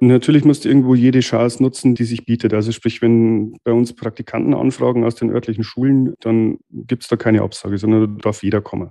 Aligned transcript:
Natürlich 0.00 0.44
musst 0.44 0.64
du 0.64 0.68
irgendwo 0.68 0.94
jede 0.94 1.20
Chance 1.20 1.62
nutzen, 1.62 1.94
die 1.94 2.04
sich 2.04 2.26
bietet. 2.26 2.52
Also 2.52 2.70
sprich, 2.70 3.00
wenn 3.00 3.56
bei 3.64 3.72
uns 3.72 3.94
Praktikanten 3.94 4.52
anfragen 4.52 5.04
aus 5.04 5.14
den 5.14 5.30
örtlichen 5.30 5.64
Schulen, 5.64 6.14
dann 6.20 6.58
gibt 6.70 7.04
es 7.04 7.08
da 7.08 7.16
keine 7.16 7.40
Absage, 7.42 7.78
sondern 7.78 8.18
da 8.18 8.22
darf 8.22 8.42
jeder 8.42 8.60
kommen. 8.60 8.90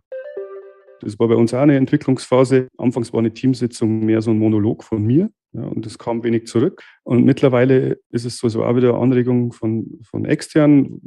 Das 1.02 1.20
war 1.20 1.28
bei 1.28 1.36
uns 1.36 1.54
auch 1.54 1.60
eine 1.60 1.76
Entwicklungsphase. 1.76 2.70
Anfangs 2.78 3.14
war 3.14 3.20
eine 3.20 3.34
Teamsitzung 3.34 4.00
mehr 4.00 4.22
so 4.24 4.32
ein 4.32 4.40
Monolog 4.40 4.84
von 4.84 5.04
mir 5.04 5.30
ja, 5.52 5.62
und 5.62 5.86
es 5.86 6.00
kam 6.00 6.24
wenig 6.24 6.48
zurück. 6.48 6.82
Und 7.04 7.24
mittlerweile 7.24 8.00
ist 8.10 8.26
es 8.26 8.40
so, 8.40 8.50
so 8.50 8.64
auch 8.64 8.76
wieder 8.76 8.96
Anregung 8.96 9.54
von, 9.54 10.00
von 10.10 10.26
extern. 10.26 11.02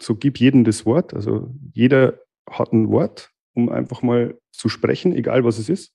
So 0.00 0.14
gib 0.14 0.38
jedem 0.38 0.62
das 0.62 0.86
Wort. 0.86 1.14
Also 1.14 1.52
jeder 1.72 2.20
hat 2.48 2.72
ein 2.72 2.90
Wort, 2.90 3.30
um 3.54 3.70
einfach 3.70 4.02
mal 4.02 4.38
zu 4.52 4.68
sprechen, 4.68 5.12
egal 5.12 5.42
was 5.42 5.58
es 5.58 5.68
ist 5.68 5.94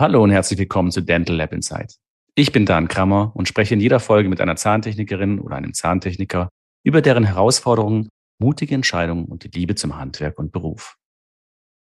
Hallo 0.00 0.22
und 0.22 0.30
herzlich 0.30 0.58
willkommen 0.58 0.90
zu 0.90 1.02
Dental 1.02 1.36
Lab 1.36 1.52
Insight. 1.52 1.96
Ich 2.34 2.52
bin 2.52 2.64
Dan 2.64 2.88
Krammer 2.88 3.32
und 3.34 3.48
spreche 3.48 3.74
in 3.74 3.80
jeder 3.80 4.00
Folge 4.00 4.30
mit 4.30 4.40
einer 4.40 4.56
Zahntechnikerin 4.56 5.38
oder 5.38 5.56
einem 5.56 5.74
Zahntechniker 5.74 6.48
über 6.82 7.02
deren 7.02 7.24
Herausforderungen, 7.24 8.08
mutige 8.38 8.74
Entscheidungen 8.74 9.26
und 9.26 9.44
die 9.44 9.50
Liebe 9.58 9.74
zum 9.74 9.98
Handwerk 9.98 10.38
und 10.38 10.52
Beruf. 10.52 10.96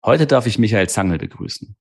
Heute 0.05 0.27
darf 0.27 0.47
ich 0.47 0.57
Michael 0.57 0.87
Zangel 0.87 1.17
begrüßen. 1.17 1.75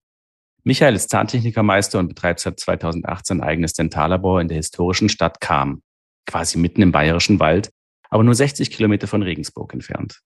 Michael 0.64 0.96
ist 0.96 1.08
Zahntechnikermeister 1.10 2.00
und 2.00 2.08
betreibt 2.08 2.40
seit 2.40 2.58
2018 2.58 3.40
ein 3.40 3.48
eigenes 3.48 3.74
Dentallabor 3.74 4.40
in 4.40 4.48
der 4.48 4.56
historischen 4.56 5.08
Stadt 5.08 5.38
Cham, 5.40 5.82
quasi 6.26 6.58
mitten 6.58 6.82
im 6.82 6.90
bayerischen 6.90 7.38
Wald, 7.38 7.70
aber 8.10 8.24
nur 8.24 8.34
60 8.34 8.72
Kilometer 8.72 9.06
von 9.06 9.22
Regensburg 9.22 9.72
entfernt. 9.72 10.20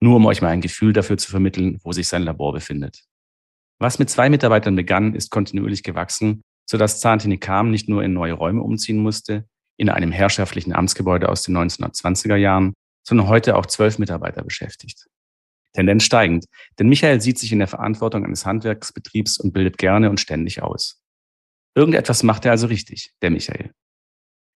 Nur 0.00 0.16
um 0.16 0.26
euch 0.26 0.42
mal 0.42 0.48
ein 0.48 0.62
Gefühl 0.62 0.92
dafür 0.92 1.16
zu 1.16 1.30
vermitteln, 1.30 1.78
wo 1.84 1.92
sich 1.92 2.08
sein 2.08 2.24
Labor 2.24 2.52
befindet. 2.52 3.04
Was 3.84 3.98
mit 3.98 4.08
zwei 4.08 4.30
Mitarbeitern 4.30 4.76
begann, 4.76 5.14
ist 5.14 5.30
kontinuierlich 5.30 5.82
gewachsen, 5.82 6.40
sodass 6.64 7.00
Zahntechnik 7.00 7.46
nicht 7.64 7.86
nur 7.86 8.02
in 8.02 8.14
neue 8.14 8.32
Räume 8.32 8.62
umziehen 8.62 8.96
musste, 8.96 9.46
in 9.76 9.90
einem 9.90 10.10
herrschaftlichen 10.10 10.72
Amtsgebäude 10.72 11.28
aus 11.28 11.42
den 11.42 11.54
1920er 11.54 12.36
Jahren, 12.36 12.72
sondern 13.06 13.28
heute 13.28 13.56
auch 13.56 13.66
zwölf 13.66 13.98
Mitarbeiter 13.98 14.42
beschäftigt. 14.42 15.04
Tendenz 15.74 16.04
steigend, 16.04 16.46
denn 16.78 16.88
Michael 16.88 17.20
sieht 17.20 17.38
sich 17.38 17.52
in 17.52 17.58
der 17.58 17.68
Verantwortung 17.68 18.24
eines 18.24 18.46
Handwerksbetriebs 18.46 19.36
und 19.36 19.52
bildet 19.52 19.76
gerne 19.76 20.08
und 20.08 20.18
ständig 20.18 20.62
aus. 20.62 21.02
Irgendetwas 21.74 22.22
macht 22.22 22.46
er 22.46 22.52
also 22.52 22.68
richtig, 22.68 23.12
der 23.20 23.28
Michael. 23.28 23.74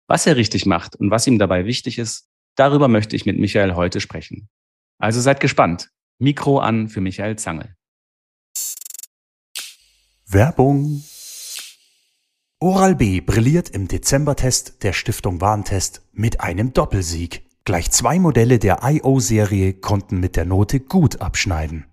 Was 0.06 0.26
er 0.26 0.36
richtig 0.36 0.66
macht 0.66 0.96
und 0.96 1.10
was 1.10 1.26
ihm 1.26 1.38
dabei 1.38 1.64
wichtig 1.64 1.98
ist, 1.98 2.28
darüber 2.56 2.88
möchte 2.88 3.16
ich 3.16 3.24
mit 3.24 3.38
Michael 3.38 3.74
heute 3.74 4.02
sprechen. 4.02 4.50
Also 4.98 5.22
seid 5.22 5.40
gespannt. 5.40 5.88
Mikro 6.18 6.58
an 6.58 6.90
für 6.90 7.00
Michael 7.00 7.36
Zangel. 7.36 7.74
Werbung. 10.34 11.02
Oral-B 12.58 13.20
brilliert 13.20 13.70
im 13.70 13.86
Dezembertest 13.86 14.82
der 14.82 14.92
Stiftung 14.92 15.40
Warentest 15.40 16.02
mit 16.12 16.40
einem 16.40 16.72
Doppelsieg. 16.72 17.46
Gleich 17.64 17.92
zwei 17.92 18.18
Modelle 18.18 18.58
der 18.58 18.80
IO-Serie 18.82 19.74
konnten 19.74 20.18
mit 20.18 20.34
der 20.34 20.44
Note 20.44 20.80
gut 20.80 21.20
abschneiden. 21.20 21.86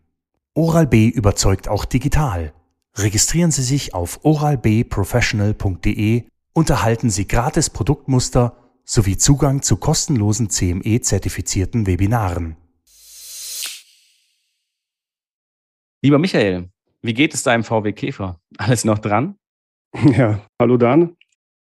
Oral-B 0.56 1.08
überzeugt 1.08 1.68
auch 1.68 1.86
digital. 1.86 2.52
Registrieren 2.96 3.52
Sie 3.52 3.62
sich 3.62 3.94
auf 3.94 4.26
oralbprofessional.de 4.26 6.24
und 6.54 6.70
erhalten 6.70 7.12
Sie 7.12 7.28
gratis 7.28 7.70
Produktmuster 7.70 8.58
sowie 8.84 9.18
Zugang 9.18 9.62
zu 9.62 9.78
kostenlosen 9.78 10.50
CME-zertifizierten 10.50 11.86
Webinaren. 11.86 12.58
Lieber 16.02 16.18
Michael, 16.18 16.71
wie 17.02 17.14
geht 17.14 17.34
es 17.34 17.44
deinem 17.44 17.64
VW 17.64 17.94
Käfer? 17.94 18.40
Alles 18.58 18.86
noch 18.86 19.00
dran? 19.00 19.36
Ja, 20.18 20.40
hallo 20.60 20.78
Dan. 20.78 21.18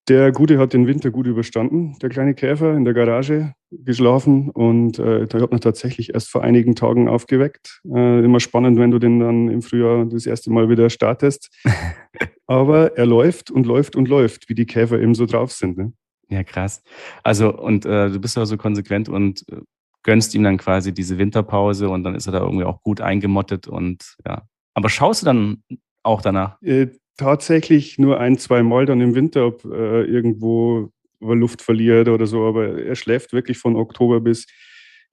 Der 0.07 0.31
Gute 0.31 0.57
hat 0.59 0.73
den 0.73 0.87
Winter 0.87 1.11
gut 1.11 1.27
überstanden, 1.27 1.97
der 1.99 2.09
kleine 2.09 2.33
Käfer 2.33 2.73
in 2.75 2.85
der 2.85 2.93
Garage 2.93 3.53
geschlafen 3.71 4.49
und 4.49 4.97
äh, 4.97 5.27
da 5.27 5.41
hat 5.41 5.51
man 5.51 5.61
tatsächlich 5.61 6.13
erst 6.13 6.29
vor 6.29 6.43
einigen 6.43 6.75
Tagen 6.75 7.07
aufgeweckt. 7.07 7.81
Äh, 7.85 8.23
immer 8.23 8.39
spannend, 8.39 8.79
wenn 8.79 8.91
du 8.91 8.97
den 8.97 9.19
dann 9.19 9.49
im 9.49 9.61
Frühjahr 9.61 10.05
das 10.05 10.25
erste 10.25 10.51
Mal 10.51 10.69
wieder 10.69 10.89
startest. 10.89 11.49
Aber 12.47 12.97
er 12.97 13.05
läuft 13.05 13.51
und 13.51 13.65
läuft 13.65 13.95
und 13.95 14.07
läuft, 14.07 14.49
wie 14.49 14.55
die 14.55 14.65
Käfer 14.65 14.99
eben 14.99 15.13
so 15.13 15.25
drauf 15.27 15.51
sind. 15.51 15.77
Ne? 15.77 15.93
Ja, 16.29 16.43
krass. 16.43 16.81
Also, 17.23 17.55
und 17.55 17.85
äh, 17.85 18.09
du 18.09 18.19
bist 18.19 18.35
ja 18.35 18.45
so 18.45 18.57
konsequent 18.57 19.09
und 19.09 19.43
äh, 19.51 19.61
gönnst 20.03 20.33
ihm 20.33 20.43
dann 20.43 20.57
quasi 20.57 20.91
diese 20.93 21.19
Winterpause 21.19 21.89
und 21.89 22.03
dann 22.03 22.15
ist 22.15 22.27
er 22.27 22.33
da 22.33 22.39
irgendwie 22.39 22.65
auch 22.65 22.81
gut 22.81 23.01
eingemottet 23.01 23.67
und 23.67 24.15
ja, 24.25 24.43
aber 24.73 24.89
schaust 24.89 25.21
du 25.21 25.25
dann 25.25 25.63
auch 26.03 26.21
danach? 26.21 26.61
Äh, 26.61 26.87
tatsächlich 27.17 27.99
nur 27.99 28.19
ein, 28.19 28.37
zwei 28.37 28.63
Mal 28.63 28.85
dann 28.85 29.01
im 29.01 29.15
Winter, 29.15 29.47
ob 29.47 29.65
äh, 29.65 30.03
irgendwo 30.03 30.91
Luft 31.19 31.61
verliert 31.61 32.07
oder 32.07 32.25
so. 32.25 32.45
Aber 32.45 32.81
er 32.81 32.95
schläft 32.95 33.33
wirklich 33.33 33.57
von 33.57 33.75
Oktober 33.75 34.21
bis, 34.21 34.47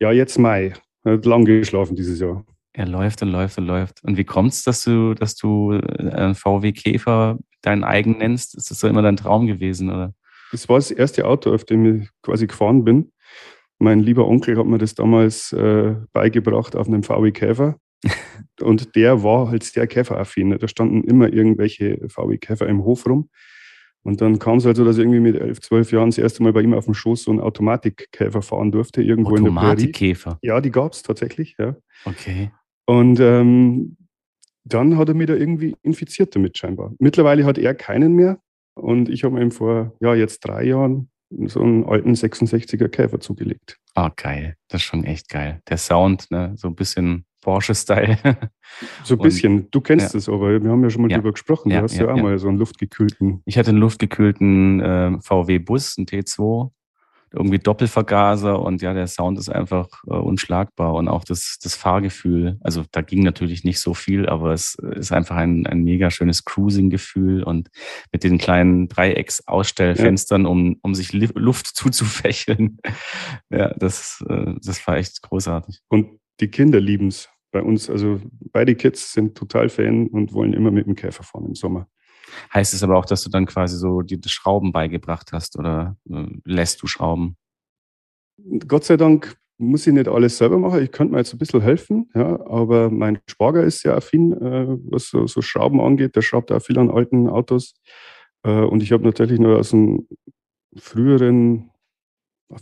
ja, 0.01 0.13
jetzt 0.13 0.39
Mai. 0.39 0.75
Er 1.05 1.15
hat 1.15 1.27
lang 1.27 1.45
geschlafen 1.45 1.97
dieses 1.97 2.21
Jahr. 2.21 2.45
Er 2.73 2.87
läuft 2.87 3.23
und 3.23 3.31
läuft 3.31 3.59
und 3.59 3.67
läuft. 3.67 4.05
Und 4.05 4.17
wie 4.17 4.25
kommt 4.25 4.53
es, 4.53 4.63
dass 4.63 4.85
du, 4.85 5.15
dass 5.15 5.35
du 5.35 5.73
einen 5.73 6.33
äh, 6.33 6.35
VW 6.35 6.73
Käfer 6.73 7.39
deinen 7.63 7.85
eigen 7.85 8.19
nennst? 8.19 8.55
Ist 8.55 8.71
das 8.71 8.81
so 8.81 8.87
immer 8.87 9.03
dein 9.03 9.17
Traum 9.17 9.47
gewesen? 9.47 9.89
Oder? 9.91 10.15
Das 10.53 10.69
war 10.69 10.77
das 10.77 10.91
erste 10.91 11.27
Auto, 11.27 11.55
auf 11.55 11.65
dem 11.65 12.03
ich 12.03 12.09
quasi 12.23 12.47
gefahren 12.47 12.85
bin. 12.85 13.13
Mein 13.79 14.01
lieber 14.01 14.27
Onkel 14.27 14.59
hat 14.59 14.67
mir 14.67 14.79
das 14.79 14.95
damals 14.95 15.53
äh, 15.53 15.95
beigebracht 16.13 16.77
auf 16.77 16.87
einem 16.87 17.03
VW 17.03 17.33
Käfer. 17.33 17.77
Und 18.61 18.95
der 18.97 19.23
war 19.23 19.51
halt 19.51 19.65
sehr 19.65 19.87
käferaffin. 19.87 20.57
Da 20.59 20.69
standen 20.69 21.05
immer 21.05 21.33
irgendwelche 21.33 22.09
VW-Käfer 22.09 22.67
im 22.67 22.85
Hof 22.85 23.07
rum. 23.07 23.29
Und 24.03 24.21
dann 24.21 24.39
kam 24.39 24.59
es 24.59 24.65
halt 24.65 24.77
so, 24.77 24.85
dass 24.85 24.99
ich 24.99 25.03
irgendwie 25.03 25.21
mit 25.21 25.35
elf, 25.35 25.61
zwölf 25.61 25.91
Jahren 25.91 26.11
das 26.11 26.19
erste 26.19 26.43
Mal 26.43 26.53
bei 26.53 26.63
ihm 26.63 26.75
auf 26.75 26.85
dem 26.85 26.95
Schoß 26.95 27.25
so 27.25 27.33
einen 27.33 27.41
Automatikkäfer 27.41 28.41
fahren 28.41 28.71
durfte, 28.71 29.03
irgendwo 29.03 29.35
in 29.35 29.45
der 29.45 29.53
Automatikkäfer? 29.53 30.39
Ja, 30.43 30.61
die 30.61 30.71
gab 30.71 30.93
es 30.93 31.03
tatsächlich, 31.03 31.57
ja. 31.59 31.75
Okay. 32.05 32.53
Und 32.87 33.19
ähm, 33.19 33.97
dann 34.63 34.97
hat 34.97 35.09
er 35.09 35.15
mich 35.15 35.27
da 35.27 35.35
irgendwie 35.35 35.75
infiziert 35.83 36.37
damit 36.37 36.57
scheinbar. 36.57 36.93
Mittlerweile 37.01 37.45
hat 37.45 37.59
er 37.59 37.75
keinen 37.75 38.15
mehr. 38.15 38.39
Und 38.75 39.09
ich 39.09 39.25
habe 39.25 39.41
ihm 39.41 39.51
vor, 39.51 39.97
ja, 40.01 40.15
jetzt 40.15 40.41
drei 40.41 40.65
Jahren 40.65 41.11
so 41.47 41.61
einen 41.61 41.85
alten 41.85 42.13
66er 42.13 42.89
Käfer 42.89 43.19
zugelegt. 43.19 43.79
Oh, 43.97 44.09
geil. 44.15 44.55
Das 44.69 44.83
ist 44.83 44.87
schon 44.87 45.03
echt 45.03 45.29
geil. 45.29 45.61
Der 45.69 45.79
Sound, 45.79 46.31
ne, 46.31 46.53
so 46.57 46.69
ein 46.69 46.77
bisschen 46.77 47.25
Porsche-Style. 47.47 48.19
So 49.05 49.15
ein 49.15 49.21
bisschen. 49.21 49.71
du 49.71 49.81
kennst 49.81 50.17
es, 50.17 50.27
ja. 50.27 50.33
aber 50.33 50.61
wir 50.61 50.69
haben 50.69 50.83
ja 50.83 50.91
schon 50.91 51.03
mal 51.03 51.11
ja. 51.11 51.19
drüber 51.19 51.31
gesprochen. 51.31 51.71
Du 51.71 51.77
ja, 51.77 51.83
hast 51.83 51.97
ja, 51.97 52.13
auch 52.13 52.17
mal 52.21 52.37
so 52.39 52.49
einen 52.49 52.59
luftgekühlten. 52.59 53.41
Ich 53.47 53.57
hatte 53.57 53.71
einen 53.71 53.79
luftgekühlten 53.79 54.81
äh, 54.81 55.21
VW-Bus, 55.21 55.97
einen 55.97 56.07
T2, 56.09 56.71
irgendwie 57.33 57.61
Doppelvergaser 57.61 58.61
und 58.61 58.83
ja, 58.83 58.93
der 58.95 59.07
Sound 59.07 59.39
ist 59.39 59.49
einfach 59.49 59.87
äh, 60.09 60.15
unschlagbar 60.15 60.95
und 60.95 61.07
auch 61.07 61.23
das, 61.23 61.59
das 61.63 61.77
Fahrgefühl. 61.77 62.59
Also 62.63 62.83
da 62.91 63.01
ging 63.01 63.23
natürlich 63.23 63.63
nicht 63.63 63.79
so 63.79 63.95
viel, 63.95 64.29
aber 64.29 64.53
es 64.53 64.75
ist 64.75 65.13
einfach 65.13 65.37
ein, 65.37 65.67
ein 65.69 65.85
mega 65.85 66.11
schönes 66.11 66.45
Cruising-Gefühl 66.45 67.45
und 67.45 67.69
mit 68.11 68.25
den 68.25 68.39
kleinen 68.39 68.89
Dreiecks-Ausstellfenstern, 68.89 70.47
um, 70.47 70.79
um 70.83 70.97
sich 70.97 71.13
Luft 71.13 71.67
zuzufächeln. 71.75 72.79
ja, 73.51 73.73
das, 73.75 74.25
äh, 74.29 74.55
das 74.61 74.85
war 74.89 74.97
echt 74.97 75.23
großartig. 75.23 75.81
Und 75.89 76.19
die 76.41 76.49
Kinder 76.49 76.81
lieben 76.81 77.09
es 77.09 77.29
bei 77.51 77.63
uns. 77.63 77.89
Also 77.91 78.21
beide 78.53 78.75
Kids 78.75 79.13
sind 79.13 79.37
total 79.37 79.69
Fan 79.69 80.09
und 80.09 80.33
wollen 80.33 80.53
immer 80.53 80.71
mit 80.71 80.87
dem 80.87 80.95
Käfer 80.95 81.23
fahren 81.23 81.47
im 81.47 81.55
Sommer. 81.55 81.89
Heißt 82.53 82.75
es 82.75 82.83
aber 82.83 82.97
auch, 82.97 83.07
dass 83.07 83.23
du 83.23 83.31
dann 83.31 83.47
quasi 83.47 83.77
so 83.77 84.03
die 84.03 84.21
Schrauben 84.29 84.73
beigebracht 84.73 85.33
hast 85.33 85.59
oder 85.59 85.97
äh, 86.11 86.27
lässt 86.45 86.83
du 86.83 86.87
Schrauben? 86.87 87.37
Gott 88.67 88.85
sei 88.85 88.97
Dank 88.97 89.39
muss 89.59 89.87
ich 89.87 89.93
nicht 89.95 90.09
alles 90.09 90.37
selber 90.37 90.59
machen. 90.59 90.83
Ich 90.83 90.93
könnte 90.93 91.13
mir 91.13 91.19
jetzt 91.19 91.33
ein 91.33 91.39
bisschen 91.39 91.63
helfen, 91.63 92.11
ja, 92.15 92.39
aber 92.47 92.91
mein 92.91 93.21
Schwager 93.27 93.63
ist 93.65 93.81
sehr 93.81 93.95
affin, 93.95 94.33
äh, 94.33 94.67
was 94.91 95.09
so, 95.09 95.27
so, 95.27 95.41
Schrauben 95.41 95.81
angeht. 95.81 96.17
Der 96.17 96.23
schraubt 96.23 96.53
auch 96.53 96.61
viel 96.61 96.79
an 96.79 96.91
alten 96.91 97.29
Autos. 97.29 97.75
Äh, 98.43 98.51
und 98.51 98.83
ich 98.83 98.93
habe 98.93 99.05
natürlich 99.05 99.41
noch 99.41 99.57
aus 99.57 99.71
dem 99.71 100.07
früheren, 100.77 101.71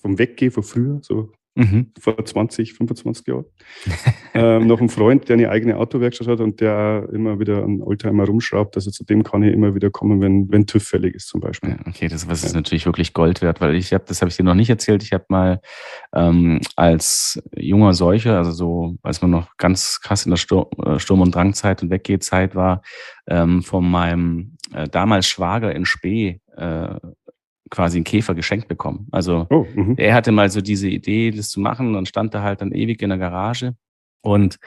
vom 0.00 0.18
Weggehen 0.18 0.52
von 0.52 0.62
früher, 0.62 1.00
so 1.02 1.32
mhm. 1.54 1.92
vor 1.98 2.22
20, 2.24 2.74
25 2.74 3.26
Jahren. 3.26 3.44
ähm, 4.34 4.66
noch 4.66 4.80
ein 4.80 4.88
Freund, 4.88 5.28
der 5.28 5.34
eine 5.34 5.50
eigene 5.50 5.76
Autowerkstatt 5.76 6.28
hat 6.28 6.40
und 6.40 6.60
der 6.60 7.08
immer 7.12 7.38
wieder 7.38 7.62
einen 7.62 7.82
Oldtimer 7.82 8.26
rumschraubt. 8.26 8.76
Also 8.76 8.90
zu 8.90 9.04
dem 9.04 9.22
kann 9.22 9.42
ich 9.42 9.52
immer 9.52 9.74
wieder 9.74 9.90
kommen, 9.90 10.20
wenn, 10.20 10.50
wenn 10.50 10.66
TÜV 10.66 10.82
fällig 10.82 11.14
ist 11.14 11.28
zum 11.28 11.40
Beispiel. 11.40 11.70
Ja, 11.70 11.76
okay, 11.86 12.08
das, 12.08 12.26
das 12.26 12.44
ist 12.44 12.54
natürlich 12.54 12.86
wirklich 12.86 13.12
Gold 13.12 13.42
wert, 13.42 13.60
weil 13.60 13.74
ich 13.74 13.92
habe, 13.92 14.04
das 14.06 14.20
habe 14.20 14.30
ich 14.30 14.36
dir 14.36 14.44
noch 14.44 14.54
nicht 14.54 14.70
erzählt, 14.70 15.02
ich 15.02 15.12
habe 15.12 15.24
mal 15.28 15.60
ähm, 16.14 16.60
als 16.76 17.42
junger 17.56 17.94
Seuche, 17.94 18.36
also 18.36 18.50
so, 18.52 18.96
als 19.02 19.22
man 19.22 19.30
noch 19.30 19.56
ganz 19.56 20.00
krass 20.00 20.26
in 20.26 20.30
der 20.30 20.36
Sturm, 20.36 20.66
äh, 20.84 20.98
Sturm- 20.98 21.20
und 21.20 21.34
Drangzeit 21.34 21.82
und 21.82 21.90
Weggehzeit 21.90 22.54
war, 22.54 22.82
ähm, 23.26 23.62
von 23.62 23.88
meinem 23.88 24.56
äh, 24.72 24.88
damals 24.88 25.26
Schwager 25.26 25.74
in 25.74 25.84
Spee 25.84 26.40
äh, 26.56 26.96
quasi 27.70 27.98
einen 27.98 28.04
Käfer 28.04 28.34
geschenkt 28.34 28.68
bekommen. 28.68 29.08
Also 29.10 29.46
oh, 29.50 29.66
mhm. 29.74 29.94
er 29.96 30.14
hatte 30.14 30.32
mal 30.32 30.50
so 30.50 30.60
diese 30.60 30.88
Idee, 30.88 31.30
das 31.30 31.48
zu 31.48 31.60
machen 31.60 31.94
und 31.94 32.08
stand 32.08 32.34
da 32.34 32.42
halt 32.42 32.60
dann 32.60 32.72
ewig 32.72 33.02
in 33.02 33.10
der 33.10 33.18
Garage. 33.18 33.74
Und 34.20 34.58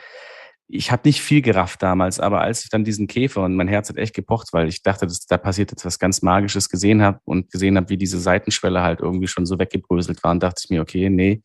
ich 0.69 0.91
habe 0.91 1.03
nicht 1.05 1.21
viel 1.21 1.41
gerafft 1.41 1.81
damals, 1.81 2.19
aber 2.19 2.41
als 2.41 2.63
ich 2.63 2.69
dann 2.69 2.83
diesen 2.83 3.07
Käfer 3.07 3.43
und 3.43 3.55
mein 3.55 3.69
Herz 3.69 3.89
hat 3.89 3.97
echt 3.97 4.13
gepocht, 4.13 4.49
weil 4.51 4.67
ich 4.67 4.83
dachte, 4.83 5.05
dass 5.05 5.25
da 5.25 5.37
passiert 5.37 5.71
jetzt 5.71 5.85
was 5.85 5.97
ganz 5.97 6.21
Magisches 6.21 6.67
gesehen 6.69 7.01
habe 7.01 7.19
und 7.23 7.49
gesehen 7.51 7.77
habe, 7.77 7.89
wie 7.89 7.97
diese 7.97 8.19
Seitenschwelle 8.19 8.81
halt 8.81 8.99
irgendwie 8.99 9.27
schon 9.27 9.45
so 9.45 9.59
weggebröselt 9.59 10.23
waren, 10.23 10.41
dachte 10.41 10.61
ich 10.65 10.69
mir, 10.69 10.81
okay, 10.81 11.09
nee, 11.09 11.41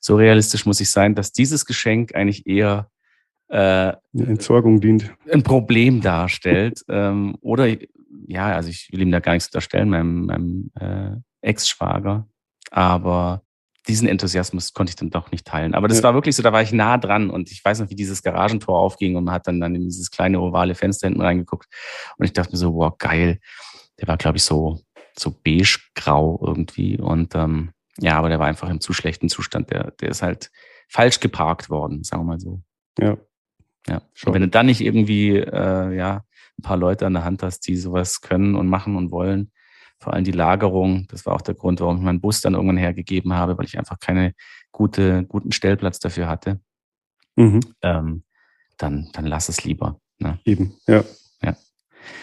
so 0.00 0.16
realistisch 0.16 0.64
muss 0.64 0.80
ich 0.80 0.90
sein, 0.90 1.14
dass 1.14 1.32
dieses 1.32 1.66
Geschenk 1.66 2.14
eigentlich 2.14 2.46
eher 2.46 2.88
äh, 3.48 3.92
Entsorgung 4.16 4.80
dient. 4.80 5.14
Ein 5.30 5.42
Problem 5.42 6.00
darstellt. 6.00 6.82
ähm, 6.88 7.36
oder 7.42 7.68
ja, 8.26 8.54
also 8.54 8.68
ich 8.68 8.88
will 8.92 9.02
ihm 9.02 9.10
da 9.10 9.20
gar 9.20 9.32
nichts 9.32 9.48
unterstellen, 9.48 9.90
meinem, 9.90 10.26
meinem 10.26 10.70
äh, 10.78 11.16
Ex-Schwager. 11.40 12.26
Aber 12.70 13.42
diesen 13.86 14.08
Enthusiasmus 14.08 14.72
konnte 14.72 14.90
ich 14.90 14.96
dann 14.96 15.10
doch 15.10 15.30
nicht 15.30 15.46
teilen. 15.46 15.74
Aber 15.74 15.88
das 15.88 15.98
ja. 15.98 16.04
war 16.04 16.14
wirklich 16.14 16.36
so, 16.36 16.42
da 16.42 16.52
war 16.52 16.62
ich 16.62 16.72
nah 16.72 16.96
dran 16.96 17.30
und 17.30 17.50
ich 17.50 17.64
weiß 17.64 17.80
noch, 17.80 17.90
wie 17.90 17.94
dieses 17.94 18.22
Garagentor 18.22 18.78
aufging 18.78 19.16
und 19.16 19.24
man 19.24 19.34
hat 19.34 19.46
dann, 19.46 19.60
dann 19.60 19.74
in 19.74 19.84
dieses 19.84 20.10
kleine 20.10 20.40
ovale 20.40 20.74
Fenster 20.74 21.08
hinten 21.08 21.20
reingeguckt 21.20 21.68
und 22.16 22.24
ich 22.24 22.32
dachte 22.32 22.52
mir 22.52 22.58
so, 22.58 22.74
wow, 22.74 22.96
geil. 22.98 23.40
Der 24.00 24.08
war, 24.08 24.16
glaube 24.16 24.38
ich, 24.38 24.44
so, 24.44 24.80
so 25.16 25.30
beige-grau 25.30 26.42
irgendwie 26.44 26.98
und 26.98 27.34
ähm, 27.34 27.72
ja, 27.98 28.18
aber 28.18 28.28
der 28.28 28.38
war 28.38 28.46
einfach 28.46 28.70
im 28.70 28.80
zu 28.80 28.92
schlechten 28.92 29.28
Zustand. 29.28 29.70
Der, 29.70 29.92
der 29.92 30.08
ist 30.08 30.22
halt 30.22 30.50
falsch 30.88 31.20
geparkt 31.20 31.70
worden, 31.70 32.02
sagen 32.02 32.22
wir 32.22 32.32
mal 32.32 32.40
so. 32.40 32.62
Ja. 32.98 33.16
Ja. 33.86 34.00
Und 34.24 34.32
wenn 34.32 34.42
du 34.42 34.48
dann 34.48 34.66
nicht 34.66 34.80
irgendwie, 34.80 35.36
äh, 35.36 35.94
ja, 35.94 36.24
ein 36.58 36.62
paar 36.62 36.76
Leute 36.76 37.06
an 37.06 37.14
der 37.14 37.24
Hand 37.24 37.42
hast, 37.42 37.60
die 37.66 37.76
sowas 37.76 38.20
können 38.20 38.54
und 38.54 38.68
machen 38.68 38.96
und 38.96 39.10
wollen. 39.10 39.50
Vor 39.98 40.12
allem 40.12 40.24
die 40.24 40.32
Lagerung, 40.32 41.06
das 41.08 41.24
war 41.24 41.34
auch 41.34 41.40
der 41.40 41.54
Grund, 41.54 41.80
warum 41.80 41.96
ich 41.96 42.02
meinen 42.02 42.20
Bus 42.20 42.40
dann 42.40 42.54
irgendwann 42.54 42.76
hergegeben 42.76 43.32
habe, 43.32 43.56
weil 43.56 43.64
ich 43.64 43.78
einfach 43.78 43.98
keine 43.98 44.34
gute, 44.72 45.24
guten 45.24 45.52
Stellplatz 45.52 45.98
dafür 45.98 46.28
hatte. 46.28 46.60
Mhm. 47.36 47.60
Ähm, 47.82 48.24
dann, 48.76 49.08
dann 49.12 49.26
lass 49.26 49.48
es 49.48 49.64
lieber. 49.64 50.00
Ne? 50.18 50.38
Eben, 50.44 50.74
ja. 50.86 51.04
ja. 51.42 51.56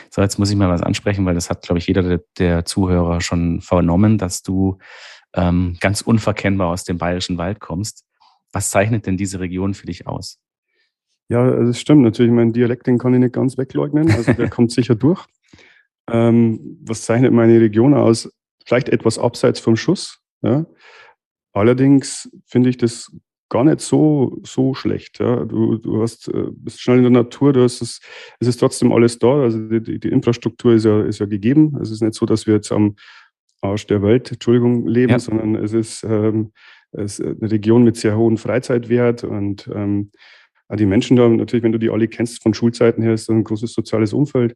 So, 0.10 0.22
jetzt 0.22 0.38
muss 0.38 0.50
ich 0.50 0.56
mal 0.56 0.69
was 0.69 0.83
ansprechen, 0.83 1.25
weil 1.25 1.36
das 1.36 1.50
hat, 1.50 1.63
glaube 1.63 1.80
ich, 1.80 1.88
jeder 1.88 2.04
der, 2.04 2.22
der 2.38 2.66
Zuhörer 2.66 3.22
schon 3.22 3.62
vernommen, 3.62 4.18
dass 4.18 4.44
du 4.44 4.78
ähm, 5.33 5.78
ganz 5.80 6.01
unverkennbar 6.01 6.68
aus 6.68 6.83
dem 6.83 6.98
bayerischen 6.98 7.38
Wald 7.38 7.60
kommst. 7.60 8.06
Was 8.51 8.69
zeichnet 8.69 9.06
denn 9.06 9.18
diese 9.18 9.39
Region 9.39 9.74
für 9.74 9.88
dich 9.88 10.07
aus? 10.07 10.39
Ja, 11.31 11.50
das 11.50 11.80
stimmt 11.80 12.01
natürlich. 12.01 12.31
Mein 12.31 12.51
Dialekt, 12.51 12.88
den 12.88 12.98
kann 12.98 13.13
ich 13.13 13.22
nicht 13.22 13.33
ganz 13.33 13.57
wegleugnen. 13.57 14.12
Also 14.12 14.33
der 14.33 14.50
kommt 14.50 14.72
sicher 14.72 14.95
durch. 14.95 15.25
Ähm, 16.12 16.78
was 16.83 17.04
zeichnet 17.04 17.31
meine 17.31 17.57
Region 17.62 17.94
aus? 17.94 18.30
Vielleicht 18.66 18.89
etwas 18.89 19.18
abseits 19.18 19.62
vom 19.62 19.78
Schuss. 19.78 20.19
Ja. 20.42 20.66
Allerdings 21.54 22.30
finde 22.45 22.69
ich 22.69 22.75
das 22.75 23.16
gar 23.48 23.63
nicht 23.63 23.80
so, 23.80 24.39
so 24.44 24.74
schlecht. 24.74 25.19
Ja. 25.19 25.45
Du, 25.45 25.78
du 25.78 26.01
hast, 26.01 26.28
äh, 26.28 26.48
bist 26.51 26.81
schnell 26.81 26.98
in 26.98 27.04
der 27.04 27.12
Natur, 27.12 27.54
du 27.54 27.63
hast 27.63 27.81
es, 27.81 28.01
es 28.42 28.50
ist 28.50 28.57
trotzdem 28.57 28.92
alles 28.92 29.18
da. 29.18 29.44
Also 29.44 29.57
die, 29.69 29.81
die, 29.81 30.00
die 30.01 30.10
Infrastruktur 30.10 30.74
ist 30.74 30.83
ja, 30.83 31.01
ist 31.01 31.19
ja 31.19 31.28
gegeben. 31.28 31.78
Es 31.81 31.92
ist 31.92 32.01
nicht 32.01 32.13
so, 32.13 32.25
dass 32.25 32.45
wir 32.45 32.56
jetzt 32.56 32.74
am 32.74 32.98
Arsch 33.62 33.88
der 33.88 34.01
Welt, 34.01 34.30
Entschuldigung, 34.33 34.86
leben, 34.86 35.13
ja. 35.13 35.19
sondern 35.19 35.56
es 35.56 35.72
ist, 35.72 36.04
ähm, 36.04 36.51
es 36.92 37.19
ist 37.19 37.25
eine 37.25 37.50
Region 37.50 37.86
mit 37.86 37.95
sehr 37.95 38.18
hohem 38.18 38.36
Freizeitwert 38.36 39.24
und 39.24 39.69
ähm, 39.74 40.12
die 40.75 40.85
Menschen 40.85 41.18
da, 41.18 41.27
natürlich, 41.27 41.63
wenn 41.63 41.71
du 41.71 41.79
die 41.79 41.89
alle 41.89 42.07
kennst 42.07 42.41
von 42.41 42.53
Schulzeiten 42.53 43.03
her, 43.03 43.13
ist 43.13 43.27
das 43.29 43.35
ein 43.35 43.44
großes 43.44 43.73
soziales 43.73 44.13
Umfeld. 44.13 44.56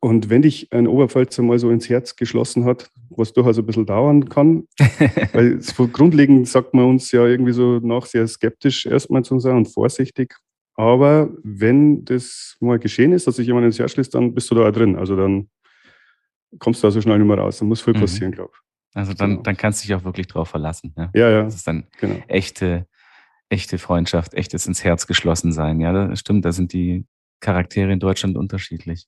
Und 0.00 0.30
wenn 0.30 0.42
dich 0.42 0.72
ein 0.72 0.88
Oberpfälzer 0.88 1.42
mal 1.42 1.60
so 1.60 1.70
ins 1.70 1.88
Herz 1.88 2.16
geschlossen 2.16 2.64
hat, 2.64 2.90
was 3.10 3.32
durchaus 3.32 3.58
ein 3.58 3.66
bisschen 3.66 3.86
dauern 3.86 4.28
kann, 4.28 4.66
weil 5.32 5.60
grundlegend 5.92 6.48
sagt 6.48 6.74
man 6.74 6.86
uns 6.86 7.12
ja 7.12 7.24
irgendwie 7.24 7.52
so 7.52 7.78
nach 7.78 8.06
sehr 8.06 8.26
skeptisch 8.26 8.84
erstmal 8.84 9.22
zu 9.22 9.38
sein 9.38 9.56
und 9.56 9.66
vorsichtig. 9.66 10.34
Aber 10.74 11.30
wenn 11.44 12.04
das 12.04 12.56
mal 12.60 12.78
geschehen 12.78 13.12
ist, 13.12 13.26
dass 13.26 13.36
sich 13.36 13.46
jemand 13.46 13.66
ins 13.66 13.78
Herz 13.78 13.92
schließt, 13.92 14.14
dann 14.14 14.34
bist 14.34 14.50
du 14.50 14.56
da 14.56 14.68
auch 14.68 14.72
drin. 14.72 14.96
Also 14.96 15.14
dann 15.14 15.48
kommst 16.58 16.82
du 16.82 16.88
da 16.88 16.90
so 16.90 17.00
schnell 17.00 17.18
nicht 17.18 17.28
mehr 17.28 17.38
raus. 17.38 17.58
Dann 17.58 17.68
muss 17.68 17.80
viel 17.80 17.94
mhm. 17.94 18.00
passieren, 18.00 18.30
mhm. 18.30 18.34
glaube 18.34 18.50
ich. 18.54 18.60
Also 18.94 19.14
dann, 19.14 19.30
genau. 19.30 19.42
dann 19.42 19.56
kannst 19.56 19.82
du 19.82 19.86
dich 19.86 19.94
auch 19.94 20.04
wirklich 20.04 20.26
drauf 20.26 20.48
verlassen. 20.48 20.94
Ja, 20.96 21.10
ja. 21.14 21.30
ja. 21.30 21.42
Das 21.44 21.54
ist 21.54 21.66
dann 21.66 21.86
genau. 21.98 22.16
echte, 22.28 22.86
echte 23.52 23.78
Freundschaft, 23.78 24.34
echtes 24.34 24.66
ins 24.66 24.82
Herz 24.82 25.06
geschlossen 25.06 25.52
sein. 25.52 25.78
Ja, 25.78 25.92
das 25.92 26.18
stimmt, 26.18 26.44
da 26.44 26.52
sind 26.52 26.72
die 26.72 27.06
Charaktere 27.40 27.92
in 27.92 28.00
Deutschland 28.00 28.36
unterschiedlich. 28.36 29.06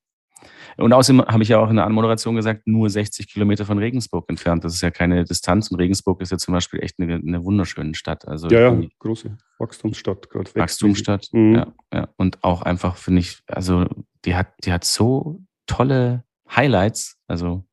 Und 0.77 0.93
außerdem 0.93 1.25
habe 1.25 1.43
ich 1.43 1.49
ja 1.49 1.59
auch 1.59 1.71
in 1.71 1.77
der 1.77 1.87
Anmoderation 1.87 2.35
gesagt, 2.37 2.67
nur 2.67 2.91
60 2.91 3.33
Kilometer 3.33 3.65
von 3.65 3.79
Regensburg 3.79 4.27
entfernt. 4.29 4.65
Das 4.65 4.75
ist 4.75 4.83
ja 4.83 4.91
keine 4.91 5.25
Distanz. 5.25 5.71
Und 5.71 5.79
Regensburg 5.79 6.21
ist 6.21 6.33
ja 6.33 6.39
zum 6.39 6.53
Beispiel 6.53 6.83
echt 6.83 6.99
eine, 6.99 7.15
eine 7.15 7.45
wunderschöne 7.45 7.95
Stadt. 7.95 8.29
Also 8.29 8.49
ja, 8.49 8.73
ja, 8.73 8.89
große 8.99 9.37
Wachstumsstadt 9.59 10.29
gerade. 10.29 10.55
Wachstumsstadt, 10.55 11.29
mhm. 11.33 11.55
ja, 11.55 11.73
ja. 11.93 12.09
Und 12.17 12.43
auch 12.45 12.63
einfach, 12.63 12.97
finde 12.97 13.21
ich, 13.21 13.39
also 13.47 13.87
die 14.25 14.35
hat, 14.35 14.49
die 14.65 14.73
hat 14.73 14.85
so 14.85 15.41
tolle 15.67 16.25
Highlights, 16.55 17.17
also 17.27 17.65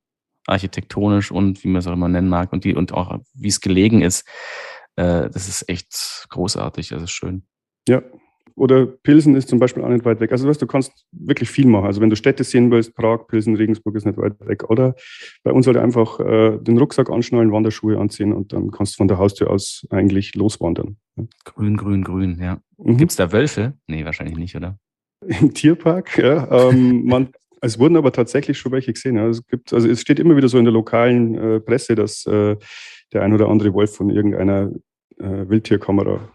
architektonisch 0.47 1.31
und 1.31 1.63
wie 1.63 1.67
man 1.67 1.79
es 1.79 1.87
auch 1.87 1.93
immer 1.93 2.07
nennen 2.07 2.29
mag 2.29 2.53
und 2.53 2.63
die 2.63 2.75
und 2.75 2.93
auch 2.93 3.19
wie 3.33 3.47
es 3.47 3.59
gelegen 3.59 4.01
ist. 4.01 4.27
Äh, 4.95 5.29
das 5.29 5.47
ist 5.47 5.67
echt 5.69 6.25
großartig, 6.29 6.91
ist 6.91 7.11
schön. 7.11 7.43
Ja, 7.87 8.03
oder 8.55 8.85
Pilsen 8.85 9.35
ist 9.35 9.49
zum 9.49 9.59
Beispiel 9.59 9.83
auch 9.83 9.89
nicht 9.89 10.05
weit 10.05 10.19
weg. 10.19 10.31
Also 10.31 10.47
weißt, 10.47 10.61
du 10.61 10.67
kannst 10.67 10.91
wirklich 11.11 11.49
viel 11.49 11.67
machen. 11.67 11.85
Also 11.85 12.01
wenn 12.01 12.09
du 12.09 12.15
Städte 12.15 12.43
sehen 12.43 12.69
willst, 12.71 12.95
Prag, 12.95 13.27
Pilsen, 13.27 13.55
Regensburg 13.55 13.95
ist 13.95 14.05
nicht 14.05 14.17
weit 14.17 14.35
weg. 14.45 14.69
Oder 14.69 14.95
bei 15.43 15.51
uns 15.51 15.67
halt 15.67 15.77
einfach 15.77 16.19
äh, 16.19 16.57
den 16.59 16.77
Rucksack 16.77 17.09
anschnallen, 17.09 17.51
Wanderschuhe 17.51 17.97
anziehen 17.97 18.33
und 18.33 18.53
dann 18.53 18.71
kannst 18.71 18.93
du 18.93 18.97
von 18.97 19.07
der 19.07 19.17
Haustür 19.17 19.49
aus 19.49 19.87
eigentlich 19.89 20.35
loswandern. 20.35 20.97
Grün, 21.45 21.77
grün, 21.77 22.03
grün, 22.03 22.39
ja. 22.39 22.59
Mhm. 22.77 22.97
Gibt 22.97 23.11
es 23.11 23.17
da 23.17 23.31
Wölfe? 23.31 23.73
Nee, 23.87 24.05
wahrscheinlich 24.05 24.37
nicht, 24.37 24.55
oder? 24.55 24.77
Im 25.25 25.53
Tierpark, 25.53 26.17
ja. 26.17 26.69
Ähm, 26.69 27.05
man, 27.05 27.29
es 27.61 27.79
wurden 27.79 27.95
aber 27.95 28.11
tatsächlich 28.11 28.57
schon 28.57 28.71
welche 28.71 28.93
gesehen. 28.93 29.15
Ja. 29.15 29.27
Es, 29.27 29.45
gibt, 29.45 29.73
also 29.73 29.87
es 29.87 30.01
steht 30.01 30.19
immer 30.19 30.35
wieder 30.35 30.49
so 30.49 30.57
in 30.57 30.65
der 30.65 30.73
lokalen 30.73 31.35
äh, 31.35 31.59
Presse, 31.59 31.95
dass 31.95 32.25
äh, 32.25 32.57
der 33.13 33.23
ein 33.23 33.33
oder 33.33 33.49
andere 33.49 33.73
Wolf 33.73 33.95
von 33.95 34.09
irgendeiner 34.09 34.71
äh, 35.19 35.49
Wildtierkamera 35.49 36.29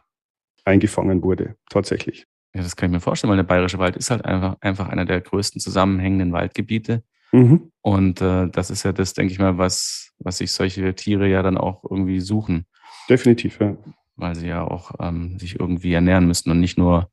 eingefangen 0.64 1.22
wurde, 1.22 1.56
tatsächlich. 1.70 2.26
Ja, 2.54 2.62
das 2.62 2.76
kann 2.76 2.90
ich 2.90 2.94
mir 2.94 3.00
vorstellen, 3.00 3.30
weil 3.30 3.36
der 3.36 3.44
Bayerische 3.44 3.78
Wald 3.78 3.96
ist 3.96 4.10
halt 4.10 4.24
einfach, 4.24 4.56
einfach 4.60 4.88
einer 4.88 5.04
der 5.04 5.20
größten 5.20 5.60
zusammenhängenden 5.60 6.32
Waldgebiete. 6.32 7.02
Mhm. 7.32 7.70
Und 7.82 8.20
äh, 8.20 8.48
das 8.48 8.70
ist 8.70 8.82
ja 8.82 8.92
das, 8.92 9.12
denke 9.12 9.32
ich 9.32 9.38
mal, 9.38 9.58
was, 9.58 10.12
was 10.18 10.38
sich 10.38 10.52
solche 10.52 10.94
Tiere 10.94 11.28
ja 11.28 11.42
dann 11.42 11.58
auch 11.58 11.84
irgendwie 11.88 12.20
suchen. 12.20 12.66
Definitiv, 13.08 13.60
ja. 13.60 13.76
Weil 14.16 14.34
sie 14.34 14.48
ja 14.48 14.64
auch 14.64 14.92
ähm, 14.98 15.38
sich 15.38 15.60
irgendwie 15.60 15.92
ernähren 15.92 16.26
müssen 16.26 16.50
und 16.50 16.60
nicht 16.60 16.78
nur 16.78 17.10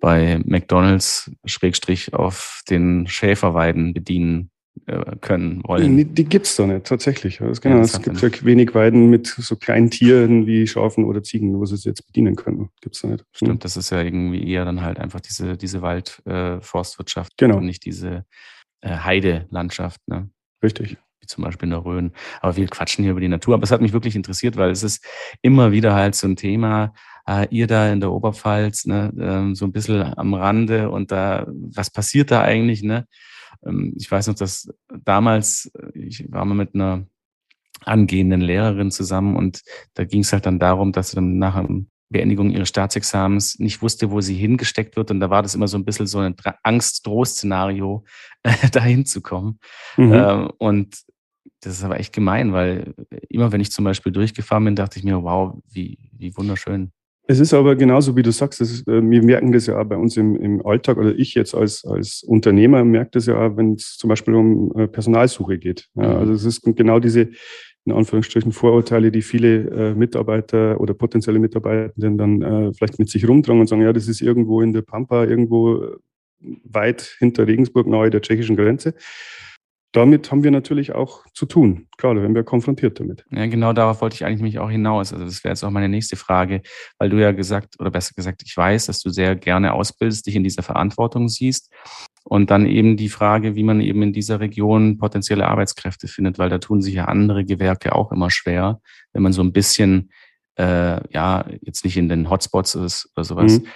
bei 0.00 0.40
McDonalds 0.44 1.30
Schrägstrich 1.44 2.14
auf 2.14 2.62
den 2.70 3.06
Schäferweiden 3.06 3.92
bedienen 3.92 4.50
können 5.20 5.62
wollen. 5.64 6.14
Die, 6.14 6.24
gibt 6.24 6.46
es 6.46 6.56
da 6.56 6.66
nicht, 6.66 6.86
tatsächlich. 6.86 7.40
Also 7.40 7.60
genau, 7.60 7.76
ja, 7.76 7.82
es 7.82 8.00
gibt 8.00 8.20
ja 8.20 8.30
wenig 8.44 8.74
Weiden 8.74 9.10
mit 9.10 9.26
so 9.26 9.56
kleinen 9.56 9.90
Tieren 9.90 10.46
wie 10.46 10.66
Schafen 10.66 11.04
oder 11.04 11.22
Ziegen, 11.22 11.58
wo 11.58 11.64
sie 11.64 11.74
es 11.74 11.84
jetzt 11.84 12.06
bedienen 12.06 12.36
können. 12.36 12.68
Gibt 12.80 12.94
es 12.94 13.02
da 13.02 13.08
nicht. 13.08 13.24
Stimmt, 13.32 13.52
hm. 13.52 13.58
das 13.60 13.76
ist 13.76 13.90
ja 13.90 14.02
irgendwie 14.02 14.48
eher 14.48 14.64
dann 14.64 14.82
halt 14.82 14.98
einfach 14.98 15.20
diese, 15.20 15.56
diese 15.56 15.82
Waldforstwirtschaft 15.82 17.32
äh, 17.32 17.34
genau. 17.38 17.56
und 17.56 17.66
nicht 17.66 17.84
diese 17.84 18.24
äh, 18.80 18.90
Heidelandschaft. 18.90 20.00
Ne? 20.06 20.30
Richtig 20.62 20.98
wie 21.20 21.26
zum 21.26 21.44
Beispiel 21.44 21.66
in 21.66 21.70
der 21.70 21.84
Rhön. 21.84 22.12
Aber 22.40 22.56
wir 22.56 22.66
quatschen 22.68 23.02
hier 23.02 23.12
über 23.12 23.20
die 23.20 23.28
Natur. 23.28 23.54
Aber 23.54 23.64
es 23.64 23.70
hat 23.70 23.80
mich 23.80 23.92
wirklich 23.92 24.16
interessiert, 24.16 24.56
weil 24.56 24.70
es 24.70 24.82
ist 24.82 25.04
immer 25.42 25.72
wieder 25.72 25.94
halt 25.94 26.14
so 26.14 26.26
ein 26.26 26.36
Thema, 26.36 26.92
äh, 27.26 27.46
ihr 27.50 27.66
da 27.66 27.90
in 27.90 28.00
der 28.00 28.12
Oberpfalz, 28.12 28.86
ne, 28.86 29.12
ähm, 29.18 29.54
so 29.54 29.64
ein 29.64 29.72
bisschen 29.72 30.16
am 30.16 30.34
Rande 30.34 30.90
und 30.90 31.10
da, 31.10 31.46
was 31.48 31.90
passiert 31.90 32.30
da 32.30 32.42
eigentlich, 32.42 32.82
ne? 32.82 33.06
Ähm, 33.66 33.94
ich 33.96 34.10
weiß 34.10 34.28
noch, 34.28 34.34
dass 34.34 34.72
damals, 35.04 35.70
äh, 35.74 35.98
ich 35.98 36.30
war 36.30 36.44
mal 36.44 36.54
mit 36.54 36.74
einer 36.74 37.06
angehenden 37.84 38.40
Lehrerin 38.40 38.90
zusammen 38.90 39.36
und 39.36 39.62
da 39.94 40.04
ging 40.04 40.20
es 40.22 40.32
halt 40.32 40.46
dann 40.46 40.58
darum, 40.58 40.92
dass 40.92 41.10
sie 41.10 41.16
dann 41.16 41.38
nach 41.38 41.62
Beendigung 42.08 42.50
ihres 42.50 42.68
Staatsexamens 42.68 43.58
nicht 43.58 43.82
wusste, 43.82 44.10
wo 44.10 44.20
sie 44.20 44.34
hingesteckt 44.34 44.96
wird. 44.96 45.10
Und 45.10 45.20
da 45.20 45.28
war 45.28 45.42
das 45.42 45.54
immer 45.54 45.68
so 45.68 45.76
ein 45.76 45.84
bisschen 45.84 46.06
so 46.06 46.18
ein 46.18 46.34
Angst-Droh-Szenario, 46.62 48.04
dahin 48.72 49.04
zu 49.06 49.20
kommen. 49.20 49.58
Mhm. 49.96 50.12
Ähm, 50.12 50.50
und 50.58 51.04
Das 51.60 51.74
ist 51.74 51.84
aber 51.84 51.98
echt 51.98 52.12
gemein, 52.12 52.52
weil 52.52 52.94
immer 53.28 53.50
wenn 53.50 53.60
ich 53.60 53.72
zum 53.72 53.84
Beispiel 53.84 54.12
durchgefahren 54.12 54.64
bin, 54.64 54.76
dachte 54.76 54.98
ich 54.98 55.04
mir, 55.04 55.22
wow, 55.22 55.58
wie, 55.70 55.98
wie 56.12 56.36
wunderschön. 56.36 56.92
Es 57.28 57.40
ist 57.40 57.52
aber 57.52 57.74
genauso, 57.74 58.16
wie 58.16 58.22
du 58.22 58.30
sagst, 58.30 58.60
ist, 58.60 58.86
äh, 58.86 59.02
wir 59.02 59.22
merken 59.22 59.52
das 59.52 59.66
ja 59.66 59.80
auch 59.80 59.84
bei 59.84 59.96
uns 59.96 60.16
im, 60.16 60.36
im 60.36 60.64
Alltag 60.64 60.96
oder 60.96 61.14
ich 61.14 61.34
jetzt 61.34 61.54
als, 61.54 61.84
als 61.84 62.22
Unternehmer 62.22 62.84
merke 62.84 63.10
das 63.12 63.26
ja 63.26 63.34
auch, 63.34 63.56
wenn 63.56 63.74
es 63.74 63.96
zum 63.96 64.08
Beispiel 64.08 64.34
um 64.34 64.72
äh, 64.76 64.86
Personalsuche 64.86 65.58
geht. 65.58 65.88
Ja, 65.94 66.08
mhm. 66.08 66.16
also 66.16 66.32
es 66.34 66.44
ist 66.44 66.62
genau 66.62 67.00
diese, 67.00 67.28
in 67.84 67.92
Anführungsstrichen, 67.92 68.52
Vorurteile, 68.52 69.10
die 69.10 69.22
viele 69.22 69.70
äh, 69.70 69.94
Mitarbeiter 69.94 70.80
oder 70.80 70.94
potenzielle 70.94 71.40
Mitarbeitenden 71.40 72.16
dann 72.16 72.42
äh, 72.42 72.72
vielleicht 72.74 72.98
mit 72.98 73.10
sich 73.10 73.26
rumtragen 73.26 73.60
und 73.60 73.66
sagen, 73.66 73.82
ja, 73.82 73.92
das 73.92 74.06
ist 74.06 74.20
irgendwo 74.20 74.60
in 74.60 74.72
der 74.72 74.82
Pampa, 74.82 75.24
irgendwo 75.24 75.96
weit 76.64 77.16
hinter 77.18 77.46
Regensburg, 77.46 77.88
nahe 77.88 78.10
der 78.10 78.20
tschechischen 78.20 78.56
Grenze 78.56 78.94
damit 79.96 80.30
haben 80.30 80.44
wir 80.44 80.50
natürlich 80.50 80.94
auch 80.94 81.24
zu 81.32 81.46
tun. 81.46 81.88
Klar, 81.96 82.14
da 82.14 82.20
werden 82.20 82.34
wir 82.34 82.44
konfrontiert 82.44 83.00
damit. 83.00 83.24
Ja, 83.30 83.46
genau 83.46 83.72
darauf 83.72 84.02
wollte 84.02 84.14
ich 84.14 84.26
eigentlich 84.26 84.42
mich 84.42 84.58
auch 84.58 84.68
hinaus. 84.68 85.14
Also 85.14 85.24
das 85.24 85.42
wäre 85.42 85.52
jetzt 85.52 85.64
auch 85.64 85.70
meine 85.70 85.88
nächste 85.88 86.16
Frage, 86.16 86.60
weil 86.98 87.08
du 87.08 87.20
ja 87.20 87.32
gesagt, 87.32 87.80
oder 87.80 87.90
besser 87.90 88.12
gesagt, 88.14 88.42
ich 88.44 88.54
weiß, 88.54 88.86
dass 88.86 89.00
du 89.00 89.08
sehr 89.08 89.36
gerne 89.36 89.72
ausbildest, 89.72 90.26
dich 90.26 90.36
in 90.36 90.44
dieser 90.44 90.62
Verantwortung 90.62 91.28
siehst. 91.28 91.72
Und 92.24 92.50
dann 92.50 92.66
eben 92.66 92.98
die 92.98 93.08
Frage, 93.08 93.54
wie 93.54 93.62
man 93.62 93.80
eben 93.80 94.02
in 94.02 94.12
dieser 94.12 94.40
Region 94.40 94.98
potenzielle 94.98 95.48
Arbeitskräfte 95.48 96.08
findet, 96.08 96.38
weil 96.38 96.50
da 96.50 96.58
tun 96.58 96.82
sich 96.82 96.94
ja 96.94 97.06
andere 97.06 97.46
Gewerke 97.46 97.94
auch 97.94 98.12
immer 98.12 98.30
schwer, 98.30 98.80
wenn 99.14 99.22
man 99.22 99.32
so 99.32 99.42
ein 99.42 99.52
bisschen, 99.52 100.10
äh, 100.58 101.00
ja, 101.10 101.46
jetzt 101.62 101.84
nicht 101.84 101.96
in 101.96 102.10
den 102.10 102.28
Hotspots 102.28 102.74
ist 102.74 103.10
oder 103.16 103.24
sowas. 103.24 103.60
Mhm. 103.60 103.66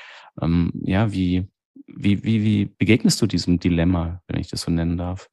Ähm, 0.42 0.72
ja, 0.84 1.12
wie, 1.12 1.48
wie, 1.86 2.22
wie, 2.24 2.42
wie 2.44 2.64
begegnest 2.76 3.22
du 3.22 3.26
diesem 3.26 3.58
Dilemma, 3.58 4.20
wenn 4.26 4.38
ich 4.38 4.48
das 4.48 4.62
so 4.62 4.70
nennen 4.70 4.98
darf? 4.98 5.30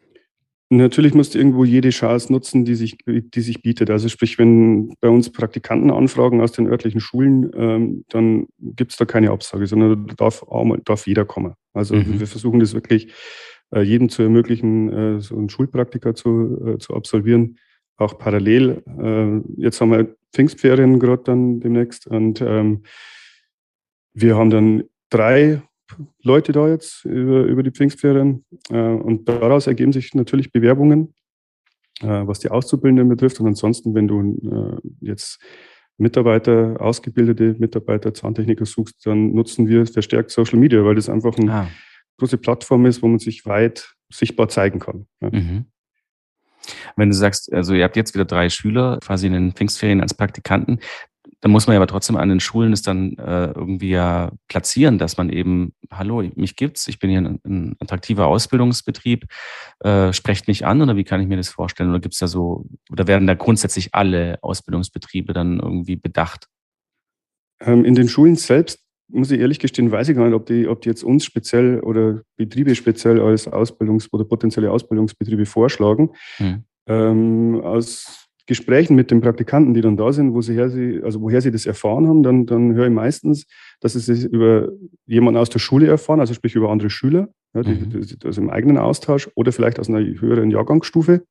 Natürlich 0.70 1.14
musst 1.14 1.34
du 1.34 1.38
irgendwo 1.38 1.64
jede 1.64 1.92
Chance 1.92 2.32
nutzen, 2.32 2.66
die 2.66 2.76
sich, 2.76 2.98
die 3.06 3.42
sich 3.42 3.62
bietet. 3.62 3.90
Also 3.90 4.10
sprich, 4.10 4.38
wenn 4.38 4.94
bei 5.00 5.08
uns 5.08 5.32
Praktikanten 5.32 5.92
anfragen 5.92 6.42
aus 6.42 6.52
den 6.52 6.68
örtlichen 6.68 7.00
Schulen, 7.00 7.50
ähm, 7.56 8.04
dann 8.10 8.48
gibt 8.60 8.92
es 8.92 8.98
da 8.98 9.06
keine 9.06 9.32
Absage, 9.32 9.66
sondern 9.66 10.08
da 10.08 10.14
darf, 10.16 10.44
darf 10.84 11.08
jeder 11.08 11.24
kommen. 11.24 11.54
Also 11.74 11.96
mhm. 11.96 12.20
wir 12.20 12.28
versuchen 12.28 12.60
das 12.60 12.74
wirklich 12.74 13.14
äh, 13.74 13.82
jedem 13.82 14.10
zu 14.10 14.24
ermöglichen, 14.24 14.92
äh, 14.92 15.22
so 15.22 15.38
ein 15.38 15.50
Schulpraktika 15.50 16.14
zu, 16.16 16.60
äh, 16.66 16.78
zu 16.80 16.96
absolvieren. 16.96 17.58
Auch 17.96 18.18
parallel. 18.18 18.84
Äh, 19.00 19.62
jetzt 19.62 19.80
haben 19.80 19.92
wir 19.92 20.16
Pfingstferien 20.34 21.00
gerade 21.00 21.24
dann 21.24 21.62
demnächst 21.62 22.08
und 22.08 22.42
ähm, 22.42 22.84
wir 24.14 24.36
haben 24.36 24.50
dann 24.50 24.84
drei 25.10 25.62
Leute 26.22 26.52
da 26.52 26.68
jetzt 26.68 27.06
über, 27.06 27.44
über 27.44 27.64
die 27.64 27.72
Pfingstferien. 27.72 28.46
Äh, 28.70 28.78
und 28.78 29.28
daraus 29.28 29.68
ergeben 29.68 29.94
sich 29.94 30.14
natürlich 30.14 30.52
Bewerbungen, 30.52 31.14
äh, 32.02 32.08
was 32.08 32.40
die 32.40 32.50
Auszubildenden 32.50 33.10
betrifft. 33.10 33.40
Und 33.40 33.48
ansonsten, 33.48 33.96
wenn 33.96 34.08
du 34.08 34.22
äh, 34.22 35.06
jetzt 35.06 35.40
Mitarbeiter, 35.98 36.76
ausgebildete 36.80 37.56
Mitarbeiter, 37.58 38.14
Zahntechniker 38.14 38.66
suchst, 38.66 39.06
dann 39.06 39.34
nutzen 39.34 39.68
wir 39.68 39.86
verstärkt 39.86 40.32
Social 40.32 40.60
Media, 40.60 40.84
weil 40.86 40.96
das 40.96 41.10
einfach 41.10 41.36
eine 41.38 41.52
ah. 41.52 41.68
große 42.18 42.38
Plattform 42.38 42.86
ist, 42.86 43.02
wo 43.02 43.08
man 43.08 43.20
sich 43.20 43.46
weit 43.46 43.96
sichtbar 44.10 44.48
zeigen 44.48 44.80
kann. 44.80 45.08
Mhm. 45.20 45.66
Wenn 46.96 47.10
du 47.10 47.16
sagst, 47.16 47.52
also 47.54 47.74
ihr 47.74 47.84
habt 47.84 47.96
jetzt 47.96 48.14
wieder 48.14 48.26
drei 48.26 48.50
Schüler 48.50 49.00
quasi 49.02 49.28
in 49.28 49.34
den 49.34 49.52
Pfingstferien 49.54 50.02
als 50.02 50.14
Praktikanten, 50.14 50.80
da 51.42 51.50
muss 51.50 51.68
man 51.68 51.76
ja 51.76 51.80
aber 51.80 51.88
trotzdem 51.88 52.18
an 52.18 52.30
den 52.30 52.40
Schulen 52.40 52.74
es 52.74 52.82
dann 52.82 53.14
äh, 53.18 53.52
irgendwie 53.52 53.90
ja 53.90 54.32
platzieren, 54.48 54.98
dass 54.98 55.18
man 55.18 55.30
eben, 55.30 55.74
hallo, 55.92 56.24
mich 56.36 56.56
gibt's, 56.56 56.88
ich 56.88 57.00
bin 57.00 57.10
hier 57.12 57.20
ein, 57.20 57.40
ein 57.46 57.76
attraktiver 57.80 58.26
Ausbildungsbetrieb, 58.28 59.26
äh, 59.80 60.14
sprecht 60.14 60.48
mich 60.48 60.66
an 60.66 60.82
oder 60.82 60.96
wie 60.96 61.04
kann 61.04 61.22
ich 61.22 61.28
mir 61.28 61.38
das 61.38 61.50
vorstellen? 61.50 61.92
Oder 61.92 62.00
gibt's 62.00 62.18
da 62.18 62.28
so, 62.28 62.66
oder 62.92 63.08
werden 63.08 63.28
da 63.28 63.36
grundsätzlich 63.36 63.94
alle 63.94 64.40
Ausbildungsbetriebe 64.42 65.34
dann 65.34 65.60
irgendwie 65.60 65.96
bedacht? 65.96 66.48
Ähm, 67.60 67.86
in 67.86 67.94
den 67.94 68.10
Schulen 68.10 68.36
selbst 68.36 68.80
muss 69.10 69.32
ich 69.32 69.40
ehrlich 69.40 69.60
gestehen, 69.60 69.92
weiß 69.92 70.10
ich 70.10 70.18
gar 70.18 70.26
nicht, 70.26 70.36
ob 70.36 70.46
die, 70.48 70.68
ob 70.68 70.82
die 70.82 70.90
jetzt 70.90 71.04
uns 71.04 71.24
speziell 71.24 71.80
oder 71.80 72.22
Betriebe 72.36 72.76
speziell 72.76 73.22
als 73.22 73.48
Ausbildungs- 73.48 74.10
oder 74.12 74.26
potenzielle 74.26 74.72
Ausbildungsbetriebe 74.72 75.46
vorschlagen. 75.46 76.10
Hm. 76.38 76.64
Ähm, 76.88 77.62
aus 77.64 78.27
Gesprächen 78.48 78.96
mit 78.96 79.12
den 79.12 79.22
Praktikanten, 79.22 79.74
die 79.74 79.82
dann 79.82 79.98
da 79.98 80.12
sind, 80.14 80.34
wo 80.34 80.42
sie 80.42 80.56
her 80.56 80.70
sie, 80.70 81.02
also 81.04 81.22
woher 81.22 81.42
sie 81.42 81.52
das 81.52 81.66
erfahren 81.66 82.08
haben, 82.08 82.24
dann, 82.24 82.46
dann 82.46 82.74
höre 82.74 82.88
ich 82.88 82.94
meistens, 82.94 83.46
dass 83.82 83.94
sie 83.94 84.12
es 84.12 84.24
über 84.24 84.70
jemanden 85.06 85.38
aus 85.38 85.50
der 85.50 85.60
Schule 85.60 85.88
erfahren, 85.88 86.22
also 86.22 86.34
sprich 86.34 86.56
über 86.56 86.70
andere 86.70 86.90
Schüler, 86.90 87.28
ja, 87.54 87.62
die, 87.62 87.72
mhm. 87.72 88.06
also 88.24 88.42
im 88.42 88.50
eigenen 88.50 88.78
Austausch 88.78 89.30
oder 89.36 89.52
vielleicht 89.52 89.80
aus 89.80 89.90
einer 89.90 90.00
höheren 90.00 90.50
Jahrgangsstufe 90.50 91.24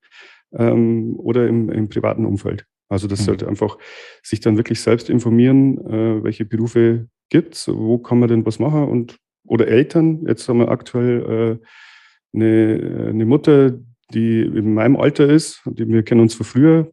ähm, 0.52 1.14
oder 1.16 1.48
im, 1.48 1.70
im 1.70 1.88
privaten 1.88 2.26
Umfeld. 2.26 2.66
Also 2.88 3.08
das 3.08 3.20
mhm. 3.20 3.24
sollte 3.24 3.48
einfach 3.48 3.78
sich 4.22 4.40
dann 4.40 4.58
wirklich 4.58 4.80
selbst 4.80 5.08
informieren, 5.08 5.78
äh, 5.86 6.22
welche 6.22 6.44
Berufe 6.44 7.08
gibt 7.30 7.54
es, 7.54 7.66
wo 7.66 7.98
kann 7.98 8.20
man 8.20 8.28
denn 8.28 8.46
was 8.46 8.58
machen 8.58 8.84
und 8.84 9.16
oder 9.46 9.68
Eltern. 9.68 10.26
Jetzt 10.26 10.48
haben 10.48 10.58
wir 10.58 10.68
aktuell 10.70 11.60
äh, 11.62 12.36
eine, 12.36 13.08
eine 13.08 13.24
Mutter, 13.24 13.78
die 14.12 14.42
in 14.42 14.74
meinem 14.74 14.96
Alter 14.96 15.28
ist, 15.28 15.62
die, 15.64 15.88
wir 15.88 16.02
kennen 16.02 16.20
uns 16.20 16.34
von 16.34 16.46
früher, 16.46 16.92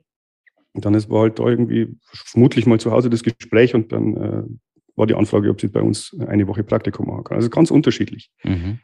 und 0.74 0.86
dann 0.86 0.94
ist, 0.94 1.10
war 1.10 1.22
halt 1.22 1.40
da 1.40 1.46
irgendwie 1.46 1.96
vermutlich 2.04 2.66
mal 2.66 2.80
zu 2.80 2.92
Hause 2.92 3.10
das 3.10 3.24
Gespräch 3.24 3.76
und 3.76 3.92
dann 3.92 4.18
äh, 4.18 4.44
war 4.96 5.08
die 5.08 5.16
Anfrage, 5.16 5.50
ob 5.50 5.62
sie 5.62 5.68
bei 5.68 5.82
uns 5.82 6.16
eine 6.28 6.48
Woche 6.48 6.64
Praktikum 6.64 7.08
machen 7.08 7.24
kann. 7.24 7.38
Also 7.38 7.50
ganz 7.50 7.72
unterschiedlich. 7.72 8.32
Mhm. 8.44 8.80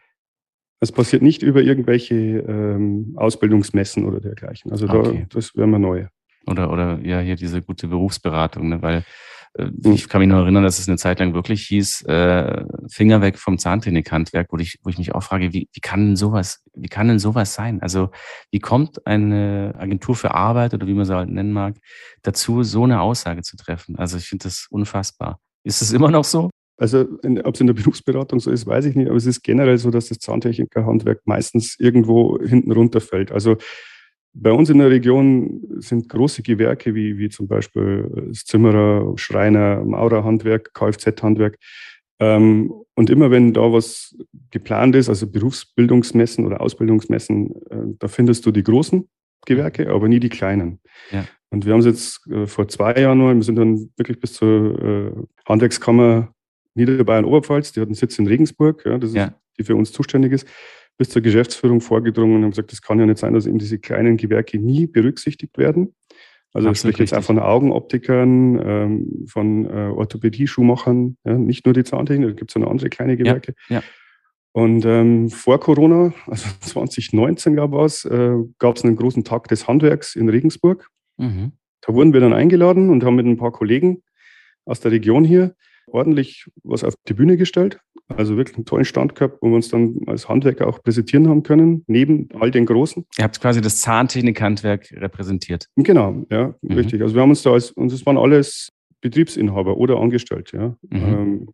Es 0.80 0.92
passiert 0.92 1.22
nicht 1.22 1.44
über 1.44 1.62
irgendwelche 1.62 2.16
ähm, 2.16 3.14
Ausbildungsmessen 3.18 4.06
oder 4.06 4.22
dergleichen. 4.22 4.72
Also 4.72 4.88
okay. 4.88 5.28
da, 5.30 5.36
das 5.36 5.56
wäre 5.56 5.68
mal 5.68 5.80
neu. 5.80 6.08
Oder, 6.48 6.72
oder 6.72 7.00
ja, 7.04 7.20
hier 7.20 7.36
diese 7.36 7.62
gute 7.62 7.88
Berufsberatung, 7.88 8.70
ne? 8.70 8.82
weil 8.82 9.04
ich 9.56 10.08
kann 10.08 10.22
mich 10.22 10.30
noch 10.30 10.40
erinnern, 10.40 10.64
dass 10.64 10.80
es 10.80 10.88
eine 10.88 10.98
Zeit 10.98 11.20
lang 11.20 11.34
wirklich 11.34 11.64
hieß, 11.68 12.04
äh, 12.04 12.64
Finger 12.90 13.22
weg 13.22 13.38
vom 13.38 13.58
Zahntechnikhandwerk, 13.58 14.48
wo 14.52 14.58
ich, 14.58 14.80
wo 14.84 14.90
ich 14.90 14.98
mich 14.98 15.14
auch 15.16 15.24
frage, 15.24 15.54
wie, 15.54 15.68
wie 15.74 15.80
kann 15.80 16.08
denn 16.08 16.16
sowas, 16.16 16.64
wie 16.76 16.88
kann 16.88 17.08
denn 17.08 17.20
sowas 17.20 17.54
sein? 17.54 17.82
Also 17.82 18.10
wie 18.52 18.60
kommt 18.60 19.06
eine 19.06 19.74
Agentur 19.78 20.16
für 20.16 20.34
Arbeit 20.34 20.74
oder 20.74 20.88
wie 20.88 20.94
man 20.94 21.06
sie 21.06 21.16
halt 21.16 21.30
nennen 21.30 21.52
mag, 21.52 21.76
dazu, 22.22 22.64
so 22.64 22.84
eine 22.84 23.02
Aussage 23.02 23.42
zu 23.42 23.58
treffen? 23.58 23.98
Also 23.98 24.18
ich 24.18 24.28
finde 24.28 24.44
das 24.44 24.68
unfassbar. 24.70 25.40
Ist 25.64 25.82
es 25.82 25.92
immer 25.92 26.12
noch 26.12 26.24
so? 26.24 26.50
Also 26.78 27.06
ob 27.44 27.56
es 27.56 27.62
in 27.62 27.68
der 27.68 27.74
Berufsberatung 27.74 28.40
so 28.40 28.52
ist, 28.52 28.66
weiß 28.66 28.86
ich 28.86 28.96
nicht, 28.96 29.10
aber 29.10 29.18
es 29.18 29.26
ist 29.26 29.44
generell 29.44 29.78
so, 29.78 29.92
dass 29.92 30.08
das 30.08 30.20
Zahntechnikerhandwerk 30.20 31.22
meistens 31.26 31.76
irgendwo 31.78 32.40
hinten 32.42 32.72
runterfällt. 32.72 33.34
Also 33.34 33.58
bei 34.34 34.52
uns 34.52 34.70
in 34.70 34.78
der 34.78 34.90
Region 34.90 35.62
sind 35.80 36.10
große 36.10 36.44
Gewerke 36.44 36.94
wie, 36.94 37.18
wie 37.18 37.30
zum 37.30 37.48
Beispiel 37.48 38.10
das 38.30 38.46
Zimmerer, 38.46 39.18
Schreiner, 39.18 39.84
Maurerhandwerk, 39.84 40.74
Kfz-Handwerk. 40.74 41.58
Ähm, 42.20 42.72
und 42.96 43.10
immer 43.10 43.32
wenn 43.32 43.54
da 43.54 43.72
was 43.72 44.16
geplant 44.52 44.96
ist, 44.96 45.10
also 45.10 45.26
Berufsbildungsmessen 45.28 46.46
oder 46.46 46.62
Ausbildungsmessen, 46.62 47.56
äh, 47.70 47.96
da 47.98 48.08
findest 48.08 48.46
du 48.46 48.52
die 48.52 48.64
großen 48.64 49.08
Gewerke, 49.46 49.90
aber 49.90 50.08
nie 50.08 50.20
die 50.20 50.30
kleinen. 50.30 50.80
Ja. 51.12 51.26
Und 51.50 51.66
wir 51.66 51.74
haben 51.74 51.80
es 51.80 51.86
jetzt 51.86 52.28
äh, 52.30 52.46
vor 52.46 52.68
zwei 52.68 52.94
Jahren 52.96 53.18
mal, 53.18 53.36
wir 53.36 53.44
sind 53.44 53.56
dann 53.56 53.90
wirklich 53.96 54.20
bis 54.20 54.34
zur 54.34 54.84
äh, 54.84 55.12
Handwerkskammer 55.48 56.34
Niederbayern-Oberpfalz, 56.76 57.72
die 57.72 57.80
hat 57.80 57.88
einen 57.88 57.96
Sitz 57.96 58.20
in 58.20 58.28
Regensburg, 58.28 58.84
ja, 58.86 58.98
das 58.98 59.12
ist, 59.12 59.16
ja. 59.16 59.34
die 59.58 59.64
für 59.64 59.76
uns 59.76 59.92
zuständig 59.92 60.34
ist 60.34 60.48
bis 61.00 61.10
zur 61.10 61.22
Geschäftsführung 61.22 61.80
vorgedrungen 61.80 62.36
und 62.36 62.44
haben 62.44 62.52
gesagt, 62.52 62.74
das 62.74 62.82
kann 62.82 63.00
ja 63.00 63.06
nicht 63.06 63.18
sein, 63.18 63.34
dass 63.34 63.46
eben 63.46 63.58
diese 63.58 63.80
kleinen 63.80 64.18
Gewerke 64.18 64.60
nie 64.60 64.86
berücksichtigt 64.86 65.58
werden. 65.58 65.96
Also 66.52 66.70
ich 66.70 66.80
spreche 66.80 67.00
jetzt 67.00 67.14
auch 67.14 67.24
von 67.24 67.40
Augenoptikern, 67.40 68.60
ähm, 68.62 69.26
von 69.28 69.66
äh, 69.66 69.92
Orthopädie-Schuhmachern, 69.92 71.16
ja, 71.24 71.38
nicht 71.38 71.66
nur 71.66 71.74
die 71.74 71.84
Zahntechnik, 71.84 72.28
da 72.28 72.34
gibt 72.34 72.52
es 72.52 72.56
ja 72.56 72.62
noch 72.62 72.70
andere 72.70 72.90
kleine 72.90 73.16
Gewerke. 73.16 73.54
Ja, 73.70 73.78
ja. 73.78 73.84
Und 74.52 74.84
ähm, 74.84 75.30
vor 75.30 75.60
Corona, 75.60 76.14
also 76.28 76.50
2019 76.60 77.54
glaube 77.54 77.78
ich 77.78 77.82
was, 77.82 78.06
äh, 78.06 78.36
gab 78.58 78.76
es 78.76 78.84
einen 78.84 78.98
großen 78.98 79.24
Tag 79.24 79.48
des 79.48 79.68
Handwerks 79.68 80.16
in 80.16 80.28
Regensburg. 80.28 80.90
Mhm. 81.18 81.54
Da 81.82 81.94
wurden 81.94 82.12
wir 82.14 82.20
dann 82.20 82.34
eingeladen 82.34 82.90
und 82.90 83.06
haben 83.06 83.16
mit 83.16 83.26
ein 83.26 83.38
paar 83.38 83.52
Kollegen 83.52 84.04
aus 84.66 84.82
der 84.82 84.92
Region 84.92 85.24
hier 85.24 85.56
ordentlich 85.88 86.46
was 86.64 86.84
auf 86.84 86.94
die 87.08 87.14
Bühne 87.14 87.38
gestellt. 87.38 87.80
Also 88.18 88.38
wirklich 88.38 88.58
einen 88.58 88.66
tollen 88.66 88.86
Stand 88.86 89.16
gehabt, 89.16 89.38
wo 89.42 89.50
wir 89.50 89.56
uns 89.56 89.70
dann 89.70 90.00
als 90.08 90.28
Handwerker 90.28 90.68
auch 90.68 90.82
präsentieren 90.82 91.28
haben 91.28 91.44
können, 91.44 91.84
neben 91.88 92.28
all 92.40 92.52
den 92.52 92.66
Großen. 92.66 93.06
Ihr 93.18 93.24
habt 93.24 93.40
quasi 93.40 93.62
das 93.62 93.82
Zahntechnikhandwerk 93.82 94.92
repräsentiert. 94.94 95.68
Genau, 95.76 96.26
ja, 96.32 96.56
mhm. 96.62 96.76
richtig. 96.76 97.02
Also 97.02 97.16
wir 97.16 97.22
haben 97.22 97.30
uns 97.30 97.44
da 97.44 97.52
als, 97.54 97.72
und 97.72 97.92
es 97.92 98.06
waren 98.06 98.18
alles 98.18 98.72
Betriebsinhaber 99.02 99.78
oder 99.78 99.98
Angestellte, 100.00 100.58
ja. 100.58 100.76
Mhm. 100.90 101.14
Ähm, 101.14 101.48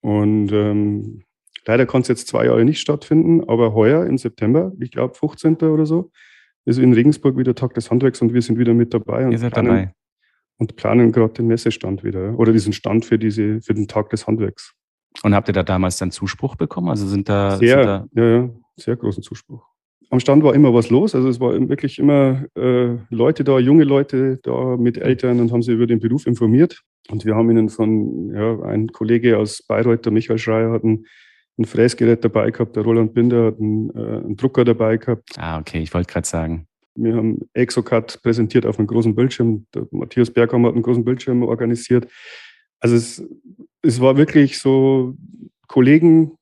und 0.00 0.52
ähm, 0.52 1.22
leider 1.66 1.84
kann 1.84 2.02
es 2.02 2.08
jetzt 2.08 2.28
zwei 2.28 2.46
Jahre 2.46 2.64
nicht 2.64 2.80
stattfinden, 2.80 3.42
aber 3.48 3.74
heuer 3.74 4.06
im 4.06 4.16
September, 4.16 4.72
ich 4.78 4.92
glaube 4.92 5.14
15. 5.14 5.56
oder 5.56 5.86
so, 5.86 6.10
ist 6.64 6.78
in 6.78 6.92
Regensburg 6.92 7.36
wieder 7.36 7.54
Tag 7.54 7.74
des 7.74 7.90
Handwerks 7.90 8.22
und 8.22 8.32
wir 8.32 8.42
sind 8.42 8.58
wieder 8.58 8.74
mit 8.74 8.94
dabei. 8.94 9.28
Ihr 9.28 9.38
seid 9.38 9.56
dabei 9.56 9.92
und 10.58 10.76
planen 10.76 11.12
gerade 11.12 11.34
den 11.34 11.46
Messestand 11.46 12.04
wieder 12.04 12.38
oder 12.38 12.52
diesen 12.52 12.72
Stand 12.72 13.04
für, 13.04 13.18
diese, 13.18 13.60
für 13.60 13.74
den 13.74 13.88
Tag 13.88 14.10
des 14.10 14.26
Handwerks. 14.26 14.74
Und 15.22 15.34
habt 15.34 15.48
ihr 15.48 15.52
da 15.52 15.62
damals 15.62 15.98
dann 15.98 16.10
Zuspruch 16.10 16.56
bekommen? 16.56 16.88
Also 16.88 17.06
sind 17.06 17.28
da. 17.28 17.56
Sehr, 17.56 18.02
sind 18.02 18.16
da 18.16 18.22
ja, 18.22 18.36
ja, 18.42 18.50
sehr 18.76 18.96
großen 18.96 19.22
Zuspruch. 19.22 19.64
am 20.10 20.20
Stand 20.20 20.42
war 20.42 20.54
immer 20.54 20.72
was 20.72 20.90
los. 20.90 21.14
Also 21.14 21.28
es 21.28 21.40
war 21.40 21.52
wirklich 21.68 21.98
immer 21.98 22.44
äh, 22.56 22.96
Leute 23.10 23.44
da, 23.44 23.58
junge 23.58 23.84
Leute 23.84 24.38
da 24.42 24.76
mit 24.76 24.98
Eltern 24.98 25.40
und 25.40 25.52
haben 25.52 25.62
sie 25.62 25.72
über 25.72 25.86
den 25.86 25.98
Beruf 25.98 26.26
informiert. 26.26 26.82
Und 27.10 27.24
wir 27.24 27.34
haben 27.34 27.50
ihnen 27.50 27.68
von, 27.68 28.32
ja, 28.34 28.60
ein 28.62 28.88
Kollege 28.88 29.38
aus 29.38 29.62
Bayreuth, 29.62 30.04
der 30.04 30.12
Michael 30.12 30.38
Schreier, 30.38 30.70
hat 30.70 30.84
ein, 30.84 31.06
ein 31.58 31.64
Fräsgerät 31.64 32.24
dabei 32.24 32.50
gehabt, 32.50 32.76
der 32.76 32.84
Roland 32.84 33.14
Binder 33.14 33.46
hat 33.46 33.58
einen, 33.58 33.90
äh, 33.90 34.24
einen 34.24 34.36
Drucker 34.36 34.64
dabei 34.64 34.98
gehabt. 34.98 35.30
Ah, 35.36 35.58
okay, 35.58 35.80
ich 35.80 35.92
wollte 35.94 36.12
gerade 36.12 36.26
sagen. 36.26 36.66
Wir 36.94 37.14
haben 37.14 37.38
Exocad 37.54 38.20
präsentiert 38.22 38.66
auf 38.66 38.78
einem 38.78 38.88
großen 38.88 39.14
Bildschirm. 39.14 39.66
Der 39.74 39.86
Matthias 39.90 40.30
Berghammer 40.30 40.68
hat 40.68 40.74
einen 40.74 40.82
großen 40.82 41.04
Bildschirm 41.04 41.42
organisiert. 41.44 42.08
Also 42.80 42.96
es, 42.96 43.22
es 43.82 44.00
war 44.00 44.16
wirklich 44.16 44.58
so 44.58 45.14
Kollegen, 45.66 46.36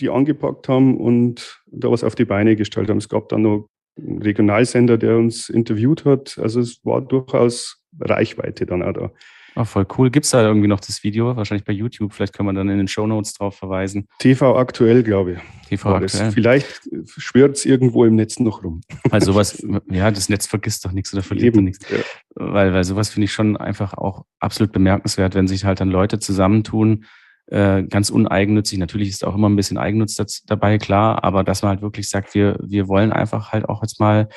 die 0.00 0.10
angepackt 0.10 0.68
haben 0.68 0.96
und 0.98 1.62
da 1.66 1.90
was 1.90 2.04
auf 2.04 2.14
die 2.14 2.24
Beine 2.24 2.56
gestellt 2.56 2.88
haben. 2.88 2.98
Es 2.98 3.08
gab 3.08 3.28
dann 3.28 3.42
noch 3.42 3.68
einen 3.98 4.22
Regionalsender, 4.22 4.96
der 4.98 5.16
uns 5.16 5.48
interviewt 5.48 6.04
hat. 6.04 6.38
Also 6.38 6.60
es 6.60 6.84
war 6.84 7.00
durchaus 7.00 7.82
Reichweite 7.98 8.66
dann 8.66 8.82
auch 8.82 8.92
da. 8.92 9.12
Oh, 9.56 9.64
voll 9.64 9.86
cool. 9.96 10.10
Gibt 10.10 10.24
es 10.24 10.30
da 10.30 10.42
irgendwie 10.42 10.68
noch 10.68 10.80
das 10.80 11.02
Video? 11.02 11.36
Wahrscheinlich 11.36 11.64
bei 11.64 11.72
YouTube. 11.72 12.12
Vielleicht 12.12 12.32
können 12.32 12.48
wir 12.48 12.52
dann 12.52 12.68
in 12.68 12.78
den 12.78 12.88
Show 12.88 13.06
Notes 13.06 13.34
drauf 13.34 13.56
verweisen. 13.56 14.06
TV 14.18 14.56
aktuell, 14.56 15.02
glaube 15.02 15.32
ich. 15.32 15.38
TV 15.68 15.94
aktuell. 15.94 16.24
Das. 16.26 16.34
Vielleicht 16.34 16.88
schwört 17.16 17.56
es 17.56 17.64
irgendwo 17.64 18.04
im 18.04 18.16
Netz 18.16 18.38
noch 18.38 18.62
rum. 18.62 18.80
Weil 19.10 19.22
sowas, 19.22 19.64
ja, 19.90 20.10
das 20.10 20.28
Netz 20.28 20.46
vergisst 20.46 20.84
doch 20.84 20.92
nichts 20.92 21.12
oder 21.12 21.22
verliert 21.22 21.56
doch 21.56 21.60
nichts. 21.60 21.84
Ja. 21.90 21.98
Weil, 22.34 22.72
weil 22.72 22.84
sowas 22.84 23.10
finde 23.10 23.24
ich 23.24 23.32
schon 23.32 23.56
einfach 23.56 23.94
auch 23.94 24.24
absolut 24.38 24.72
bemerkenswert, 24.72 25.34
wenn 25.34 25.48
sich 25.48 25.64
halt 25.64 25.80
dann 25.80 25.90
Leute 25.90 26.20
zusammentun, 26.20 27.04
äh, 27.46 27.82
ganz 27.82 28.10
uneigennützig. 28.10 28.78
Natürlich 28.78 29.08
ist 29.08 29.24
auch 29.24 29.34
immer 29.34 29.48
ein 29.48 29.56
bisschen 29.56 29.78
Eigennutz 29.78 30.16
dabei, 30.46 30.78
klar, 30.78 31.24
aber 31.24 31.42
dass 31.42 31.62
man 31.62 31.70
halt 31.70 31.82
wirklich 31.82 32.08
sagt, 32.08 32.34
wir, 32.34 32.56
wir 32.62 32.86
wollen 32.86 33.12
einfach 33.12 33.52
halt 33.52 33.68
auch 33.68 33.82
jetzt 33.82 33.98
mal 33.98 34.28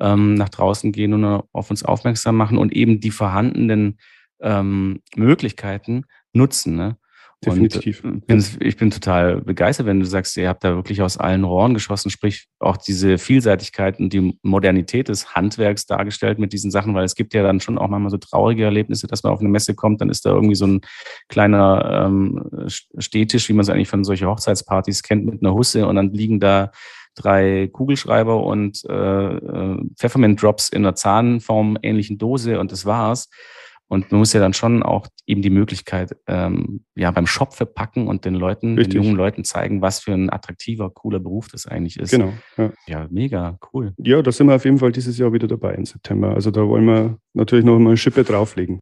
ähm, 0.00 0.34
nach 0.34 0.48
draußen 0.48 0.92
gehen 0.92 1.14
und 1.14 1.42
auf 1.52 1.70
uns 1.70 1.84
aufmerksam 1.84 2.36
machen 2.36 2.58
und 2.58 2.72
eben 2.72 3.00
die 3.00 3.10
vorhandenen 3.10 3.98
ähm, 4.40 5.02
Möglichkeiten 5.14 6.04
nutzen. 6.32 6.76
Ne? 6.76 6.96
Definitiv. 7.44 8.02
Und 8.02 8.26
bin, 8.26 8.44
ich 8.60 8.76
bin 8.76 8.90
total 8.90 9.42
begeistert, 9.42 9.86
wenn 9.86 10.00
du 10.00 10.06
sagst, 10.06 10.36
ihr 10.38 10.48
habt 10.48 10.64
da 10.64 10.74
wirklich 10.74 11.02
aus 11.02 11.18
allen 11.18 11.44
Rohren 11.44 11.74
geschossen, 11.74 12.10
sprich 12.10 12.48
auch 12.58 12.78
diese 12.78 13.18
Vielseitigkeit 13.18 14.00
und 14.00 14.12
die 14.12 14.38
Modernität 14.42 15.08
des 15.08 15.34
Handwerks 15.34 15.84
dargestellt 15.84 16.38
mit 16.38 16.54
diesen 16.54 16.70
Sachen, 16.70 16.94
weil 16.94 17.04
es 17.04 17.14
gibt 17.14 17.34
ja 17.34 17.42
dann 17.42 17.60
schon 17.60 17.76
auch 17.76 17.88
manchmal 17.88 18.10
so 18.10 18.16
traurige 18.16 18.64
Erlebnisse, 18.64 19.06
dass 19.06 19.22
man 19.22 19.34
auf 19.34 19.40
eine 19.40 19.50
Messe 19.50 19.74
kommt, 19.74 20.00
dann 20.00 20.08
ist 20.08 20.24
da 20.24 20.30
irgendwie 20.30 20.54
so 20.54 20.66
ein 20.66 20.80
kleiner 21.28 22.06
ähm, 22.06 22.68
Stehtisch, 22.98 23.48
wie 23.50 23.52
man 23.52 23.62
es 23.62 23.68
eigentlich 23.68 23.88
von 23.88 24.04
solchen 24.04 24.28
Hochzeitspartys 24.28 25.02
kennt, 25.02 25.26
mit 25.26 25.42
einer 25.42 25.52
Husse 25.52 25.86
und 25.86 25.96
dann 25.96 26.12
liegen 26.12 26.40
da 26.40 26.70
drei 27.14 27.68
Kugelschreiber 27.70 28.42
und 28.42 28.82
äh, 28.88 29.36
äh 29.36 29.78
Pfeffermint 29.96 30.42
Drops 30.42 30.70
in 30.70 30.84
einer 30.84 30.94
Zahnform 30.94 31.78
ähnlichen 31.82 32.16
Dose 32.16 32.58
und 32.60 32.72
das 32.72 32.86
war's. 32.86 33.28
Und 33.88 34.10
man 34.10 34.18
muss 34.18 34.32
ja 34.32 34.40
dann 34.40 34.52
schon 34.52 34.82
auch 34.82 35.06
eben 35.26 35.42
die 35.42 35.50
Möglichkeit 35.50 36.16
ähm, 36.26 36.84
ja 36.96 37.10
beim 37.12 37.26
Shop 37.26 37.54
verpacken 37.54 38.08
und 38.08 38.24
den 38.24 38.34
Leuten, 38.34 38.76
Richtig. 38.76 38.94
den 38.94 39.02
jungen 39.02 39.16
Leuten 39.16 39.44
zeigen, 39.44 39.80
was 39.80 40.00
für 40.00 40.12
ein 40.12 40.28
attraktiver, 40.28 40.90
cooler 40.90 41.20
Beruf 41.20 41.48
das 41.48 41.66
eigentlich 41.66 41.98
ist. 41.98 42.10
Genau. 42.10 42.32
Ja. 42.56 42.72
ja, 42.86 43.06
mega, 43.10 43.58
cool. 43.72 43.94
Ja, 43.98 44.22
da 44.22 44.32
sind 44.32 44.48
wir 44.48 44.56
auf 44.56 44.64
jeden 44.64 44.78
Fall 44.78 44.90
dieses 44.90 45.18
Jahr 45.18 45.32
wieder 45.32 45.46
dabei 45.46 45.74
im 45.74 45.84
September. 45.84 46.34
Also 46.34 46.50
da 46.50 46.66
wollen 46.66 46.84
wir 46.84 47.18
natürlich 47.34 47.64
noch 47.64 47.78
mal 47.78 47.90
eine 47.90 47.96
Schippe 47.96 48.24
drauflegen. 48.24 48.80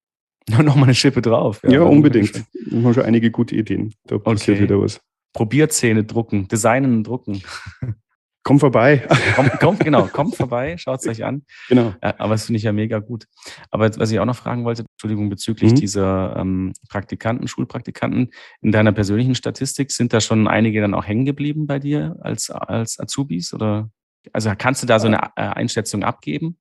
noch 0.62 0.76
mal 0.76 0.84
eine 0.84 0.94
Schippe 0.94 1.22
drauf. 1.22 1.60
Ja, 1.64 1.70
ja 1.70 1.82
unbedingt. 1.82 2.44
Wir 2.52 2.82
haben 2.82 2.94
schon 2.94 3.04
einige 3.04 3.30
gute 3.30 3.54
Ideen. 3.56 3.92
Da 4.06 4.18
passiert 4.18 4.56
okay. 4.56 4.64
wieder 4.64 4.80
was. 4.80 5.00
Probierzähne 5.32 6.04
drucken, 6.04 6.48
designen 6.48 6.98
und 6.98 7.06
drucken. 7.06 7.42
Komm 8.44 8.60
vorbei. 8.60 9.08
Kommt, 9.34 9.58
kommt, 9.58 9.80
genau, 9.80 10.06
kommt 10.06 10.36
vorbei, 10.36 10.76
schaut 10.76 11.00
es 11.00 11.06
euch 11.06 11.24
an. 11.24 11.44
Genau. 11.70 11.94
Aber 12.00 12.34
das 12.34 12.44
finde 12.44 12.58
ich 12.58 12.64
ja 12.64 12.72
mega 12.72 12.98
gut. 12.98 13.24
Aber 13.70 13.90
was 13.96 14.10
ich 14.10 14.20
auch 14.20 14.26
noch 14.26 14.36
fragen 14.36 14.64
wollte, 14.64 14.84
Entschuldigung, 14.92 15.30
bezüglich 15.30 15.72
mhm. 15.72 15.76
dieser 15.76 16.36
ähm, 16.36 16.74
Praktikanten, 16.90 17.48
Schulpraktikanten, 17.48 18.30
in 18.60 18.70
deiner 18.70 18.92
persönlichen 18.92 19.34
Statistik 19.34 19.90
sind 19.92 20.12
da 20.12 20.20
schon 20.20 20.46
einige 20.46 20.82
dann 20.82 20.92
auch 20.92 21.06
hängen 21.06 21.24
geblieben 21.24 21.66
bei 21.66 21.78
dir 21.78 22.16
als, 22.20 22.50
als 22.50 23.00
Azubis? 23.00 23.54
Oder 23.54 23.90
also 24.34 24.52
kannst 24.56 24.82
du 24.82 24.86
da 24.86 25.00
so 25.00 25.06
eine 25.06 25.20
äh, 25.36 25.42
Einschätzung 25.42 26.04
abgeben? 26.04 26.58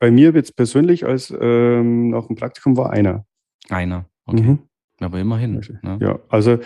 Bei 0.00 0.10
mir 0.10 0.32
jetzt 0.32 0.56
persönlich 0.56 1.06
als 1.06 1.32
ähm, 1.40 2.10
nach 2.10 2.26
dem 2.26 2.34
Praktikum 2.34 2.76
war 2.76 2.90
einer. 2.90 3.24
Einer, 3.68 4.06
okay. 4.26 4.42
Mhm. 4.42 4.58
Aber 4.98 5.20
immerhin. 5.20 5.60
Ne? 5.82 5.98
Ja, 6.00 6.18
also 6.28 6.58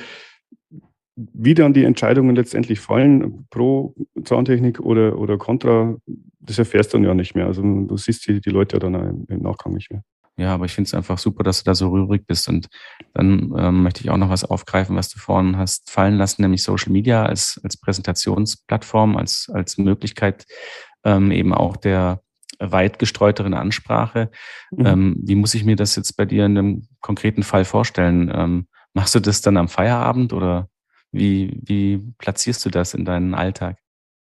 wie 1.17 1.55
dann 1.55 1.73
die 1.73 1.85
Entscheidungen 1.85 2.37
letztendlich 2.37 2.79
fallen, 2.79 3.47
pro 3.51 3.95
Zahntechnik 4.23 4.81
oder, 4.81 5.19
oder 5.19 5.39
contra, 5.39 5.97
das 6.41 6.59
erfährst 6.59 6.93
du 6.93 6.99
dann 6.99 7.07
ja 7.07 7.15
nicht 7.15 7.35
mehr. 7.35 7.47
Also 7.47 7.63
du 7.63 7.97
siehst 7.97 8.27
die, 8.29 8.41
die 8.41 8.51
Leute 8.51 8.77
ja 8.77 8.81
dann 8.81 9.25
im, 9.27 9.43
Nachgang 9.43 9.73
nicht 9.73 9.91
mehr. 9.91 10.03
Ja, 10.37 10.53
aber 10.53 10.67
ich 10.67 10.73
finde 10.73 10.89
es 10.89 10.95
einfach 10.95 11.17
super, 11.17 11.43
dass 11.43 11.63
du 11.63 11.65
da 11.65 11.75
so 11.75 11.89
rührig 11.89 12.27
bist. 12.27 12.49
Und 12.49 12.69
dann 13.15 13.55
ähm, 13.57 13.83
möchte 13.83 14.03
ich 14.03 14.11
auch 14.11 14.19
noch 14.19 14.29
was 14.29 14.45
aufgreifen, 14.45 14.95
was 14.95 15.09
du 15.09 15.19
vorhin 15.19 15.57
hast 15.57 15.91
fallen 15.91 16.19
lassen, 16.19 16.43
nämlich 16.43 16.63
Social 16.63 16.93
Media 16.93 17.25
als, 17.25 17.59
als 17.65 17.79
Präsentationsplattform, 17.79 19.17
als, 19.17 19.49
als 19.51 19.79
Möglichkeit 19.79 20.45
ähm, 21.05 21.31
eben 21.31 21.55
auch 21.55 21.79
der 21.79 22.21
weit 22.59 22.99
gestreuteren 22.99 23.55
Ansprache. 23.55 24.31
Mhm. 24.71 24.87
Ähm, 24.87 25.17
wie 25.23 25.35
muss 25.35 25.55
ich 25.55 25.65
mir 25.65 25.77
das 25.77 25.97
jetzt 25.97 26.17
bei 26.19 26.27
dir 26.27 26.45
in 26.45 26.59
einem 26.59 26.89
konkreten 27.01 27.43
Fall 27.43 27.65
vorstellen? 27.65 28.31
Ähm, 28.35 28.67
machst 28.93 29.15
du 29.15 29.21
das 29.21 29.41
dann 29.41 29.57
am 29.57 29.69
Feierabend 29.69 30.35
oder 30.35 30.69
wie, 31.17 31.59
wie 31.65 32.01
platzierst 32.19 32.65
du 32.65 32.71
das 32.71 32.95
in 32.95 33.05
deinen 33.05 33.35
Alltag? 33.35 33.79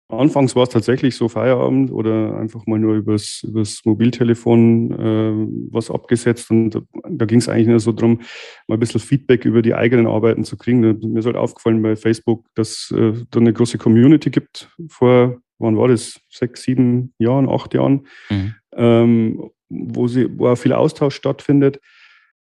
Anfangs 0.09 0.55
war 0.55 0.63
es 0.63 0.69
tatsächlich 0.69 1.17
so 1.17 1.29
Feierabend 1.29 1.91
oder 1.91 2.37
einfach 2.39 2.65
mal 2.67 2.79
nur 2.79 2.95
übers, 2.95 3.43
übers 3.43 3.81
Mobiltelefon 3.85 4.93
äh, 4.93 5.73
was 5.73 5.91
abgesetzt. 5.91 6.49
Und 6.51 6.71
da, 6.71 6.81
da 7.11 7.25
ging 7.27 7.39
es 7.39 7.49
eigentlich 7.49 7.67
nur 7.67 7.81
so 7.81 7.91
darum, 7.91 8.21
mal 8.69 8.77
ein 8.77 8.81
bisschen 8.81 9.01
Feedback 9.01 9.45
über 9.45 9.63
die 9.63 9.75
eigenen 9.75 10.07
Arbeiten 10.07 10.45
zu 10.45 10.57
kriegen. 10.57 10.81
Mir 10.81 11.19
ist 11.19 11.27
halt 11.27 11.35
aufgefallen 11.35 11.83
bei 11.83 11.97
Facebook, 11.97 12.47
dass 12.55 12.95
äh, 12.97 13.15
da 13.31 13.41
eine 13.41 13.53
große 13.53 13.79
Community 13.79 14.31
gibt. 14.31 14.71
Vor, 14.89 15.39
wann 15.59 15.77
war 15.77 15.89
das? 15.89 16.21
Sechs, 16.31 16.63
sieben 16.63 17.13
Jahren, 17.19 17.49
acht 17.49 17.75
Jahren, 17.75 18.07
mhm. 18.31 18.55
ähm, 18.77 19.51
wo, 19.69 20.07
sie, 20.07 20.29
wo 20.39 20.47
auch 20.47 20.57
viel 20.57 20.73
Austausch 20.73 21.17
stattfindet. 21.17 21.81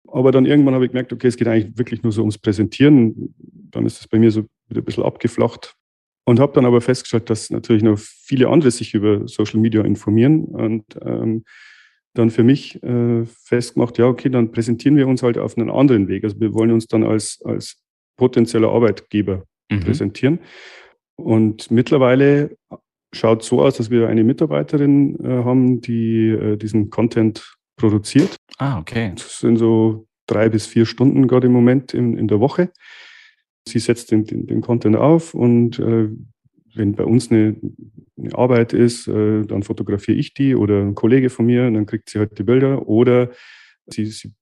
Aber 0.09 0.33
dann 0.33 0.47
irgendwann 0.47 0.75
habe 0.75 0.85
ich 0.85 0.91
gemerkt, 0.91 1.13
okay, 1.13 1.27
es 1.27 1.37
geht 1.37 1.49
eigentlich 1.49 1.77
wirklich 1.77 2.03
nur 2.03 2.13
so 2.13 2.23
ums 2.23 2.39
Präsentieren. 2.39 3.35
Dann 3.71 3.87
ist 3.87 4.01
es 4.01 4.09
bei 4.09 4.19
mir 4.19 4.31
so 4.31 4.45
wieder 4.69 4.81
ein 4.81 4.85
bisschen 4.85 5.05
abgeflacht. 5.05 5.75
Und 6.27 6.41
habe 6.41 6.53
dann 6.55 6.65
aber 6.65 6.81
festgestellt, 6.81 7.29
dass 7.29 7.51
natürlich 7.51 7.83
noch 7.83 7.99
viele 7.99 8.49
andere 8.49 8.71
sich 8.71 8.95
über 8.95 9.29
Social 9.29 9.61
Media 9.61 9.83
informieren. 9.83 10.45
Und 10.45 10.85
ähm, 11.03 11.45
dann 12.15 12.31
für 12.31 12.45
mich 12.45 12.83
äh, 12.83 13.25
festgemacht, 13.27 13.99
ja, 13.99 14.07
okay, 14.07 14.31
dann 14.31 14.53
präsentieren 14.53 14.97
wir 14.97 15.09
uns 15.09 15.23
halt 15.23 15.37
auf 15.37 15.59
einen 15.59 15.69
anderen 15.69 16.09
Weg. 16.09 16.25
Also 16.25 16.41
wir 16.41 16.55
wollen 16.55 16.71
uns 16.71 16.87
dann 16.87 17.03
als, 17.03 17.43
als 17.45 17.83
potenzieller 18.17 18.71
Arbeitgeber 18.71 19.45
mhm. 19.71 19.81
präsentieren. 19.81 20.39
Und 21.17 21.71
mittlerweile 21.71 22.57
schaut 23.13 23.43
so 23.43 23.63
aus, 23.63 23.77
dass 23.77 23.91
wir 23.91 24.09
eine 24.09 24.25
Mitarbeiterin 24.25 25.19
äh, 25.25 25.45
haben, 25.45 25.81
die 25.81 26.29
äh, 26.29 26.57
diesen 26.57 26.91
Content 26.91 27.57
produziert. 27.77 28.37
Ah, 28.59 28.79
okay. 28.79 29.13
Das 29.15 29.41
sind 29.41 29.57
so 29.57 30.07
drei 30.27 30.49
bis 30.49 30.67
vier 30.67 30.87
Stunden 30.87 31.27
gerade 31.27 31.47
im 31.47 31.53
Moment 31.53 31.95
in, 31.95 32.17
in 32.17 32.29
der 32.29 32.41
Woche. 32.41 32.71
Sie 33.67 33.79
setzt 33.79 34.11
den, 34.11 34.25
den, 34.25 34.47
den 34.47 34.61
Content 34.61 34.97
auf 34.97 35.35
und 35.35 35.79
äh, 35.79 36.09
wenn 36.75 36.93
bei 36.93 37.05
uns 37.05 37.31
eine, 37.31 37.57
eine 38.19 38.35
Arbeit 38.35 38.73
ist, 38.73 39.07
äh, 39.09 39.43
dann 39.43 39.63
fotografiere 39.63 40.19
ich 40.19 40.35
die 40.35 40.55
oder 40.55 40.83
ein 40.83 40.95
Kollege 40.95 41.31
von 41.31 41.47
mir 41.47 41.67
und 41.67 41.75
dann 41.75 41.87
kriegt 41.87 42.11
sie 42.11 42.19
halt 42.19 42.39
die 42.39 42.43
Bilder 42.43 42.89
oder 42.89 43.31
sie, 43.87 44.07
sie 44.07 44.33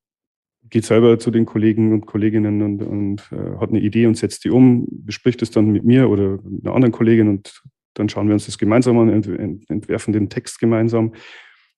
geht 0.70 0.84
selber 0.84 1.18
zu 1.18 1.30
den 1.30 1.44
Kollegen 1.44 1.92
und 1.92 2.06
Kolleginnen 2.06 2.62
und, 2.62 2.82
und 2.82 3.32
äh, 3.32 3.58
hat 3.58 3.70
eine 3.70 3.80
Idee 3.80 4.06
und 4.06 4.16
setzt 4.16 4.44
die 4.44 4.50
um, 4.50 4.86
bespricht 4.88 5.42
es 5.42 5.50
dann 5.50 5.70
mit 5.70 5.84
mir 5.84 6.08
oder 6.08 6.38
einer 6.62 6.74
anderen 6.74 6.92
Kollegin 6.92 7.28
und 7.28 7.62
dann 7.94 8.08
schauen 8.08 8.26
wir 8.26 8.34
uns 8.34 8.46
das 8.46 8.58
gemeinsam 8.58 8.98
an, 8.98 9.10
entwerfen 9.68 10.12
den 10.14 10.30
Text 10.30 10.58
gemeinsam 10.58 11.12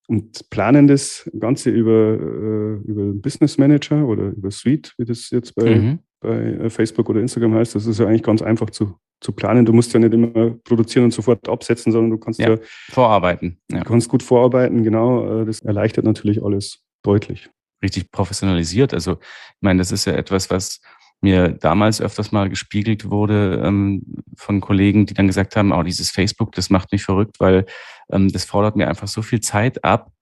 und 0.07 0.51
planen 0.51 0.87
das 0.87 1.31
Ganze 1.39 1.71
über, 1.71 2.15
äh, 2.15 2.75
über 2.85 3.13
Business 3.15 3.59
Manager 3.59 4.07
oder 4.07 4.31
über 4.31 4.51
Suite, 4.51 4.95
wie 4.99 5.05
das 5.05 5.31
jetzt 5.31 5.55
bei, 5.55 5.75
mhm. 5.75 5.99
bei 6.21 6.37
äh, 6.37 6.71
Facebook 6.71 7.09
oder 7.09 7.21
Instagram 7.21 7.55
heißt. 7.55 7.75
Das 7.75 7.87
ist 7.87 7.99
ja 7.99 8.07
eigentlich 8.07 8.23
ganz 8.23 8.43
einfach 8.43 8.71
zu, 8.71 8.99
zu 9.21 9.33
planen. 9.33 9.65
Du 9.65 9.73
musst 9.73 9.93
ja 9.95 10.01
nicht 10.01 10.13
immer 10.13 10.51
produzieren 10.65 11.07
und 11.07 11.13
sofort 11.13 11.49
absetzen, 11.49 11.91
sondern 11.91 12.11
du 12.11 12.19
kannst 12.19 12.39
ja, 12.39 12.51
ja 12.51 12.59
vorarbeiten. 12.91 13.59
Ja. 13.71 13.79
Du 13.79 13.85
kannst 13.85 14.09
gut 14.09 14.23
vorarbeiten, 14.23 14.83
genau. 14.83 15.43
Äh, 15.43 15.47
das 15.47 15.61
erleichtert 15.61 16.05
natürlich 16.05 16.43
alles 16.43 16.85
deutlich. 17.03 17.49
Richtig 17.83 18.11
professionalisiert. 18.11 18.93
Also, 18.95 19.13
ich 19.13 19.63
meine, 19.63 19.79
das 19.79 19.93
ist 19.93 20.05
ja 20.05 20.15
etwas, 20.15 20.51
was 20.51 20.81
mir 21.25 21.49
damals 21.49 22.01
öfters 22.01 22.31
mal 22.31 22.49
gespiegelt 22.49 23.11
wurde 23.11 23.61
ähm, 23.65 24.03
von 24.37 24.61
Kollegen, 24.61 25.07
die 25.07 25.15
dann 25.15 25.27
gesagt 25.27 25.57
haben, 25.57 25.73
oh, 25.73 25.83
dieses 25.83 26.11
Facebook, 26.11 26.53
das 26.53 26.71
macht 26.71 26.93
mich 26.93 27.05
verrückt, 27.05 27.41
weil 27.41 27.67
ähm, 28.13 28.31
das 28.31 28.45
fordert 28.45 28.77
mir 28.77 28.89
einfach 28.89 29.09
so 29.09 29.23
viel 29.23 29.41
Zeit 29.41 29.83
ab 29.83 30.13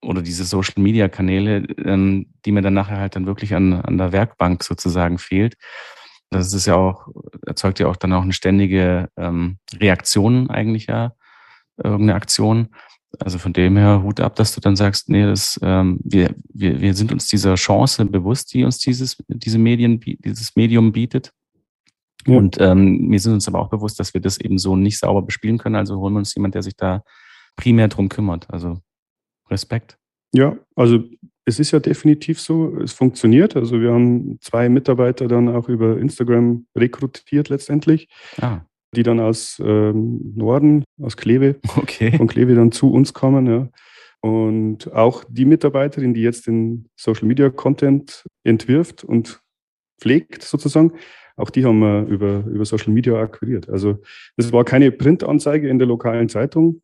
oder 0.00 0.22
diese 0.22 0.44
Social-Media-Kanäle, 0.44 1.66
ähm, 1.84 2.26
die 2.44 2.52
mir 2.52 2.62
dann 2.62 2.74
nachher 2.74 2.98
halt 2.98 3.16
dann 3.16 3.26
wirklich 3.26 3.54
an, 3.54 3.74
an 3.74 3.98
der 3.98 4.12
Werkbank 4.12 4.62
sozusagen 4.62 5.18
fehlt. 5.18 5.56
Das 6.30 6.52
ist 6.52 6.66
ja 6.66 6.76
auch, 6.76 7.08
erzeugt 7.46 7.78
ja 7.80 7.86
auch 7.86 7.96
dann 7.96 8.12
auch 8.12 8.22
eine 8.22 8.32
ständige 8.32 9.08
ähm, 9.16 9.58
Reaktion 9.78 10.50
eigentlich 10.50 10.86
ja 10.86 11.12
irgendeine 11.76 12.14
Aktion. 12.14 12.68
Also 13.20 13.38
von 13.38 13.52
dem 13.52 13.76
her 13.76 14.02
Hut 14.02 14.20
ab, 14.20 14.36
dass 14.36 14.54
du 14.54 14.60
dann 14.60 14.76
sagst, 14.76 15.08
nee, 15.08 15.24
das, 15.24 15.58
ähm, 15.62 15.98
wir, 16.02 16.34
wir, 16.52 16.80
wir 16.80 16.94
sind 16.94 17.12
uns 17.12 17.28
dieser 17.28 17.54
Chance 17.54 18.04
bewusst, 18.06 18.52
die 18.54 18.64
uns 18.64 18.78
dieses, 18.78 19.16
diese 19.28 19.58
Medien, 19.58 20.00
dieses 20.00 20.56
Medium 20.56 20.92
bietet. 20.92 21.32
Ja. 22.26 22.36
Und 22.36 22.60
ähm, 22.60 23.10
wir 23.10 23.20
sind 23.20 23.34
uns 23.34 23.48
aber 23.48 23.60
auch 23.60 23.68
bewusst, 23.68 24.00
dass 24.00 24.14
wir 24.14 24.20
das 24.20 24.38
eben 24.38 24.58
so 24.58 24.76
nicht 24.76 24.98
sauber 24.98 25.22
bespielen 25.22 25.58
können. 25.58 25.76
Also 25.76 25.98
holen 25.98 26.14
wir 26.14 26.18
uns 26.18 26.34
jemand, 26.34 26.54
der 26.54 26.62
sich 26.62 26.76
da 26.76 27.02
primär 27.56 27.88
drum 27.88 28.08
kümmert. 28.08 28.46
Also 28.50 28.78
Respekt. 29.50 29.98
Ja, 30.32 30.56
also 30.74 31.04
es 31.44 31.60
ist 31.60 31.70
ja 31.70 31.80
definitiv 31.80 32.40
so, 32.40 32.76
es 32.78 32.92
funktioniert. 32.92 33.56
Also 33.56 33.80
wir 33.80 33.92
haben 33.92 34.38
zwei 34.40 34.68
Mitarbeiter 34.68 35.28
dann 35.28 35.48
auch 35.48 35.68
über 35.68 35.98
Instagram 35.98 36.66
rekrutiert 36.74 37.50
letztendlich. 37.50 38.08
Ah 38.40 38.62
die 38.94 39.02
dann 39.02 39.20
aus 39.20 39.60
ähm, 39.64 40.32
Norden, 40.34 40.84
aus 41.00 41.16
Kleve, 41.16 41.56
okay. 41.76 42.16
von 42.16 42.26
Kleve 42.26 42.54
dann 42.54 42.72
zu 42.72 42.90
uns 42.90 43.12
kommen. 43.12 43.46
Ja. 43.46 43.68
Und 44.20 44.92
auch 44.92 45.24
die 45.28 45.44
Mitarbeiterin, 45.44 46.14
die 46.14 46.22
jetzt 46.22 46.46
den 46.46 46.86
Social 46.96 47.28
Media 47.28 47.50
Content 47.50 48.24
entwirft 48.42 49.04
und 49.04 49.42
pflegt 50.00 50.42
sozusagen, 50.42 50.92
auch 51.36 51.50
die 51.50 51.64
haben 51.64 51.80
wir 51.80 52.06
über, 52.06 52.44
über 52.46 52.64
Social 52.64 52.92
Media 52.92 53.20
akquiriert. 53.20 53.68
Also 53.68 53.98
das 54.36 54.52
war 54.52 54.64
keine 54.64 54.90
Printanzeige 54.92 55.68
in 55.68 55.78
der 55.78 55.88
lokalen 55.88 56.28
Zeitung, 56.28 56.80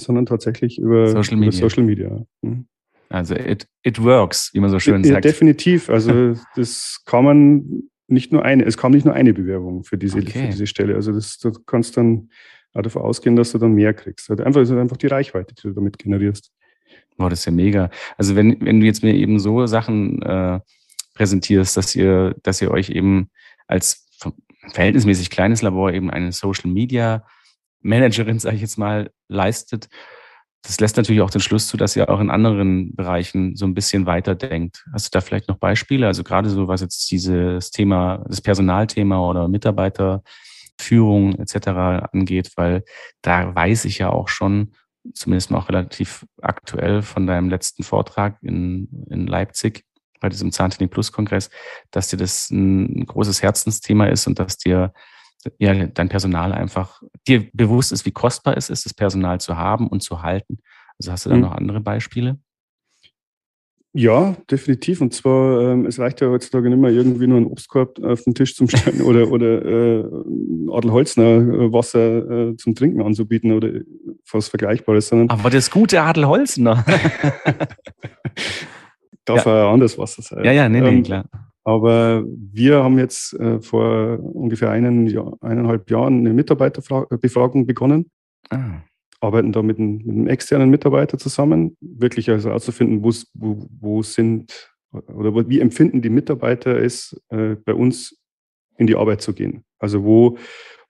sondern 0.00 0.26
tatsächlich 0.26 0.78
über 0.78 1.08
Social 1.08 1.36
Media. 1.36 1.58
Über 1.58 1.68
Social 1.68 1.84
Media. 1.84 2.26
Mhm. 2.42 2.66
Also 3.10 3.34
it, 3.34 3.66
it 3.82 4.02
works, 4.02 4.50
wie 4.54 4.60
man 4.60 4.70
so 4.70 4.78
schön 4.78 5.04
sagt. 5.04 5.24
Definitiv. 5.24 5.90
Also 5.90 6.34
das 6.56 7.02
kann 7.04 7.24
man 7.24 7.82
nicht 8.08 8.32
nur 8.32 8.44
eine, 8.44 8.64
es 8.64 8.76
kam 8.76 8.92
nicht 8.92 9.04
nur 9.04 9.14
eine 9.14 9.32
Bewerbung 9.32 9.84
für 9.84 9.98
diese, 9.98 10.18
okay. 10.18 10.30
für 10.30 10.46
diese 10.48 10.66
Stelle. 10.66 10.94
Also 10.94 11.12
das, 11.12 11.38
du 11.38 11.52
kannst 11.52 11.96
dann 11.96 12.30
auch 12.74 12.82
davon 12.82 13.02
ausgehen, 13.02 13.36
dass 13.36 13.52
du 13.52 13.58
dann 13.58 13.72
mehr 13.74 13.94
kriegst. 13.94 14.30
Also 14.30 14.42
einfach, 14.44 14.60
ist 14.60 14.70
einfach 14.70 14.96
die 14.96 15.06
Reichweite, 15.06 15.54
die 15.54 15.62
du 15.62 15.72
damit 15.72 15.98
generierst. 15.98 16.52
Boah, 17.16 17.30
das 17.30 17.40
ist 17.40 17.44
ja 17.46 17.52
mega. 17.52 17.90
Also 18.16 18.36
wenn, 18.36 18.60
wenn 18.60 18.80
du 18.80 18.86
jetzt 18.86 19.02
mir 19.02 19.14
eben 19.14 19.38
so 19.38 19.66
Sachen 19.66 20.22
äh, 20.22 20.60
präsentierst, 21.14 21.76
dass 21.76 21.94
ihr, 21.94 22.34
dass 22.42 22.62
ihr 22.62 22.70
euch 22.70 22.90
eben 22.90 23.30
als 23.66 24.06
verhältnismäßig 24.72 25.30
kleines 25.30 25.62
Labor 25.62 25.92
eben 25.92 26.10
eine 26.10 26.32
Social 26.32 26.70
Media 26.70 27.26
Managerin, 27.80 28.38
sage 28.38 28.56
ich 28.56 28.62
jetzt 28.62 28.78
mal, 28.78 29.10
leistet, 29.28 29.88
das 30.62 30.78
lässt 30.78 30.96
natürlich 30.96 31.22
auch 31.22 31.30
den 31.30 31.40
Schluss 31.40 31.66
zu, 31.66 31.76
dass 31.76 31.96
ihr 31.96 32.08
auch 32.08 32.20
in 32.20 32.30
anderen 32.30 32.94
Bereichen 32.94 33.56
so 33.56 33.66
ein 33.66 33.74
bisschen 33.74 34.06
weiterdenkt. 34.06 34.84
Hast 34.92 35.06
du 35.06 35.10
da 35.18 35.20
vielleicht 35.20 35.48
noch 35.48 35.58
Beispiele? 35.58 36.06
Also 36.06 36.22
gerade 36.22 36.48
so, 36.50 36.68
was 36.68 36.80
jetzt 36.80 37.10
dieses 37.10 37.72
Thema, 37.72 38.24
das 38.28 38.40
Personalthema 38.40 39.28
oder 39.28 39.48
Mitarbeiterführung 39.48 41.34
etc. 41.40 41.68
angeht, 42.12 42.52
weil 42.54 42.84
da 43.22 43.52
weiß 43.54 43.86
ich 43.86 43.98
ja 43.98 44.10
auch 44.10 44.28
schon, 44.28 44.72
zumindest 45.14 45.50
mal 45.50 45.58
auch 45.58 45.68
relativ 45.68 46.24
aktuell 46.40 47.02
von 47.02 47.26
deinem 47.26 47.50
letzten 47.50 47.82
Vortrag 47.82 48.38
in, 48.42 48.88
in 49.10 49.26
Leipzig 49.26 49.84
bei 50.20 50.28
diesem 50.28 50.52
Zahntechnik 50.52 50.92
Plus 50.92 51.10
Kongress, 51.10 51.50
dass 51.90 52.06
dir 52.06 52.18
das 52.18 52.50
ein 52.50 53.04
großes 53.04 53.42
Herzensthema 53.42 54.06
ist 54.06 54.28
und 54.28 54.38
dass 54.38 54.58
dir 54.58 54.92
ja, 55.58 55.86
dein 55.86 56.08
Personal 56.08 56.52
einfach 56.52 57.02
dir 57.26 57.48
bewusst 57.52 57.92
ist, 57.92 58.06
wie 58.06 58.12
kostbar 58.12 58.56
es 58.56 58.70
ist, 58.70 58.84
das 58.84 58.94
Personal 58.94 59.40
zu 59.40 59.56
haben 59.56 59.88
und 59.88 60.02
zu 60.02 60.22
halten. 60.22 60.58
Also 60.98 61.12
hast 61.12 61.26
du 61.26 61.30
da 61.30 61.36
mhm. 61.36 61.42
noch 61.42 61.52
andere 61.52 61.80
Beispiele? 61.80 62.38
Ja, 63.94 64.36
definitiv. 64.50 65.02
Und 65.02 65.12
zwar, 65.12 65.72
ähm, 65.72 65.84
es 65.84 65.98
reicht 65.98 66.22
ja 66.22 66.28
heutzutage 66.28 66.70
nicht 66.70 66.78
mehr 66.78 66.90
irgendwie 66.90 67.26
nur 67.26 67.36
einen 67.36 67.46
Obstkorb 67.46 68.02
auf 68.02 68.22
den 68.22 68.34
Tisch 68.34 68.56
zum 68.56 68.68
Stellen 68.68 69.02
oder, 69.06 69.30
oder 69.30 69.64
äh, 69.64 70.04
Adelholzner 70.70 71.36
äh, 71.36 71.72
Wasser 71.72 72.50
äh, 72.50 72.56
zum 72.56 72.74
Trinken 72.74 73.02
anzubieten 73.02 73.52
oder 73.52 73.70
was 74.30 74.48
Vergleichbares, 74.48 75.08
sondern. 75.08 75.28
Aber 75.28 75.50
das 75.50 75.70
gute 75.70 76.00
Adelholzner. 76.00 76.84
Darf 79.26 79.46
ja. 79.46 79.66
auch 79.66 79.72
anders 79.74 79.98
Wasser 79.98 80.22
sein. 80.22 80.42
Ja, 80.44 80.52
ja, 80.52 80.68
nee, 80.70 80.80
nee, 80.80 80.88
ähm, 80.88 81.02
klar. 81.02 81.26
Aber 81.64 82.24
wir 82.26 82.82
haben 82.82 82.98
jetzt 82.98 83.34
äh, 83.34 83.60
vor 83.60 84.18
ungefähr 84.20 84.70
einen, 84.70 85.06
ja, 85.06 85.32
eineinhalb 85.40 85.90
Jahren 85.90 86.18
eine 86.18 86.32
Mitarbeiterbefragung 86.32 87.66
begonnen. 87.66 88.10
Ah. 88.50 88.82
Arbeiten 89.20 89.52
da 89.52 89.62
mit 89.62 89.78
einem, 89.78 89.98
mit 89.98 90.08
einem, 90.08 90.26
externen 90.26 90.70
Mitarbeiter 90.70 91.18
zusammen, 91.18 91.76
wirklich 91.80 92.28
also 92.28 92.48
herauszufinden, 92.48 93.04
wo, 93.04 93.12
wo 93.80 94.02
sind 94.02 94.72
oder 94.90 95.48
wie 95.48 95.60
empfinden 95.60 96.02
die 96.02 96.10
Mitarbeiter 96.10 96.76
es, 96.76 97.18
äh, 97.30 97.54
bei 97.64 97.72
uns 97.72 98.18
in 98.76 98.86
die 98.86 98.96
Arbeit 98.96 99.22
zu 99.22 99.32
gehen. 99.32 99.64
Also 99.78 100.04
wo, 100.04 100.38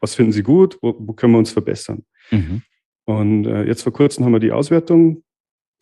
was 0.00 0.14
finden 0.14 0.32
sie 0.32 0.42
gut, 0.42 0.78
wo, 0.82 0.96
wo 0.98 1.12
können 1.12 1.34
wir 1.34 1.38
uns 1.38 1.52
verbessern. 1.52 2.04
Mhm. 2.30 2.62
Und 3.04 3.46
äh, 3.46 3.64
jetzt 3.64 3.82
vor 3.82 3.92
kurzem 3.92 4.24
haben 4.24 4.32
wir 4.32 4.40
die 4.40 4.52
Auswertung 4.52 5.22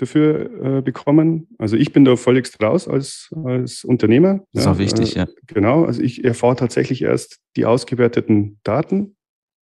dafür 0.00 0.78
äh, 0.78 0.82
bekommen. 0.82 1.48
Also 1.58 1.76
ich 1.76 1.92
bin 1.92 2.04
da 2.04 2.16
völligst 2.16 2.62
raus 2.62 2.88
als, 2.88 3.30
als 3.44 3.84
Unternehmer. 3.84 4.40
Das 4.52 4.62
ist 4.62 4.66
ja, 4.66 4.72
auch 4.72 4.78
wichtig, 4.78 5.16
äh, 5.16 5.20
ja. 5.20 5.28
Genau, 5.46 5.84
also 5.84 6.02
ich 6.02 6.24
erfahre 6.24 6.56
tatsächlich 6.56 7.02
erst 7.02 7.38
die 7.56 7.66
ausgewerteten 7.66 8.58
Daten. 8.62 9.16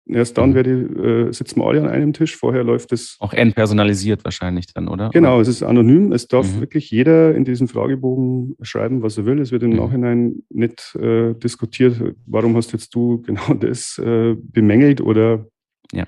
Erst 0.09 0.37
dann 0.37 0.51
mhm. 0.51 0.55
werde, 0.55 0.71
äh, 0.71 1.33
sitzen 1.33 1.59
wir 1.59 1.65
alle 1.65 1.81
an 1.81 1.89
einem 1.89 2.13
Tisch. 2.13 2.37
Vorher 2.37 2.63
läuft 2.63 2.93
es. 2.93 3.17
Auch 3.19 3.33
entpersonalisiert 3.33 4.23
wahrscheinlich 4.23 4.67
dann, 4.73 4.87
oder? 4.87 5.09
Genau, 5.09 5.41
es 5.41 5.49
ist 5.49 5.63
anonym. 5.63 6.13
Es 6.13 6.27
darf 6.27 6.55
mhm. 6.55 6.61
wirklich 6.61 6.89
jeder 6.91 7.35
in 7.35 7.43
diesem 7.43 7.67
Fragebogen 7.67 8.55
schreiben, 8.61 9.01
was 9.01 9.17
er 9.17 9.25
will. 9.25 9.39
Es 9.39 9.51
wird 9.51 9.63
im 9.63 9.71
mhm. 9.71 9.77
Nachhinein 9.77 10.43
nicht 10.49 10.95
äh, 10.95 11.33
diskutiert, 11.33 12.01
warum 12.25 12.55
hast 12.55 12.71
jetzt 12.71 12.95
du 12.95 13.21
genau 13.25 13.53
das 13.53 13.97
äh, 13.97 14.35
bemängelt 14.39 15.01
oder. 15.01 15.45
Ja. 15.91 16.05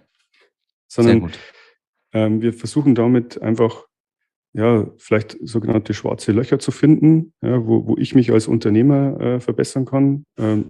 Sondern 0.87 1.13
Sehr 1.13 1.21
gut. 1.21 1.39
Ähm, 2.13 2.41
wir 2.41 2.53
versuchen 2.53 2.95
damit 2.95 3.41
einfach 3.41 3.85
ja, 4.53 4.87
vielleicht 4.97 5.37
sogenannte 5.41 5.93
schwarze 5.93 6.31
Löcher 6.31 6.59
zu 6.59 6.71
finden, 6.71 7.33
ja, 7.41 7.65
wo, 7.65 7.87
wo 7.87 7.97
ich 7.97 8.15
mich 8.15 8.31
als 8.31 8.47
Unternehmer 8.47 9.19
äh, 9.19 9.39
verbessern 9.39 9.85
kann. 9.85 10.25
Ähm, 10.37 10.69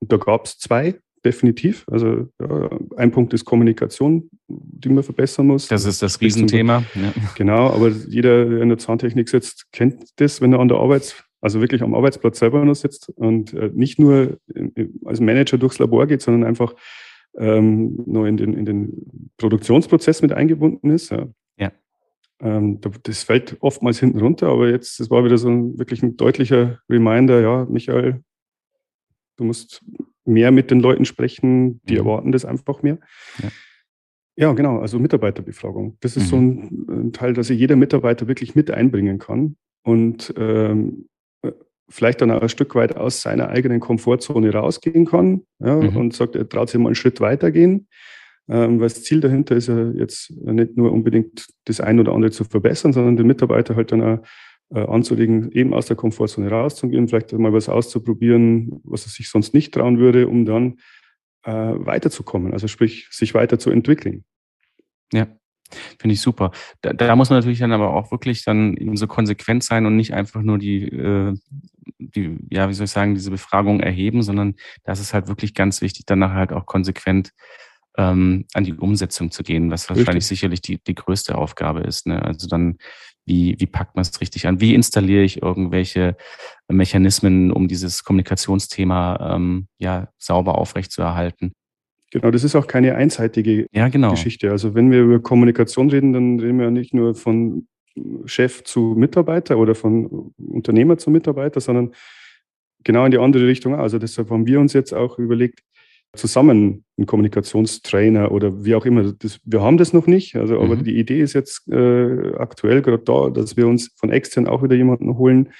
da 0.00 0.16
gab 0.16 0.46
es 0.46 0.58
zwei, 0.58 0.98
definitiv. 1.24 1.84
Also 1.90 2.28
ja, 2.40 2.70
ein 2.96 3.10
Punkt 3.10 3.34
ist 3.34 3.44
Kommunikation, 3.44 4.30
die 4.48 4.88
man 4.88 5.02
verbessern 5.02 5.46
muss. 5.46 5.68
Das 5.68 5.84
ist 5.84 6.02
das 6.02 6.20
Riesenthema. 6.20 6.84
Ja. 6.94 7.12
Genau, 7.36 7.70
aber 7.70 7.88
jeder, 7.88 8.46
der 8.46 8.62
in 8.62 8.68
der 8.68 8.78
Zahntechnik 8.78 9.28
sitzt, 9.28 9.66
kennt 9.72 10.04
das, 10.16 10.40
wenn 10.40 10.52
er 10.52 10.60
an 10.60 10.68
der 10.68 10.78
Arbeits, 10.78 11.22
also 11.40 11.60
wirklich 11.60 11.82
am 11.82 11.94
Arbeitsplatz 11.94 12.38
selber 12.38 12.64
noch 12.64 12.74
sitzt 12.74 13.10
und 13.10 13.52
äh, 13.52 13.70
nicht 13.74 13.98
nur 13.98 14.38
als 15.04 15.20
Manager 15.20 15.58
durchs 15.58 15.78
Labor 15.78 16.06
geht, 16.06 16.22
sondern 16.22 16.44
einfach 16.44 16.74
ähm, 17.36 18.02
nur 18.06 18.26
in 18.26 18.36
den, 18.36 18.54
in 18.54 18.64
den 18.64 19.30
Produktionsprozess 19.36 20.22
mit 20.22 20.32
eingebunden 20.32 20.90
ist. 20.90 21.10
Ja. 21.10 21.26
Ähm, 22.40 22.80
das 23.02 23.24
fällt 23.24 23.56
oftmals 23.60 23.98
hinten 23.98 24.20
runter, 24.20 24.48
aber 24.48 24.68
jetzt, 24.68 25.00
das 25.00 25.10
war 25.10 25.24
wieder 25.24 25.38
so 25.38 25.48
ein 25.48 25.78
wirklich 25.78 26.02
ein 26.02 26.16
deutlicher 26.16 26.78
Reminder, 26.88 27.40
ja, 27.40 27.66
Michael, 27.68 28.22
du 29.36 29.44
musst 29.44 29.84
mehr 30.24 30.50
mit 30.50 30.70
den 30.70 30.80
Leuten 30.80 31.04
sprechen, 31.04 31.80
die 31.84 31.94
mhm. 31.94 32.00
erwarten 32.00 32.32
das 32.32 32.44
einfach 32.44 32.82
mehr. 32.82 32.98
Ja. 33.42 33.48
ja. 34.36 34.52
genau, 34.52 34.78
also 34.78 34.98
Mitarbeiterbefragung. 34.98 35.96
Das 36.00 36.16
ist 36.16 36.24
mhm. 36.24 36.28
so 36.28 36.36
ein, 36.36 36.86
ein, 36.88 37.12
Teil, 37.12 37.32
dass 37.32 37.48
sich 37.48 37.58
jeder 37.58 37.76
Mitarbeiter 37.76 38.28
wirklich 38.28 38.54
mit 38.54 38.70
einbringen 38.70 39.18
kann 39.18 39.56
und 39.82 40.32
ähm, 40.36 41.08
vielleicht 41.88 42.20
dann 42.20 42.30
auch 42.30 42.42
ein 42.42 42.48
Stück 42.48 42.74
weit 42.74 42.96
aus 42.96 43.22
seiner 43.22 43.48
eigenen 43.48 43.80
Komfortzone 43.80 44.52
rausgehen 44.52 45.06
kann 45.06 45.42
ja, 45.58 45.76
mhm. 45.76 45.96
und 45.96 46.14
sagt, 46.14 46.36
er 46.36 46.48
traut 46.48 46.68
sich 46.68 46.78
mal 46.78 46.88
einen 46.88 46.94
Schritt 46.94 47.20
weitergehen. 47.20 47.88
Ähm, 48.48 48.80
weil 48.80 48.88
das 48.88 49.02
Ziel 49.02 49.20
dahinter 49.20 49.56
ist 49.56 49.68
ja 49.68 49.90
jetzt 49.90 50.30
nicht 50.30 50.76
nur 50.76 50.92
unbedingt 50.92 51.48
das 51.64 51.80
ein 51.80 52.00
oder 52.00 52.12
andere 52.12 52.30
zu 52.30 52.44
verbessern, 52.44 52.92
sondern 52.92 53.16
den 53.16 53.26
Mitarbeiter 53.26 53.76
halt 53.76 53.92
dann 53.92 54.02
auch 54.02 54.18
äh, 54.70 54.80
anzulegen, 54.80 55.52
eben 55.52 55.74
aus 55.74 55.86
der 55.86 55.96
Komfortzone 55.96 56.50
rauszugehen, 56.50 57.08
vielleicht 57.08 57.32
mal 57.32 57.52
was 57.52 57.68
auszuprobieren, 57.68 58.80
was 58.84 59.06
er 59.06 59.10
sich 59.10 59.28
sonst 59.28 59.54
nicht 59.54 59.74
trauen 59.74 59.98
würde, 59.98 60.28
um 60.28 60.44
dann 60.44 60.78
äh, 61.44 61.52
weiterzukommen, 61.52 62.52
also 62.52 62.68
sprich, 62.68 63.08
sich 63.10 63.34
weiterzuentwickeln. 63.34 64.24
Ja, 65.12 65.26
Finde 65.98 66.14
ich 66.14 66.20
super. 66.20 66.50
Da, 66.80 66.92
da, 66.92 67.14
muss 67.14 67.28
man 67.30 67.38
natürlich 67.38 67.58
dann 67.58 67.72
aber 67.72 67.92
auch 67.92 68.10
wirklich 68.10 68.44
dann 68.44 68.76
eben 68.76 68.96
so 68.96 69.06
konsequent 69.06 69.62
sein 69.62 69.84
und 69.84 69.96
nicht 69.96 70.14
einfach 70.14 70.40
nur 70.40 70.58
die, 70.58 70.84
äh, 70.88 71.34
die, 71.98 72.38
ja, 72.50 72.68
wie 72.68 72.74
soll 72.74 72.84
ich 72.84 72.90
sagen, 72.90 73.14
diese 73.14 73.30
Befragung 73.30 73.80
erheben, 73.80 74.22
sondern 74.22 74.54
das 74.84 75.00
ist 75.00 75.12
halt 75.12 75.28
wirklich 75.28 75.54
ganz 75.54 75.82
wichtig, 75.82 76.06
danach 76.06 76.32
halt 76.32 76.52
auch 76.52 76.64
konsequent 76.64 77.32
ähm, 77.98 78.46
an 78.54 78.64
die 78.64 78.72
Umsetzung 78.72 79.30
zu 79.30 79.42
gehen, 79.42 79.70
was 79.70 79.88
wahrscheinlich 79.90 80.22
richtig. 80.22 80.28
sicherlich 80.28 80.62
die, 80.62 80.78
die 80.82 80.94
größte 80.94 81.36
Aufgabe 81.36 81.80
ist. 81.80 82.06
Ne? 82.06 82.22
Also 82.22 82.46
dann, 82.46 82.78
wie, 83.26 83.56
wie 83.58 83.66
packt 83.66 83.96
man 83.96 84.02
es 84.02 84.20
richtig 84.20 84.46
an? 84.46 84.60
Wie 84.60 84.74
installiere 84.74 85.24
ich 85.24 85.42
irgendwelche 85.42 86.16
Mechanismen, 86.68 87.50
um 87.50 87.66
dieses 87.68 88.04
Kommunikationsthema 88.04 89.34
ähm, 89.34 89.66
ja 89.78 90.08
sauber 90.16 90.56
aufrechtzuerhalten? 90.56 91.52
Genau, 92.10 92.30
das 92.30 92.44
ist 92.44 92.54
auch 92.54 92.68
keine 92.68 92.94
einseitige 92.94 93.66
ja, 93.72 93.88
genau. 93.88 94.12
Geschichte. 94.12 94.50
Also 94.50 94.74
wenn 94.74 94.90
wir 94.90 95.02
über 95.02 95.20
Kommunikation 95.20 95.90
reden, 95.90 96.12
dann 96.12 96.40
reden 96.40 96.58
wir 96.58 96.70
nicht 96.70 96.94
nur 96.94 97.14
von 97.14 97.66
Chef 98.24 98.62
zu 98.62 98.94
Mitarbeiter 98.96 99.58
oder 99.58 99.74
von 99.74 100.32
Unternehmer 100.38 100.96
zu 100.98 101.10
Mitarbeiter, 101.10 101.60
sondern 101.60 101.92
genau 102.84 103.04
in 103.04 103.10
die 103.10 103.18
andere 103.18 103.46
Richtung. 103.46 103.74
Also 103.74 103.98
deshalb 103.98 104.30
haben 104.30 104.46
wir 104.46 104.60
uns 104.60 104.72
jetzt 104.72 104.94
auch 104.94 105.18
überlegt, 105.18 105.64
zusammen 106.14 106.84
einen 106.96 107.06
Kommunikationstrainer 107.06 108.32
oder 108.32 108.64
wie 108.64 108.74
auch 108.74 108.84
immer. 108.84 109.12
Das, 109.12 109.40
wir 109.44 109.62
haben 109.62 109.76
das 109.76 109.92
noch 109.92 110.06
nicht, 110.06 110.36
also 110.36 110.60
aber 110.60 110.76
mhm. 110.76 110.84
die 110.84 110.98
Idee 110.98 111.20
ist 111.20 111.34
jetzt 111.34 111.68
äh, 111.68 112.34
aktuell 112.36 112.82
gerade 112.82 113.02
da, 113.02 113.30
dass 113.30 113.56
wir 113.56 113.66
uns 113.66 113.90
von 113.96 114.10
extern 114.10 114.46
auch 114.46 114.62
wieder 114.62 114.74
jemanden 114.74 115.16
holen, 115.16 115.50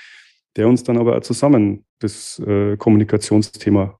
der 0.57 0.69
uns 0.69 0.83
dann 0.83 0.99
aber 0.99 1.17
auch 1.17 1.21
zusammen 1.21 1.85
das 2.01 2.39
äh, 2.41 2.77
Kommunikationsthema 2.77 3.99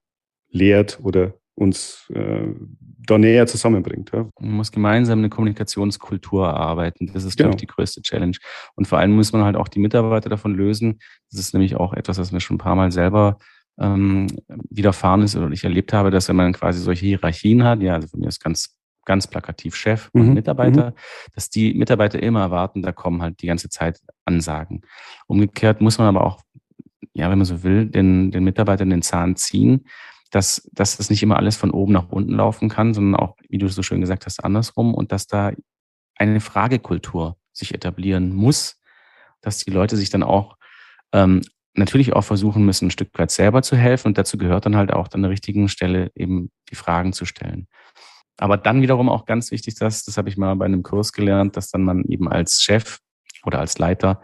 lehrt 0.51 0.99
oder 1.03 1.35
uns 1.55 2.09
äh, 2.15 2.47
da 3.07 3.19
näher 3.19 3.47
zusammenbringt. 3.47 4.13
Ja. 4.13 4.29
Man 4.39 4.53
muss 4.53 4.71
gemeinsam 4.71 5.19
eine 5.19 5.31
Kommunikationskultur 5.31 6.47
erarbeiten. 6.47 7.11
Das 7.13 7.25
ist, 7.25 7.37
genau. 7.37 7.49
glaube 7.49 7.57
ich, 7.57 7.61
die 7.61 7.67
größte 7.67 8.03
Challenge. 8.03 8.37
Und 8.75 8.87
vor 8.87 8.99
allem 8.99 9.13
muss 9.13 9.33
man 9.33 9.43
halt 9.43 9.57
auch 9.57 9.69
die 9.69 9.79
Mitarbeiter 9.79 10.29
davon 10.29 10.55
lösen. 10.55 10.99
Das 11.31 11.41
ist 11.41 11.55
nämlich 11.55 11.77
auch 11.77 11.95
etwas, 11.95 12.19
was 12.19 12.33
mir 12.33 12.41
schon 12.41 12.57
ein 12.57 12.59
paar 12.61 12.77
Mal 12.77 12.93
selber 12.93 13.39
ähm, 13.79 14.27
widerfahren 14.71 15.23
ist 15.23 15.37
oder 15.37 15.51
ich 15.51 15.65
erlebt 15.65 15.93
habe, 15.93 16.11
dass 16.11 16.29
wenn 16.29 16.37
man 16.37 16.53
quasi 16.53 16.81
solche 16.81 17.07
Hierarchien 17.07 17.65
hat, 17.65 17.81
ja, 17.81 17.95
also 17.95 18.09
von 18.09 18.21
mir 18.21 18.29
ist 18.29 18.43
ganz 18.43 18.79
ganz 19.09 19.27
plakativ 19.27 19.75
Chef 19.75 20.11
und 20.13 20.29
mhm. 20.29 20.35
Mitarbeiter, 20.35 20.91
mhm. 20.91 20.95
dass 21.35 21.49
die 21.49 21.75
Mitarbeiter 21.75 22.23
immer 22.23 22.43
erwarten, 22.43 22.83
da 22.83 22.93
kommen 22.93 23.23
halt 23.23 23.41
die 23.43 23.47
ganze 23.47 23.71
Zeit 23.71 24.01
Ansagen. 24.27 24.83
Umgekehrt 25.27 25.81
muss 25.81 25.99
man 25.99 26.09
aber 26.09 26.25
auch, 26.25 26.43
ja, 27.15 27.31
wenn 27.31 27.39
man 27.39 27.47
so 27.47 27.63
will, 27.63 27.87
den, 27.87 28.31
den 28.31 28.45
Mitarbeitern 28.45 28.91
den 28.91 29.03
Zahn 29.03 29.35
ziehen, 29.35 29.87
dass, 30.31 30.69
dass 30.73 30.99
das 30.99 31.09
nicht 31.09 31.23
immer 31.23 31.39
alles 31.39 31.57
von 31.57 31.71
oben 31.71 31.95
nach 31.95 32.11
unten 32.11 32.35
laufen 32.35 32.69
kann, 32.69 32.93
sondern 32.93 33.19
auch, 33.19 33.37
wie 33.49 33.57
du 33.57 33.67
so 33.69 33.83
schön 33.83 34.03
gesagt 34.03 34.27
hast, 34.27 34.45
andersrum 34.45 34.95
und 34.95 35.11
dass 35.11 35.27
da 35.27 35.53
eine 36.17 36.41
Fragekultur 36.41 37.39
sich 37.53 37.75
etablieren 37.75 38.35
muss, 38.35 38.79
dass 39.41 39.65
die 39.65 39.71
Leute 39.71 39.97
sich 39.97 40.11
dann 40.11 40.23
auch 40.23 40.59
ähm, 41.13 41.41
natürlich 41.79 42.13
auch 42.13 42.23
versuchen 42.23 42.65
müssen, 42.65 42.89
ein 42.89 42.91
Stück 42.91 43.11
weit 43.19 43.31
selber 43.31 43.63
zu 43.63 43.77
helfen. 43.77 44.09
Und 44.09 44.19
dazu 44.19 44.39
gehört 44.39 44.67
dann 44.67 44.77
halt 44.77 44.93
auch 44.93 45.09
an 45.13 45.23
der 45.23 45.31
richtigen 45.31 45.69
Stelle 45.69 46.11
eben 46.15 46.51
die 46.71 46.75
Fragen 46.75 47.13
zu 47.13 47.25
stellen. 47.25 47.67
Aber 48.37 48.57
dann 48.57 48.83
wiederum 48.83 49.09
auch 49.09 49.25
ganz 49.25 49.51
wichtig, 49.51 49.75
dass, 49.77 50.05
das 50.05 50.17
habe 50.17 50.29
ich 50.29 50.37
mal 50.37 50.55
bei 50.55 50.65
einem 50.65 50.83
Kurs 50.83 51.13
gelernt, 51.13 51.57
dass 51.57 51.71
dann 51.71 51.83
man 51.83 52.05
eben 52.05 52.29
als 52.29 52.63
Chef 52.63 52.99
oder 53.45 53.59
als 53.59 53.79
Leiter 53.79 54.21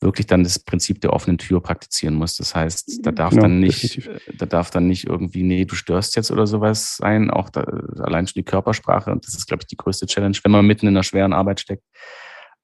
wirklich 0.00 0.26
dann 0.26 0.44
das 0.44 0.58
Prinzip 0.58 1.00
der 1.00 1.12
offenen 1.12 1.36
Tür 1.36 1.60
praktizieren 1.60 2.14
muss. 2.14 2.36
Das 2.36 2.54
heißt, 2.54 3.00
da 3.02 3.12
darf 3.12 3.30
genau, 3.30 3.42
dann 3.42 3.60
nicht, 3.60 3.82
definitiv. 3.82 4.38
da 4.38 4.46
darf 4.46 4.70
dann 4.70 4.86
nicht 4.86 5.06
irgendwie, 5.06 5.42
nee, 5.42 5.66
du 5.66 5.74
störst 5.74 6.16
jetzt 6.16 6.30
oder 6.30 6.46
sowas 6.46 6.96
sein. 6.96 7.30
Auch 7.30 7.50
da, 7.50 7.62
allein 7.98 8.26
schon 8.26 8.40
die 8.40 8.44
Körpersprache. 8.44 9.12
Und 9.12 9.26
das 9.26 9.34
ist, 9.34 9.46
glaube 9.46 9.62
ich, 9.62 9.66
die 9.66 9.76
größte 9.76 10.06
Challenge, 10.06 10.36
wenn 10.42 10.52
man 10.52 10.66
mitten 10.66 10.86
in 10.86 10.94
einer 10.94 11.02
schweren 11.02 11.34
Arbeit 11.34 11.60
steckt. 11.60 11.84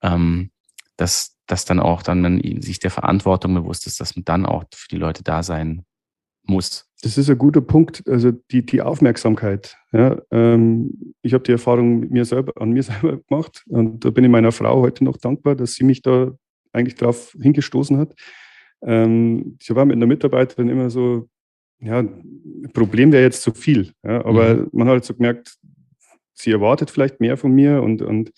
Ähm, 0.01 0.49
dass, 0.97 1.37
dass 1.45 1.65
dann 1.65 1.79
auch 1.79 2.01
dann 2.01 2.21
man 2.21 2.61
sich 2.61 2.79
der 2.79 2.91
Verantwortung 2.91 3.53
bewusst 3.53 3.87
ist, 3.87 3.99
dass 3.99 4.15
man 4.15 4.25
dann 4.25 4.45
auch 4.45 4.65
für 4.73 4.87
die 4.89 4.97
Leute 4.97 5.23
da 5.23 5.43
sein 5.43 5.85
muss. 6.43 6.85
Das 7.03 7.17
ist 7.17 7.29
ein 7.29 7.37
guter 7.37 7.61
Punkt, 7.61 8.03
also 8.07 8.31
die, 8.31 8.65
die 8.65 8.81
Aufmerksamkeit. 8.81 9.77
Ja, 9.91 10.17
ähm, 10.31 11.13
ich 11.21 11.33
habe 11.33 11.43
die 11.43 11.51
Erfahrung 11.51 11.99
mit 11.99 12.11
mir 12.11 12.25
selber, 12.25 12.59
an 12.59 12.71
mir 12.71 12.83
selber 12.83 13.17
gemacht 13.17 13.63
und 13.67 14.03
da 14.03 14.09
bin 14.09 14.23
ich 14.23 14.29
meiner 14.29 14.51
Frau 14.51 14.81
heute 14.81 15.03
noch 15.03 15.17
dankbar, 15.17 15.55
dass 15.55 15.75
sie 15.75 15.83
mich 15.83 16.01
da 16.01 16.31
eigentlich 16.73 16.95
darauf 16.95 17.35
hingestoßen 17.39 17.97
hat. 17.97 18.15
Ähm, 18.81 19.57
ich 19.61 19.73
war 19.73 19.85
mit 19.85 19.95
einer 19.95 20.07
Mitarbeiterin 20.07 20.69
immer 20.69 20.89
so, 20.89 21.29
ja, 21.79 22.03
Problem 22.73 23.11
wäre 23.11 23.23
jetzt 23.23 23.43
zu 23.43 23.53
viel, 23.53 23.93
ja, 24.03 24.25
aber 24.25 24.55
mhm. 24.55 24.69
man 24.71 24.87
hat 24.87 24.93
halt 24.93 25.05
so 25.05 25.13
gemerkt, 25.13 25.57
sie 26.33 26.51
erwartet 26.51 26.89
vielleicht 26.89 27.19
mehr 27.19 27.37
von 27.37 27.51
mir 27.51 27.83
und, 27.83 28.01
und 28.01 28.31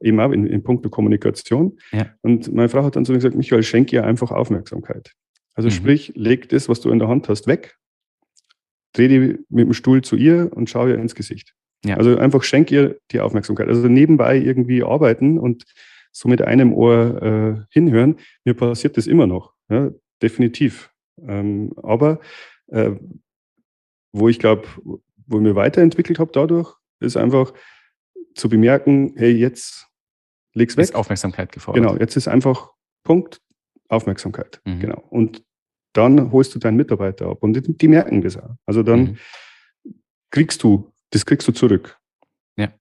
eben 0.00 0.20
auch 0.20 0.32
in, 0.32 0.46
in 0.46 0.62
puncto 0.62 0.90
Kommunikation. 0.90 1.78
Ja. 1.92 2.06
Und 2.22 2.52
meine 2.52 2.68
Frau 2.68 2.84
hat 2.84 2.96
dann 2.96 3.04
so 3.04 3.12
gesagt, 3.12 3.34
Michael, 3.34 3.62
schenke 3.62 3.96
ihr 3.96 4.04
einfach 4.04 4.30
Aufmerksamkeit. 4.30 5.12
Also 5.54 5.68
mhm. 5.68 5.72
sprich, 5.72 6.12
leg 6.14 6.48
das, 6.48 6.68
was 6.68 6.80
du 6.80 6.90
in 6.90 6.98
der 6.98 7.08
Hand 7.08 7.28
hast, 7.28 7.46
weg, 7.46 7.76
dreh 8.92 9.08
die 9.08 9.18
mit 9.48 9.66
dem 9.66 9.72
Stuhl 9.72 10.02
zu 10.02 10.16
ihr 10.16 10.50
und 10.52 10.68
schau 10.68 10.86
ihr 10.86 10.98
ins 10.98 11.14
Gesicht. 11.14 11.54
Ja. 11.84 11.96
Also 11.96 12.16
einfach 12.16 12.42
schenk 12.42 12.70
ihr 12.70 12.98
die 13.10 13.20
Aufmerksamkeit. 13.20 13.68
Also 13.68 13.86
nebenbei 13.88 14.38
irgendwie 14.38 14.82
arbeiten 14.82 15.38
und 15.38 15.64
so 16.12 16.28
mit 16.28 16.42
einem 16.42 16.72
Ohr 16.72 17.22
äh, 17.22 17.64
hinhören. 17.70 18.16
Mir 18.44 18.54
passiert 18.54 18.96
das 18.96 19.06
immer 19.06 19.26
noch, 19.26 19.52
ja, 19.68 19.90
definitiv. 20.22 20.90
Ähm, 21.26 21.72
aber 21.82 22.20
äh, 22.68 22.92
wo 24.12 24.28
ich 24.28 24.38
glaube, 24.38 24.66
wo 25.26 25.36
ich 25.36 25.42
mir 25.42 25.56
weiterentwickelt 25.56 26.18
habe 26.18 26.30
dadurch, 26.32 26.74
ist 27.00 27.16
einfach 27.16 27.52
zu 28.34 28.48
bemerken, 28.48 29.14
hey, 29.16 29.32
jetzt 29.32 29.86
leg's 30.54 30.76
weg. 30.76 30.84
Ist 30.84 30.94
Aufmerksamkeit 30.94 31.52
gefordert. 31.52 31.82
Genau, 31.82 31.98
jetzt 31.98 32.16
ist 32.16 32.28
einfach 32.28 32.70
Punkt, 33.04 33.40
Aufmerksamkeit. 33.88 34.60
Mhm. 34.64 34.80
Genau. 34.80 35.04
Und 35.10 35.44
dann 35.92 36.32
holst 36.32 36.54
du 36.54 36.58
deinen 36.58 36.76
Mitarbeiter 36.76 37.26
ab. 37.26 37.42
Und 37.42 37.54
die, 37.54 37.76
die 37.76 37.88
merken 37.88 38.22
das 38.22 38.36
auch. 38.36 38.56
Also 38.66 38.82
dann 38.82 39.00
mhm. 39.00 39.18
kriegst 40.30 40.62
du, 40.62 40.92
das 41.10 41.24
kriegst 41.24 41.46
du 41.46 41.52
zurück. 41.52 41.98
Ja. 42.56 42.72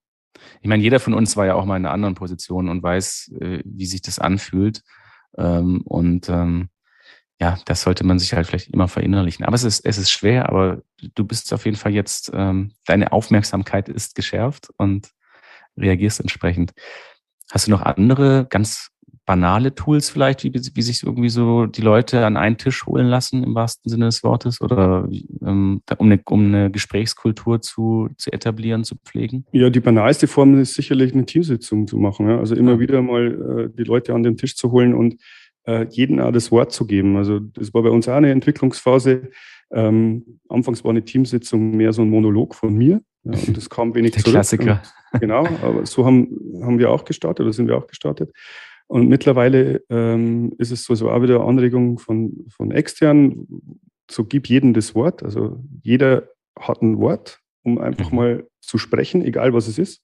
Ich 0.61 0.67
meine, 0.67 0.81
jeder 0.81 0.99
von 0.99 1.13
uns 1.13 1.37
war 1.37 1.45
ja 1.45 1.55
auch 1.55 1.65
mal 1.65 1.77
in 1.77 1.85
einer 1.85 1.93
anderen 1.93 2.15
Position 2.15 2.69
und 2.69 2.81
weiß, 2.81 3.33
äh, 3.39 3.61
wie 3.65 3.85
sich 3.85 4.01
das 4.01 4.19
anfühlt. 4.19 4.81
Ähm, 5.37 5.81
und 5.81 6.29
ähm, 6.29 6.69
ja, 7.39 7.59
das 7.65 7.81
sollte 7.81 8.05
man 8.05 8.19
sich 8.19 8.33
halt 8.33 8.47
vielleicht 8.47 8.69
immer 8.69 8.87
verinnerlichen. 8.87 9.45
Aber 9.45 9.55
es 9.55 9.63
ist, 9.63 9.85
es 9.85 9.97
ist 9.97 10.11
schwer, 10.11 10.49
aber 10.49 10.81
du 11.15 11.25
bist 11.25 11.53
auf 11.53 11.65
jeden 11.65 11.77
Fall 11.77 11.93
jetzt, 11.93 12.31
ähm, 12.33 12.71
deine 12.85 13.11
Aufmerksamkeit 13.11 13.89
ist 13.89 14.15
geschärft 14.15 14.69
und 14.77 15.11
reagierst 15.77 16.19
entsprechend. 16.19 16.71
Hast 17.51 17.67
du 17.67 17.71
noch 17.71 17.81
andere 17.81 18.47
ganz 18.49 18.89
banale 19.25 19.73
Tools 19.73 20.09
vielleicht, 20.09 20.43
wie, 20.43 20.53
wie 20.53 20.81
sich 20.81 21.03
irgendwie 21.03 21.29
so 21.29 21.65
die 21.65 21.81
Leute 21.81 22.25
an 22.25 22.35
einen 22.35 22.57
Tisch 22.57 22.85
holen 22.85 23.07
lassen, 23.07 23.43
im 23.43 23.55
wahrsten 23.55 23.89
Sinne 23.89 24.05
des 24.05 24.23
Wortes, 24.23 24.59
oder 24.59 25.07
ähm, 25.45 25.81
um, 25.97 26.05
eine, 26.05 26.19
um 26.25 26.45
eine 26.45 26.71
Gesprächskultur 26.71 27.61
zu, 27.61 28.09
zu 28.17 28.33
etablieren, 28.33 28.83
zu 28.83 28.95
pflegen? 28.97 29.45
Ja, 29.53 29.69
die 29.69 29.79
banalste 29.79 30.27
Form 30.27 30.59
ist 30.59 30.73
sicherlich 30.73 31.13
eine 31.13 31.25
Teamsitzung 31.25 31.87
zu 31.87 31.97
machen. 31.97 32.27
Ja? 32.27 32.39
Also 32.39 32.55
immer 32.55 32.73
ja. 32.73 32.79
wieder 32.79 33.01
mal 33.01 33.69
äh, 33.71 33.77
die 33.77 33.83
Leute 33.83 34.13
an 34.13 34.23
den 34.23 34.35
Tisch 34.35 34.55
zu 34.55 34.71
holen 34.71 34.93
und 34.93 35.15
äh, 35.65 35.85
jedem 35.89 36.19
auch 36.19 36.31
das 36.31 36.51
Wort 36.51 36.73
zu 36.73 36.85
geben. 36.85 37.15
Also 37.15 37.39
das 37.39 37.73
war 37.73 37.83
bei 37.83 37.89
uns 37.89 38.09
auch 38.09 38.15
eine 38.15 38.31
Entwicklungsphase. 38.31 39.29
Ähm, 39.71 40.39
anfangs 40.49 40.83
war 40.83 40.91
eine 40.91 41.05
Teamsitzung 41.05 41.77
mehr 41.77 41.93
so 41.93 42.01
ein 42.01 42.09
Monolog 42.09 42.55
von 42.55 42.75
mir. 42.75 43.01
Ja, 43.23 43.39
und 43.47 43.55
das 43.55 43.69
kam 43.69 43.95
wenig 43.95 44.11
Der 44.11 44.21
zurück. 44.21 44.33
Klassiker. 44.33 44.81
Und, 45.13 45.19
genau, 45.21 45.45
aber 45.61 45.85
so 45.85 46.05
haben, 46.05 46.61
haben 46.61 46.79
wir 46.79 46.89
auch 46.89 47.05
gestartet 47.05 47.45
oder 47.45 47.53
sind 47.53 47.67
wir 47.67 47.77
auch 47.77 47.87
gestartet. 47.87 48.31
Und 48.87 49.07
mittlerweile 49.07 49.81
ähm, 49.89 50.53
ist 50.57 50.71
es 50.71 50.83
so, 50.83 50.93
so 50.95 51.09
auch 51.09 51.21
wieder 51.21 51.41
Anregung 51.41 51.99
von, 51.99 52.45
von 52.49 52.71
extern, 52.71 53.47
so 54.11 54.25
gib 54.25 54.47
jedem 54.49 54.73
das 54.73 54.93
Wort. 54.93 55.23
Also 55.23 55.63
jeder 55.81 56.29
hat 56.59 56.81
ein 56.81 56.99
Wort, 56.99 57.39
um 57.63 57.77
einfach 57.77 58.11
mhm. 58.11 58.17
mal 58.17 58.47
zu 58.61 58.77
sprechen, 58.77 59.23
egal 59.23 59.53
was 59.53 59.67
es 59.67 59.79
ist, 59.79 60.03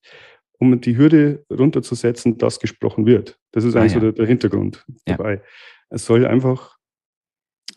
um 0.59 0.79
die 0.79 0.97
Hürde 0.97 1.45
runterzusetzen, 1.51 2.37
dass 2.37 2.59
gesprochen 2.59 3.05
wird. 3.05 3.37
Das 3.51 3.63
ist 3.63 3.75
ah, 3.75 3.81
eigentlich 3.81 3.93
ja. 3.93 3.99
so 3.99 4.05
der, 4.05 4.13
der 4.13 4.27
Hintergrund 4.27 4.85
ja. 5.05 5.17
dabei. 5.17 5.41
Es 5.89 6.05
soll 6.05 6.25
einfach 6.25 6.77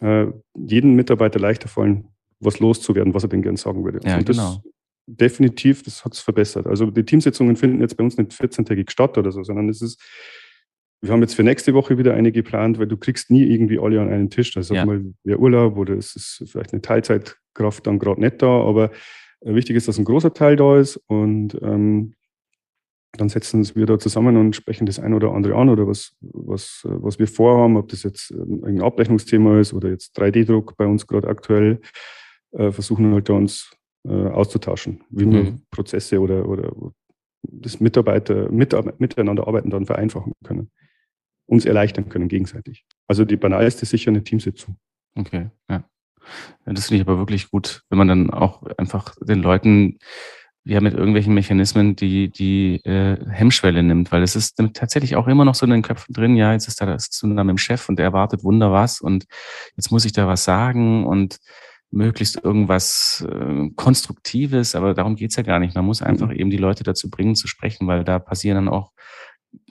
äh, 0.00 0.26
jedem 0.54 0.94
Mitarbeiter 0.94 1.40
leichter 1.40 1.68
fallen, 1.68 2.08
was 2.38 2.60
loszuwerden, 2.60 3.12
was 3.12 3.24
er 3.24 3.28
denn 3.28 3.42
gern 3.42 3.56
sagen 3.56 3.84
würde. 3.84 4.00
Ja, 4.04 4.18
Und 4.18 4.28
das, 4.28 4.36
genau 4.36 4.62
definitiv, 5.06 5.82
das 5.82 6.04
hat 6.04 6.14
es 6.14 6.20
verbessert. 6.20 6.66
Also 6.66 6.90
die 6.90 7.04
Teamsitzungen 7.04 7.56
finden 7.56 7.80
jetzt 7.80 7.96
bei 7.96 8.04
uns 8.04 8.16
nicht 8.16 8.32
14-tägig 8.32 8.90
statt 8.90 9.18
oder 9.18 9.32
so, 9.32 9.42
sondern 9.42 9.68
es 9.68 9.82
ist, 9.82 10.00
wir 11.00 11.12
haben 11.12 11.22
jetzt 11.22 11.34
für 11.34 11.42
nächste 11.42 11.74
Woche 11.74 11.98
wieder 11.98 12.14
eine 12.14 12.30
geplant, 12.30 12.78
weil 12.78 12.86
du 12.86 12.96
kriegst 12.96 13.30
nie 13.30 13.44
irgendwie 13.44 13.78
alle 13.78 14.00
an 14.00 14.08
einen 14.08 14.30
Tisch. 14.30 14.56
Also 14.56 14.74
ja. 14.74 14.86
mal 14.86 15.04
wer 15.24 15.40
Urlaub 15.40 15.76
oder 15.76 15.94
es 15.94 16.14
ist 16.14 16.44
vielleicht 16.46 16.72
eine 16.72 16.82
Teilzeitkraft 16.82 17.86
dann 17.86 17.98
gerade 17.98 18.20
nicht 18.20 18.40
da, 18.40 18.46
aber 18.46 18.90
äh, 19.40 19.54
wichtig 19.54 19.76
ist, 19.76 19.88
dass 19.88 19.98
ein 19.98 20.04
großer 20.04 20.32
Teil 20.32 20.56
da 20.56 20.78
ist 20.78 20.96
und 21.08 21.58
ähm, 21.62 22.14
dann 23.14 23.28
setzen 23.28 23.68
wir 23.74 23.84
da 23.84 23.98
zusammen 23.98 24.38
und 24.38 24.56
sprechen 24.56 24.86
das 24.86 24.98
ein 24.98 25.12
oder 25.12 25.32
andere 25.32 25.54
an 25.56 25.68
oder 25.68 25.86
was, 25.86 26.16
was, 26.20 26.82
äh, 26.86 26.90
was 26.92 27.18
wir 27.18 27.26
vorhaben, 27.26 27.76
ob 27.76 27.88
das 27.88 28.04
jetzt 28.04 28.30
ein 28.30 28.80
Abrechnungsthema 28.80 29.60
ist 29.60 29.74
oder 29.74 29.90
jetzt 29.90 30.18
3D-Druck 30.18 30.76
bei 30.76 30.86
uns 30.86 31.06
gerade 31.06 31.28
aktuell, 31.28 31.80
äh, 32.52 32.70
versuchen 32.70 33.12
halt 33.12 33.28
da 33.28 33.34
uns 33.34 33.76
äh, 34.04 34.28
auszutauschen, 34.28 35.04
wie 35.10 35.30
wir 35.30 35.44
mhm. 35.44 35.62
Prozesse 35.70 36.20
oder, 36.20 36.48
oder 36.48 36.72
das 37.42 37.80
Mitarbeiter 37.80 38.50
mit, 38.50 38.74
miteinander 38.98 39.46
arbeiten 39.46 39.70
dann 39.70 39.86
vereinfachen 39.86 40.32
können, 40.44 40.70
uns 41.46 41.64
erleichtern 41.64 42.08
können 42.08 42.28
gegenseitig. 42.28 42.84
Also 43.06 43.24
die 43.24 43.36
banalste 43.36 43.82
ist 43.82 43.90
sicher 43.90 44.10
eine 44.10 44.24
Teamsitzung. 44.24 44.76
Okay, 45.14 45.50
ja. 45.68 45.84
ja 46.66 46.72
das 46.72 46.86
finde 46.86 47.02
ich 47.02 47.08
aber 47.08 47.18
wirklich 47.18 47.50
gut, 47.50 47.82
wenn 47.90 47.98
man 47.98 48.08
dann 48.08 48.30
auch 48.30 48.62
einfach 48.78 49.14
den 49.20 49.42
Leuten 49.42 49.98
ja 50.64 50.80
mit 50.80 50.94
irgendwelchen 50.94 51.34
Mechanismen 51.34 51.96
die, 51.96 52.30
die 52.30 52.76
äh, 52.84 53.18
Hemmschwelle 53.28 53.82
nimmt, 53.82 54.12
weil 54.12 54.22
es 54.22 54.36
ist 54.36 54.56
tatsächlich 54.74 55.16
auch 55.16 55.26
immer 55.26 55.44
noch 55.44 55.56
so 55.56 55.66
in 55.66 55.72
den 55.72 55.82
Köpfen 55.82 56.12
drin, 56.12 56.36
ja, 56.36 56.52
jetzt 56.52 56.68
ist 56.68 56.80
da 56.80 56.86
das 56.86 57.10
Tsunami 57.10 57.50
im 57.50 57.58
Chef 57.58 57.88
und 57.88 57.98
der 57.98 58.06
erwartet 58.06 58.44
Wunder 58.44 58.70
was 58.72 59.00
und 59.00 59.24
jetzt 59.76 59.90
muss 59.90 60.04
ich 60.04 60.12
da 60.12 60.28
was 60.28 60.44
sagen 60.44 61.04
und 61.04 61.38
möglichst 61.92 62.42
irgendwas 62.42 63.24
äh, 63.30 63.70
Konstruktives, 63.76 64.74
aber 64.74 64.94
darum 64.94 65.14
geht's 65.14 65.36
ja 65.36 65.42
gar 65.42 65.58
nicht. 65.58 65.74
Man 65.74 65.84
muss 65.84 66.02
einfach 66.02 66.28
mhm. 66.28 66.36
eben 66.36 66.50
die 66.50 66.56
Leute 66.56 66.82
dazu 66.82 67.10
bringen, 67.10 67.36
zu 67.36 67.46
sprechen, 67.46 67.86
weil 67.86 68.02
da 68.02 68.18
passieren 68.18 68.56
dann 68.56 68.68
auch, 68.68 68.92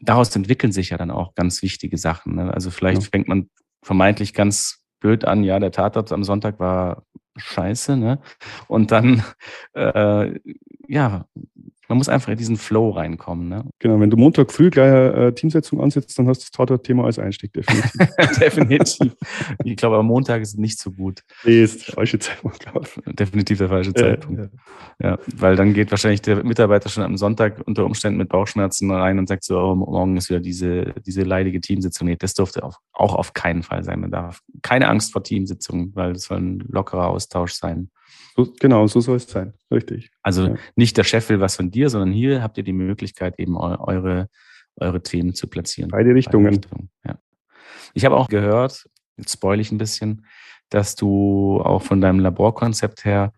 daraus 0.01 0.33
entwickeln 0.35 0.71
sich 0.71 0.91
ja 0.91 0.97
dann 0.97 1.11
auch 1.11 1.33
ganz 1.35 1.61
wichtige 1.61 1.97
Sachen. 1.97 2.35
Ne? 2.35 2.53
Also 2.53 2.69
vielleicht 2.69 3.01
ja. 3.01 3.09
fängt 3.11 3.27
man 3.27 3.49
vermeintlich 3.83 4.33
ganz 4.33 4.83
blöd 4.99 5.25
an, 5.25 5.43
ja, 5.43 5.59
der 5.59 5.71
Tatort 5.71 6.11
am 6.11 6.23
Sonntag 6.23 6.59
war 6.59 7.03
scheiße, 7.37 7.97
ne? 7.97 8.19
Und 8.67 8.91
dann, 8.91 9.23
äh, 9.73 10.39
ja, 10.87 11.25
man 11.91 11.97
muss 11.97 12.07
einfach 12.07 12.31
in 12.31 12.37
diesen 12.37 12.55
Flow 12.55 12.91
reinkommen. 12.91 13.49
Ne? 13.49 13.65
Genau, 13.79 13.99
wenn 13.99 14.09
du 14.09 14.15
Montag 14.15 14.53
früh 14.53 14.69
gleich 14.69 14.93
eine 14.93 15.35
Teamsetzung 15.35 15.81
ansetzt, 15.81 16.17
dann 16.17 16.25
hast 16.29 16.39
du 16.39 16.43
das 16.43 16.51
Tatort-Thema 16.51 17.03
als 17.03 17.19
Einstieg, 17.19 17.51
definitiv. 17.51 17.91
definitiv. 18.39 19.13
Ich 19.65 19.75
glaube, 19.75 19.97
am 19.97 20.05
Montag 20.05 20.41
ist 20.41 20.53
es 20.53 20.57
nicht 20.57 20.79
so 20.79 20.89
gut. 20.89 21.21
Nee, 21.43 21.63
ist 21.63 21.85
der 21.85 21.95
falsche 21.95 22.17
Zeitpunkt, 22.17 22.61
glaube 22.61 22.87
ich. 22.87 23.15
Definitiv 23.15 23.57
der 23.57 23.67
falsche 23.67 23.93
Zeitpunkt. 23.93 24.39
Ja, 24.39 24.47
ja. 25.01 25.09
ja, 25.09 25.19
weil 25.35 25.57
dann 25.57 25.73
geht 25.73 25.91
wahrscheinlich 25.91 26.21
der 26.21 26.45
Mitarbeiter 26.45 26.87
schon 26.87 27.03
am 27.03 27.17
Sonntag 27.17 27.61
unter 27.65 27.83
Umständen 27.83 28.19
mit 28.19 28.29
Bauchschmerzen 28.29 28.89
rein 28.89 29.19
und 29.19 29.27
sagt 29.27 29.43
so, 29.43 29.59
oh, 29.59 29.75
morgen 29.75 30.15
ist 30.15 30.29
wieder 30.29 30.39
diese, 30.39 30.93
diese 31.05 31.23
leidige 31.23 31.59
Teamsitzung. 31.59 32.07
Nee, 32.07 32.15
das 32.15 32.35
durfte 32.35 32.63
auch, 32.63 32.77
auch 32.93 33.15
auf 33.15 33.33
keinen 33.33 33.63
Fall 33.63 33.83
sein. 33.83 33.99
Man 33.99 34.11
darf 34.11 34.39
keine 34.61 34.87
Angst 34.87 35.11
vor 35.11 35.23
Teamsitzungen, 35.23 35.91
weil 35.93 36.13
es 36.13 36.23
soll 36.23 36.37
ein 36.37 36.63
lockerer 36.69 37.07
Austausch 37.07 37.51
sein. 37.51 37.89
So, 38.35 38.53
genau, 38.59 38.87
so 38.87 38.99
soll 38.99 39.17
es 39.17 39.27
sein. 39.27 39.53
Richtig. 39.71 40.11
Also 40.21 40.47
ja. 40.47 40.55
nicht 40.75 40.97
der 40.97 41.03
Chef 41.03 41.29
will 41.29 41.39
was 41.39 41.55
von 41.55 41.71
dir, 41.71 41.89
sondern 41.89 42.11
hier 42.11 42.41
habt 42.41 42.57
ihr 42.57 42.63
die 42.63 42.73
Möglichkeit, 42.73 43.39
eben 43.39 43.57
eure, 43.57 44.29
eure 44.77 45.03
Themen 45.03 45.33
zu 45.33 45.47
platzieren. 45.47 45.89
Beide 45.91 46.13
Richtungen. 46.15 46.45
Beide 46.45 46.55
Richtungen. 46.55 46.89
Ja. 47.05 47.19
Ich 47.93 48.05
habe 48.05 48.15
auch 48.15 48.29
gehört, 48.29 48.85
jetzt 49.17 49.33
spoil 49.33 49.59
ich 49.59 49.71
ein 49.71 49.77
bisschen, 49.77 50.25
dass 50.69 50.95
du 50.95 51.61
auch 51.61 51.81
von 51.81 51.99
deinem 51.99 52.19
Laborkonzept 52.19 53.03
her 53.03 53.33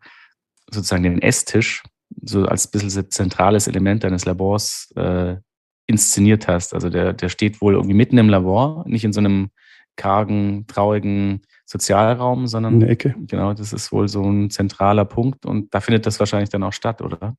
sozusagen 0.70 1.04
den 1.04 1.22
Esstisch 1.22 1.84
so 2.22 2.46
als 2.46 2.68
ein 2.68 2.72
bisschen 2.72 3.10
zentrales 3.10 3.68
Element 3.68 4.04
deines 4.04 4.26
Labors 4.26 4.92
äh, 4.96 5.38
inszeniert 5.88 6.48
hast. 6.48 6.74
Also 6.74 6.90
der, 6.90 7.14
der 7.14 7.30
steht 7.30 7.62
wohl 7.62 7.74
irgendwie 7.74 7.96
mitten 7.96 8.18
im 8.18 8.30
Labor, 8.30 8.84
nicht 8.88 9.04
in 9.04 9.14
so 9.14 9.20
einem 9.20 9.50
kargen, 9.96 10.66
traurigen 10.68 11.42
Sozialraum, 11.74 12.46
sondern 12.46 12.76
eine 12.76 12.88
Ecke. 12.88 13.16
Genau, 13.28 13.54
das 13.54 13.74
ist 13.74 13.92
wohl 13.92 14.08
so 14.08 14.24
ein 14.24 14.52
zentraler 14.52 15.06
Punkt 15.06 15.46
und 15.46 15.74
da 15.74 15.82
findet 15.82 16.06
das 16.06 16.20
wahrscheinlich 16.20 16.50
dann 16.50 16.64
auch 16.64 16.72
statt, 16.72 17.02
oder? 17.02 17.36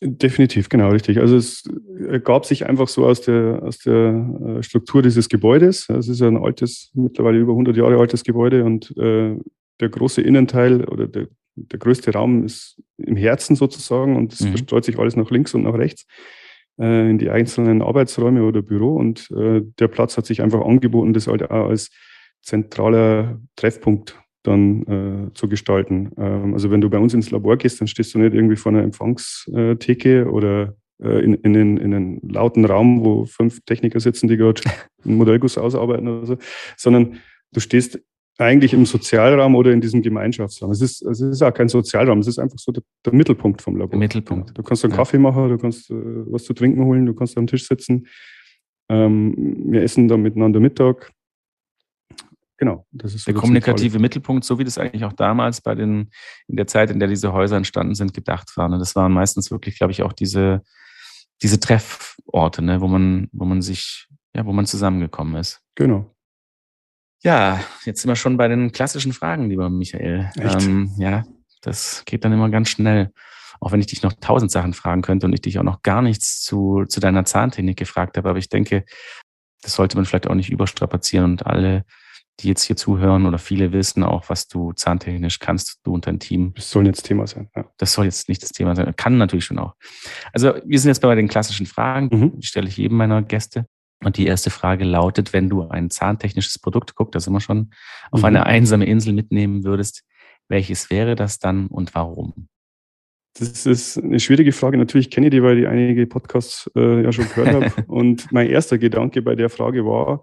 Definitiv, 0.00 0.68
genau, 0.68 0.90
richtig. 0.90 1.20
Also 1.20 1.36
es 1.36 1.64
ergab 2.08 2.46
sich 2.46 2.66
einfach 2.66 2.88
so 2.88 3.06
aus 3.06 3.20
der, 3.20 3.62
aus 3.62 3.78
der 3.78 4.58
äh, 4.58 4.62
Struktur 4.62 5.02
dieses 5.02 5.28
Gebäudes. 5.28 5.88
Es 5.88 6.08
ist 6.08 6.22
ein 6.22 6.36
altes, 6.36 6.90
mittlerweile 6.94 7.38
über 7.38 7.52
100 7.52 7.76
Jahre 7.76 7.98
altes 7.98 8.24
Gebäude 8.24 8.64
und 8.64 8.96
äh, 8.96 9.36
der 9.80 9.88
große 9.88 10.22
Innenteil 10.22 10.84
oder 10.84 11.06
der, 11.06 11.28
der 11.54 11.78
größte 11.78 12.12
Raum 12.12 12.44
ist 12.44 12.80
im 12.96 13.16
Herzen 13.16 13.56
sozusagen 13.56 14.16
und 14.16 14.32
es 14.32 14.40
mhm. 14.40 14.48
verstreut 14.48 14.84
sich 14.84 14.98
alles 14.98 15.16
nach 15.16 15.30
links 15.30 15.54
und 15.54 15.62
nach 15.64 15.74
rechts 15.74 16.06
äh, 16.78 17.10
in 17.10 17.18
die 17.18 17.28
einzelnen 17.28 17.82
Arbeitsräume 17.82 18.42
oder 18.42 18.62
Büro 18.62 18.96
und 18.96 19.30
äh, 19.30 19.62
der 19.78 19.88
Platz 19.88 20.16
hat 20.16 20.24
sich 20.24 20.40
einfach 20.42 20.64
angeboten, 20.64 21.12
das 21.12 21.26
halt 21.26 21.50
auch 21.50 21.68
als 21.68 21.90
zentraler 22.46 23.40
Treffpunkt 23.56 24.18
dann 24.44 24.82
äh, 24.86 25.34
zu 25.34 25.48
gestalten. 25.48 26.12
Ähm, 26.16 26.54
also 26.54 26.70
wenn 26.70 26.80
du 26.80 26.88
bei 26.88 26.98
uns 26.98 27.12
ins 27.12 27.30
Labor 27.30 27.56
gehst, 27.56 27.80
dann 27.80 27.88
stehst 27.88 28.14
du 28.14 28.18
nicht 28.20 28.34
irgendwie 28.34 28.56
vor 28.56 28.70
einer 28.72 28.82
Empfangstheke 28.82 30.30
oder 30.30 30.76
äh, 31.02 31.24
in, 31.24 31.34
in, 31.34 31.52
den, 31.52 31.76
in 31.76 31.92
einen 31.92 32.20
lauten 32.28 32.64
Raum, 32.64 33.04
wo 33.04 33.24
fünf 33.24 33.60
Techniker 33.64 33.98
sitzen, 33.98 34.28
die 34.28 34.36
gerade 34.36 34.62
einen 35.04 35.16
Modellguss 35.16 35.58
ausarbeiten 35.58 36.06
oder 36.06 36.26
so, 36.26 36.36
sondern 36.76 37.18
du 37.52 37.60
stehst 37.60 38.00
eigentlich 38.38 38.74
im 38.74 38.86
Sozialraum 38.86 39.54
oder 39.54 39.72
in 39.72 39.80
diesem 39.80 40.02
Gemeinschaftsraum. 40.02 40.70
Es 40.70 40.82
ist, 40.82 41.02
es 41.02 41.20
ist 41.20 41.42
auch 41.42 41.54
kein 41.54 41.68
Sozialraum, 41.68 42.18
es 42.20 42.26
ist 42.28 42.38
einfach 42.38 42.58
so 42.58 42.70
der, 42.70 42.82
der 43.04 43.14
Mittelpunkt 43.14 43.62
vom 43.62 43.76
Labor. 43.76 43.90
Der 43.90 43.98
Mittelpunkt. 43.98 44.56
Du 44.56 44.62
kannst 44.62 44.84
einen 44.84 44.92
ja. 44.92 44.98
Kaffee 44.98 45.18
machen, 45.18 45.48
du 45.48 45.58
kannst 45.58 45.90
äh, 45.90 45.94
was 46.30 46.44
zu 46.44 46.52
trinken 46.52 46.84
holen, 46.84 47.06
du 47.06 47.14
kannst 47.14 47.36
am 47.38 47.46
Tisch 47.48 47.66
sitzen. 47.66 48.06
Ähm, 48.88 49.34
wir 49.66 49.82
essen 49.82 50.06
da 50.06 50.16
miteinander 50.16 50.60
Mittag. 50.60 51.12
Genau, 52.58 52.86
das 52.90 53.14
ist 53.14 53.24
so 53.24 53.32
der 53.32 53.40
kommunikative. 53.40 53.98
Mittelpunkt, 53.98 54.44
so 54.44 54.58
wie 54.58 54.64
das 54.64 54.78
eigentlich 54.78 55.04
auch 55.04 55.12
damals 55.12 55.60
bei 55.60 55.74
den, 55.74 56.10
in 56.48 56.56
der 56.56 56.66
Zeit, 56.66 56.90
in 56.90 56.98
der 56.98 57.08
diese 57.08 57.32
Häuser 57.32 57.56
entstanden 57.56 57.94
sind, 57.94 58.14
gedacht 58.14 58.56
war. 58.56 58.68
Ne? 58.68 58.78
Das 58.78 58.96
waren 58.96 59.12
meistens 59.12 59.50
wirklich, 59.50 59.76
glaube 59.76 59.92
ich, 59.92 60.02
auch 60.02 60.14
diese, 60.14 60.62
diese 61.42 61.60
Trefforte, 61.60 62.62
ne? 62.62 62.80
wo 62.80 62.88
man, 62.88 63.28
wo 63.32 63.44
man 63.44 63.60
sich, 63.60 64.08
ja, 64.34 64.46
wo 64.46 64.52
man 64.52 64.64
zusammengekommen 64.64 65.36
ist. 65.36 65.60
Genau. 65.74 66.14
Ja, 67.22 67.60
jetzt 67.84 68.02
sind 68.02 68.08
wir 68.08 68.16
schon 68.16 68.36
bei 68.36 68.48
den 68.48 68.72
klassischen 68.72 69.12
Fragen, 69.12 69.48
lieber 69.48 69.68
Michael. 69.68 70.30
Ähm, 70.36 70.92
ja, 70.96 71.24
das 71.60 72.04
geht 72.06 72.24
dann 72.24 72.32
immer 72.32 72.48
ganz 72.50 72.68
schnell. 72.70 73.12
Auch 73.60 73.72
wenn 73.72 73.80
ich 73.80 73.86
dich 73.86 74.02
noch 74.02 74.12
tausend 74.14 74.50
Sachen 74.50 74.74
fragen 74.74 75.02
könnte 75.02 75.26
und 75.26 75.32
ich 75.32 75.40
dich 75.40 75.58
auch 75.58 75.64
noch 75.64 75.82
gar 75.82 76.02
nichts 76.02 76.42
zu, 76.42 76.84
zu 76.88 77.00
deiner 77.00 77.24
Zahntechnik 77.24 77.76
gefragt 77.76 78.16
habe, 78.16 78.28
aber 78.28 78.38
ich 78.38 78.48
denke, 78.48 78.84
das 79.62 79.74
sollte 79.74 79.96
man 79.96 80.04
vielleicht 80.04 80.26
auch 80.28 80.34
nicht 80.34 80.50
überstrapazieren 80.50 81.32
und 81.32 81.46
alle 81.46 81.84
die 82.40 82.48
jetzt 82.48 82.64
hier 82.64 82.76
zuhören 82.76 83.26
oder 83.26 83.38
viele 83.38 83.72
wissen 83.72 84.02
auch, 84.02 84.28
was 84.28 84.46
du 84.48 84.72
zahntechnisch 84.72 85.38
kannst, 85.38 85.80
du 85.84 85.94
und 85.94 86.06
dein 86.06 86.18
Team. 86.18 86.52
Das 86.54 86.70
soll 86.70 86.86
jetzt 86.86 87.02
Thema 87.02 87.26
sein. 87.26 87.48
Ja. 87.56 87.64
Das 87.78 87.92
soll 87.92 88.04
jetzt 88.04 88.28
nicht 88.28 88.42
das 88.42 88.50
Thema 88.50 88.74
sein. 88.74 88.94
Kann 88.96 89.16
natürlich 89.16 89.46
schon 89.46 89.58
auch. 89.58 89.74
Also 90.32 90.54
wir 90.64 90.78
sind 90.78 90.90
jetzt 90.90 91.00
bei 91.00 91.14
den 91.14 91.28
klassischen 91.28 91.66
Fragen. 91.66 92.08
Mhm. 92.12 92.40
Die 92.40 92.46
stelle 92.46 92.68
ich 92.68 92.76
jedem 92.76 92.98
meiner 92.98 93.22
Gäste. 93.22 93.66
Und 94.04 94.18
die 94.18 94.26
erste 94.26 94.50
Frage 94.50 94.84
lautet, 94.84 95.32
wenn 95.32 95.48
du 95.48 95.68
ein 95.68 95.88
zahntechnisches 95.88 96.58
Produkt, 96.58 96.94
guck, 96.94 97.12
da 97.12 97.20
sind 97.20 97.32
wir 97.32 97.40
schon, 97.40 97.70
auf 98.10 98.20
mhm. 98.20 98.26
eine 98.26 98.46
einsame 98.46 98.84
Insel 98.84 99.14
mitnehmen 99.14 99.64
würdest, 99.64 100.04
welches 100.48 100.90
wäre 100.90 101.16
das 101.16 101.38
dann 101.38 101.66
und 101.68 101.94
warum? 101.94 102.48
Das 103.38 103.66
ist 103.66 103.98
eine 103.98 104.20
schwierige 104.20 104.52
Frage. 104.52 104.78
Natürlich 104.78 105.10
kenne 105.10 105.26
ich 105.26 105.30
die, 105.30 105.42
weil 105.42 105.58
ich 105.58 105.66
einige 105.66 106.06
Podcasts 106.06 106.70
äh, 106.74 107.02
ja 107.02 107.12
schon 107.12 107.28
gehört 107.28 107.54
habe. 107.54 107.72
und 107.86 108.30
mein 108.32 108.48
erster 108.48 108.78
Gedanke 108.78 109.22
bei 109.22 109.34
der 109.34 109.50
Frage 109.50 109.84
war, 109.84 110.22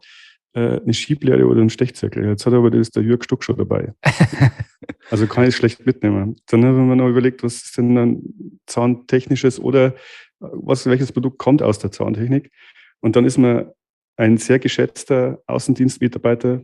äh, 0.53 0.79
eine 0.81 0.93
Schieblehre 0.93 1.45
oder 1.45 1.61
einen 1.61 1.69
Stechzirkel. 1.69 2.25
Jetzt 2.25 2.45
hat 2.45 2.53
aber 2.53 2.71
das 2.71 2.91
der 2.91 3.03
Jörg 3.03 3.23
Stuck 3.23 3.43
schon 3.43 3.57
dabei. 3.57 3.93
also 5.09 5.27
kann 5.27 5.43
ich 5.43 5.49
es 5.49 5.55
schlecht 5.55 5.85
mitnehmen. 5.85 6.35
Dann 6.47 6.63
haben 6.63 6.89
wir 6.89 6.95
noch 6.95 7.09
überlegt, 7.09 7.43
was 7.43 7.63
ist 7.63 7.77
denn 7.77 7.95
dann 7.95 8.21
Zahntechnisches 8.65 9.59
oder 9.59 9.87
äh, 9.87 9.91
was, 10.39 10.85
welches 10.85 11.11
Produkt 11.11 11.37
kommt 11.39 11.61
aus 11.61 11.79
der 11.79 11.91
Zahntechnik. 11.91 12.51
Und 12.99 13.15
dann 13.15 13.25
ist 13.25 13.37
mir 13.37 13.73
ein 14.15 14.37
sehr 14.37 14.59
geschätzter 14.59 15.41
Außendienstmitarbeiter 15.47 16.61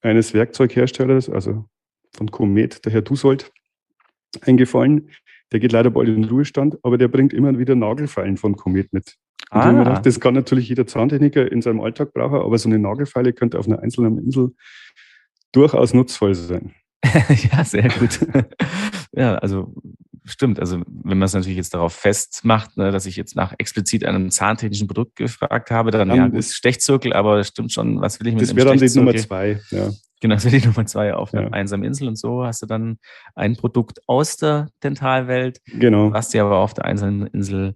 eines 0.00 0.34
Werkzeugherstellers, 0.34 1.28
also 1.28 1.64
von 2.14 2.30
Comet, 2.30 2.84
der 2.84 2.92
Herr 2.92 3.02
Dusold, 3.02 3.52
eingefallen. 4.40 5.10
Der 5.52 5.60
geht 5.60 5.72
leider 5.72 5.90
bald 5.90 6.08
in 6.08 6.22
den 6.22 6.24
Ruhestand, 6.24 6.78
aber 6.82 6.98
der 6.98 7.08
bringt 7.08 7.32
immer 7.32 7.58
wieder 7.58 7.74
Nagelfeilen 7.74 8.36
von 8.36 8.56
Comet 8.56 8.92
mit. 8.92 9.16
Ah. 9.50 9.70
Gedacht, 9.70 10.06
das 10.06 10.18
kann 10.18 10.32
natürlich 10.34 10.68
jeder 10.68 10.86
Zahntechniker 10.86 11.50
in 11.50 11.60
seinem 11.60 11.80
Alltag 11.80 12.14
brauchen, 12.14 12.36
aber 12.36 12.56
so 12.56 12.68
eine 12.68 12.78
Nagelfeile 12.78 13.34
könnte 13.34 13.58
auf 13.58 13.66
einer 13.66 13.80
einzelnen 13.80 14.18
Insel 14.18 14.54
durchaus 15.52 15.92
nutzvoll 15.92 16.34
sein. 16.34 16.72
ja, 17.52 17.64
sehr 17.64 17.88
gut. 17.90 18.20
ja, 19.12 19.34
also 19.34 19.74
stimmt. 20.24 20.58
Also 20.58 20.78
wenn 20.86 21.18
man 21.18 21.26
es 21.26 21.34
natürlich 21.34 21.56
jetzt 21.56 21.74
darauf 21.74 21.92
festmacht, 21.92 22.78
ne, 22.78 22.90
dass 22.90 23.04
ich 23.04 23.16
jetzt 23.16 23.36
nach 23.36 23.52
explizit 23.58 24.06
einem 24.06 24.30
zahntechnischen 24.30 24.86
Produkt 24.86 25.16
gefragt 25.16 25.70
habe, 25.70 25.90
dann, 25.90 26.08
dann 26.08 26.32
ja, 26.32 26.38
ist 26.38 26.54
Stechzirkel, 26.54 27.12
aber 27.12 27.36
das 27.36 27.48
stimmt 27.48 27.72
schon, 27.72 28.00
was 28.00 28.20
will 28.20 28.28
ich 28.28 28.34
mit 28.34 28.42
Das 28.42 28.56
wäre 28.56 28.68
dann 28.68 28.78
die 28.78 28.98
Nummer 28.98 29.14
zwei, 29.16 29.60
ja. 29.70 29.90
Genau, 30.22 30.36
das 30.36 30.44
wäre 30.44 30.58
die 30.58 30.66
Nummer 30.66 30.86
zwei 30.86 31.12
auf 31.14 31.34
einer 31.34 31.42
ja. 31.42 31.50
einsamen 31.50 31.84
Insel 31.84 32.08
und 32.08 32.16
so 32.16 32.44
hast 32.44 32.62
du 32.62 32.66
dann 32.66 32.98
ein 33.34 33.56
Produkt 33.56 34.00
aus 34.06 34.36
der 34.36 34.68
Dentalwelt, 34.82 35.60
genau. 35.66 36.12
was 36.12 36.30
dir 36.30 36.44
aber 36.44 36.58
auf 36.58 36.72
der 36.74 36.84
einsamen 36.84 37.26
Insel 37.26 37.74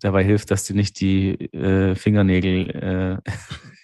dabei 0.00 0.24
hilft, 0.24 0.50
dass 0.52 0.64
du 0.64 0.72
nicht 0.72 1.00
die 1.00 1.32
äh, 1.52 1.94
Fingernägel. 1.96 3.20
Äh 3.26 3.30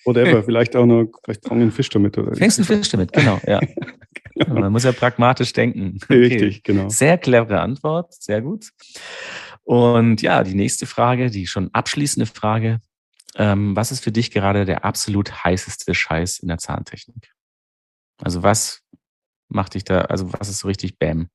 Whatever, 0.04 0.42
vielleicht 0.44 0.76
auch 0.76 0.86
noch, 0.86 1.08
vielleicht 1.24 1.46
fangen 1.46 1.62
einen 1.62 1.72
Fisch 1.72 1.90
damit. 1.90 2.16
Oder 2.16 2.34
Fängst 2.36 2.58
einen 2.58 2.66
Fisch 2.66 2.88
damit, 2.88 3.12
genau, 3.12 3.40
ja. 3.44 3.58
genau. 4.34 4.60
Man 4.60 4.72
muss 4.72 4.84
ja 4.84 4.92
pragmatisch 4.92 5.52
denken. 5.52 5.98
Okay. 6.04 6.14
Richtig, 6.14 6.62
genau. 6.62 6.88
Sehr 6.88 7.18
clevere 7.18 7.60
Antwort, 7.60 8.14
sehr 8.14 8.40
gut. 8.40 8.70
Und 9.64 10.22
ja, 10.22 10.44
die 10.44 10.54
nächste 10.54 10.86
Frage, 10.86 11.28
die 11.28 11.48
schon 11.48 11.70
abschließende 11.72 12.26
Frage. 12.26 12.80
Ähm, 13.34 13.76
was 13.76 13.92
ist 13.92 14.02
für 14.02 14.12
dich 14.12 14.30
gerade 14.30 14.64
der 14.64 14.84
absolut 14.84 15.44
heißeste 15.44 15.92
Scheiß 15.92 16.38
in 16.38 16.48
der 16.48 16.56
Zahntechnik? 16.56 17.35
Also 18.18 18.42
was 18.42 18.82
macht 19.48 19.74
dich 19.74 19.84
da, 19.84 20.02
also 20.02 20.32
was 20.32 20.48
ist 20.48 20.60
so 20.60 20.68
richtig 20.68 20.98
Bam? 20.98 21.28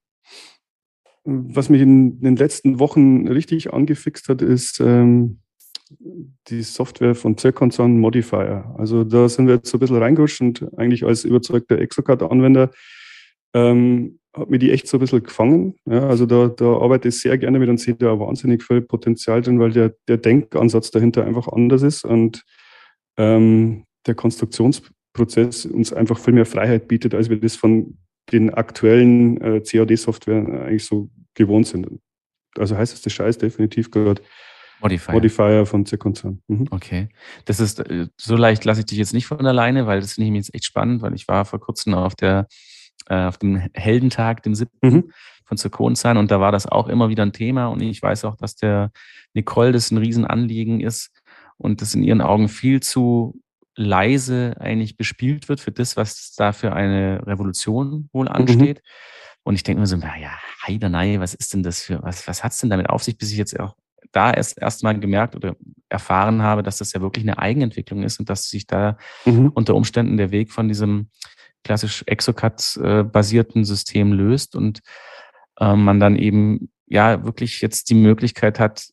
Was 1.23 1.69
mich 1.69 1.81
in 1.81 2.19
den 2.19 2.35
letzten 2.35 2.79
Wochen 2.79 3.27
richtig 3.27 3.73
angefixt 3.73 4.27
hat, 4.27 4.41
ist 4.41 4.79
ähm, 4.79 5.41
die 6.47 6.63
Software 6.63 7.15
von 7.15 7.37
Zirkonzern 7.37 7.99
Modifier. 7.99 8.73
Also 8.77 9.03
da 9.03 9.29
sind 9.29 9.47
wir 9.47 9.55
jetzt 9.55 9.69
so 9.69 9.77
ein 9.77 9.81
bisschen 9.81 9.97
reingerutscht 9.97 10.41
und 10.41 10.67
eigentlich 10.77 11.05
als 11.05 11.23
überzeugter 11.23 11.77
Exocad-Anwender 11.77 12.71
ähm, 13.53 14.19
hat 14.33 14.49
mir 14.49 14.59
die 14.59 14.71
echt 14.71 14.87
so 14.87 14.97
ein 14.97 15.01
bisschen 15.01 15.23
gefangen. 15.23 15.75
Ja, 15.85 16.07
also 16.07 16.25
da, 16.25 16.47
da 16.47 16.77
arbeite 16.77 17.09
ich 17.09 17.19
sehr 17.19 17.37
gerne 17.37 17.59
mit 17.59 17.69
und 17.69 17.79
sehe 17.79 17.95
da 17.95 18.17
wahnsinnig 18.19 18.63
viel 18.63 18.81
Potenzial 18.81 19.41
drin, 19.41 19.59
weil 19.59 19.71
der, 19.71 19.93
der 20.07 20.17
Denkansatz 20.17 20.91
dahinter 20.91 21.25
einfach 21.25 21.49
anders 21.49 21.81
ist 21.81 22.05
und 22.05 22.43
ähm, 23.17 23.85
der 24.05 24.15
Konstruktionsprozess 25.13 25.65
uns 25.65 25.93
einfach 25.93 26.17
viel 26.17 26.33
mehr 26.33 26.45
Freiheit 26.45 26.87
bietet, 26.87 27.13
als 27.13 27.29
wir 27.29 27.39
das 27.39 27.55
von 27.55 27.97
den 28.31 28.53
aktuellen 28.53 29.39
äh, 29.41 29.61
CAD-Software 29.61 30.63
eigentlich 30.65 30.85
so 30.85 31.09
gewohnt 31.33 31.67
sind. 31.67 31.87
Also 32.57 32.77
heißt 32.77 32.93
es 32.93 33.01
der 33.01 33.09
Scheiß 33.09 33.37
definitiv 33.37 33.91
gerade 33.91 34.21
Modifier. 34.81 35.13
Modifier 35.13 35.65
von 35.65 35.85
C-Konzern. 35.85 36.41
Mhm. 36.47 36.67
Okay. 36.71 37.09
Das 37.45 37.59
ist, 37.59 37.79
äh, 37.79 38.07
so 38.17 38.35
leicht 38.35 38.65
lasse 38.65 38.81
ich 38.81 38.87
dich 38.87 38.97
jetzt 38.97 39.13
nicht 39.13 39.27
von 39.27 39.45
alleine, 39.45 39.85
weil 39.85 40.01
das 40.01 40.13
finde 40.13 40.25
ich 40.25 40.31
mir 40.31 40.37
jetzt 40.37 40.55
echt 40.55 40.65
spannend, 40.65 41.01
weil 41.01 41.13
ich 41.13 41.27
war 41.27 41.45
vor 41.45 41.59
kurzem 41.59 41.93
auf 41.93 42.15
der 42.15 42.47
äh, 43.07 43.25
auf 43.25 43.37
dem 43.37 43.57
Heldentag, 43.73 44.43
dem 44.43 44.55
7. 44.55 44.71
Mhm. 44.81 45.11
von 45.45 45.57
Zirkonzahn. 45.57 46.17
Und 46.17 46.31
da 46.31 46.39
war 46.39 46.51
das 46.51 46.65
auch 46.65 46.87
immer 46.87 47.09
wieder 47.09 47.23
ein 47.23 47.33
Thema. 47.33 47.67
Und 47.67 47.81
ich 47.81 48.01
weiß 48.01 48.25
auch, 48.25 48.35
dass 48.35 48.55
der 48.55 48.91
Nicole 49.33 49.71
das 49.71 49.91
ein 49.91 49.97
Riesenanliegen 49.97 50.81
ist 50.81 51.11
und 51.57 51.81
das 51.81 51.93
in 51.93 52.03
ihren 52.03 52.21
Augen 52.21 52.47
viel 52.47 52.79
zu 52.79 53.39
leise 53.75 54.55
eigentlich 54.59 54.97
bespielt 54.97 55.49
wird 55.49 55.59
für 55.59 55.71
das, 55.71 55.97
was 55.97 56.33
da 56.35 56.51
für 56.51 56.73
eine 56.73 57.25
Revolution 57.25 58.09
wohl 58.11 58.25
mhm. 58.25 58.31
ansteht. 58.31 58.77
Mhm. 58.77 58.89
Und 59.43 59.55
ich 59.55 59.63
denke 59.63 59.79
mir 59.79 59.87
so, 59.87 59.97
naja, 59.97 60.31
Heidenei, 60.65 61.19
was 61.19 61.33
ist 61.33 61.53
denn 61.53 61.63
das 61.63 61.81
für, 61.81 62.01
was, 62.03 62.27
was 62.27 62.43
hat's 62.43 62.59
denn 62.59 62.69
damit 62.69 62.89
auf 62.89 63.03
sich, 63.03 63.17
bis 63.17 63.31
ich 63.31 63.37
jetzt 63.37 63.59
auch 63.59 63.75
da 64.11 64.31
erst 64.31 64.61
erstmal 64.61 64.99
gemerkt 64.99 65.35
oder 65.35 65.55
erfahren 65.89 66.41
habe, 66.41 66.63
dass 66.63 66.77
das 66.77 66.93
ja 66.93 67.01
wirklich 67.01 67.23
eine 67.23 67.39
Eigenentwicklung 67.39 68.03
ist 68.03 68.19
und 68.19 68.29
dass 68.29 68.49
sich 68.49 68.67
da 68.67 68.97
mhm. 69.25 69.51
unter 69.53 69.75
Umständen 69.75 70.17
der 70.17 70.31
Weg 70.31 70.51
von 70.51 70.67
diesem 70.67 71.09
klassisch 71.63 72.03
Exocad-basierten 72.07 73.63
System 73.63 74.13
löst 74.13 74.55
und 74.55 74.81
äh, 75.59 75.75
man 75.75 75.99
dann 75.99 76.15
eben 76.15 76.71
ja 76.87 77.23
wirklich 77.23 77.61
jetzt 77.61 77.89
die 77.89 77.95
Möglichkeit 77.95 78.59
hat, 78.59 78.89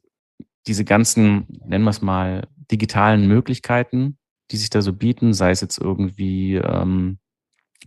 diese 0.67 0.85
ganzen, 0.85 1.47
nennen 1.65 1.85
wir 1.85 1.91
es 1.91 2.03
mal, 2.03 2.47
digitalen 2.71 3.27
Möglichkeiten, 3.27 4.18
die 4.51 4.57
sich 4.57 4.71
da 4.71 4.83
so 4.83 4.93
bieten, 4.93 5.33
sei 5.33 5.51
es 5.51 5.61
jetzt 5.61 5.79
irgendwie 5.79 6.55
ähm, 6.57 7.19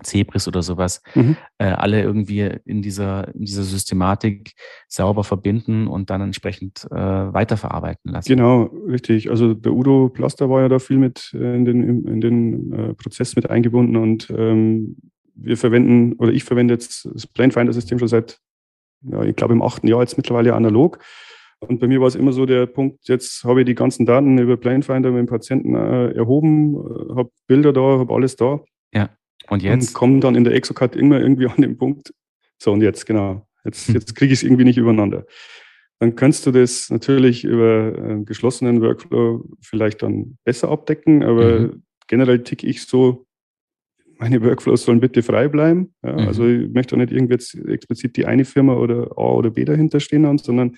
Zebris 0.03 0.47
oder 0.47 0.61
sowas, 0.61 1.01
mhm. 1.15 1.35
äh, 1.57 1.65
alle 1.65 2.01
irgendwie 2.01 2.49
in 2.65 2.81
dieser, 2.81 3.33
in 3.35 3.45
dieser 3.45 3.63
Systematik 3.63 4.53
sauber 4.87 5.23
verbinden 5.23 5.87
und 5.87 6.09
dann 6.09 6.21
entsprechend 6.21 6.87
äh, 6.91 6.95
weiterverarbeiten 6.95 8.11
lassen. 8.11 8.29
Genau, 8.29 8.63
richtig. 8.87 9.29
Also 9.29 9.53
der 9.53 9.73
Udo 9.73 10.09
Plaster 10.09 10.49
war 10.49 10.61
ja 10.61 10.69
da 10.69 10.79
viel 10.79 10.97
mit 10.97 11.31
äh, 11.33 11.55
in 11.55 11.65
den, 11.65 12.07
in 12.07 12.21
den 12.21 12.73
äh, 12.73 12.93
Prozess 12.93 13.35
mit 13.35 13.49
eingebunden 13.49 13.97
und 13.97 14.29
ähm, 14.35 14.97
wir 15.35 15.57
verwenden, 15.57 16.13
oder 16.13 16.31
ich 16.31 16.43
verwende 16.43 16.73
jetzt 16.73 17.07
das 17.13 17.27
Planefinder-System 17.27 17.99
schon 17.99 18.07
seit, 18.07 18.39
ja, 19.01 19.23
ich 19.23 19.35
glaube 19.35 19.53
im 19.53 19.61
achten 19.61 19.87
Jahr 19.87 20.01
jetzt 20.01 20.17
mittlerweile 20.17 20.53
analog. 20.53 20.99
Und 21.67 21.79
bei 21.79 21.87
mir 21.87 22.01
war 22.01 22.07
es 22.07 22.15
immer 22.15 22.33
so 22.33 22.45
der 22.45 22.65
Punkt, 22.65 23.07
jetzt 23.07 23.43
habe 23.43 23.61
ich 23.61 23.65
die 23.67 23.75
ganzen 23.75 24.05
Daten 24.05 24.37
über 24.39 24.57
Planefinder 24.57 25.11
mit 25.11 25.19
dem 25.19 25.27
Patienten 25.27 25.75
äh, 25.75 26.11
erhoben, 26.11 26.75
äh, 26.75 27.15
habe 27.15 27.31
Bilder 27.47 27.71
da, 27.71 27.99
habe 27.99 28.13
alles 28.13 28.35
da. 28.35 28.61
Ja. 28.93 29.09
Und 29.47 29.61
jetzt? 29.61 29.89
Und 29.89 29.93
kommen 29.93 30.21
dann 30.21 30.35
in 30.35 30.43
der 30.43 30.53
Exocad 30.53 30.95
immer 30.95 31.19
irgendwie 31.19 31.47
an 31.55 31.61
den 31.61 31.77
Punkt, 31.77 32.13
so 32.57 32.71
und 32.71 32.81
jetzt, 32.81 33.05
genau. 33.05 33.47
Jetzt, 33.63 33.87
hm. 33.87 33.95
jetzt 33.95 34.15
kriege 34.15 34.33
ich 34.33 34.39
es 34.39 34.43
irgendwie 34.43 34.63
nicht 34.63 34.77
übereinander. 34.77 35.25
Dann 35.99 36.15
kannst 36.15 36.47
du 36.47 36.51
das 36.51 36.89
natürlich 36.89 37.43
über 37.43 37.93
einen 37.95 38.25
geschlossenen 38.25 38.81
Workflow 38.81 39.47
vielleicht 39.61 40.01
dann 40.01 40.39
besser 40.43 40.69
abdecken, 40.69 41.23
aber 41.23 41.59
mhm. 41.59 41.83
generell 42.07 42.41
ticke 42.41 42.65
ich 42.65 42.81
so, 42.81 43.27
meine 44.17 44.41
Workflows 44.41 44.83
sollen 44.83 44.99
bitte 44.99 45.21
frei 45.21 45.47
bleiben. 45.47 45.93
Ja, 46.03 46.13
mhm. 46.13 46.27
Also 46.27 46.47
ich 46.47 46.71
möchte 46.71 46.95
auch 46.95 46.99
nicht 46.99 47.11
irgendwie 47.11 47.33
jetzt 47.33 47.53
explizit 47.53 48.17
die 48.17 48.25
eine 48.25 48.45
Firma 48.45 48.77
oder 48.77 49.11
A 49.15 49.33
oder 49.33 49.51
B 49.51 49.63
dahinter 49.63 49.99
stehen 49.99 50.25
haben, 50.25 50.39
sondern 50.39 50.75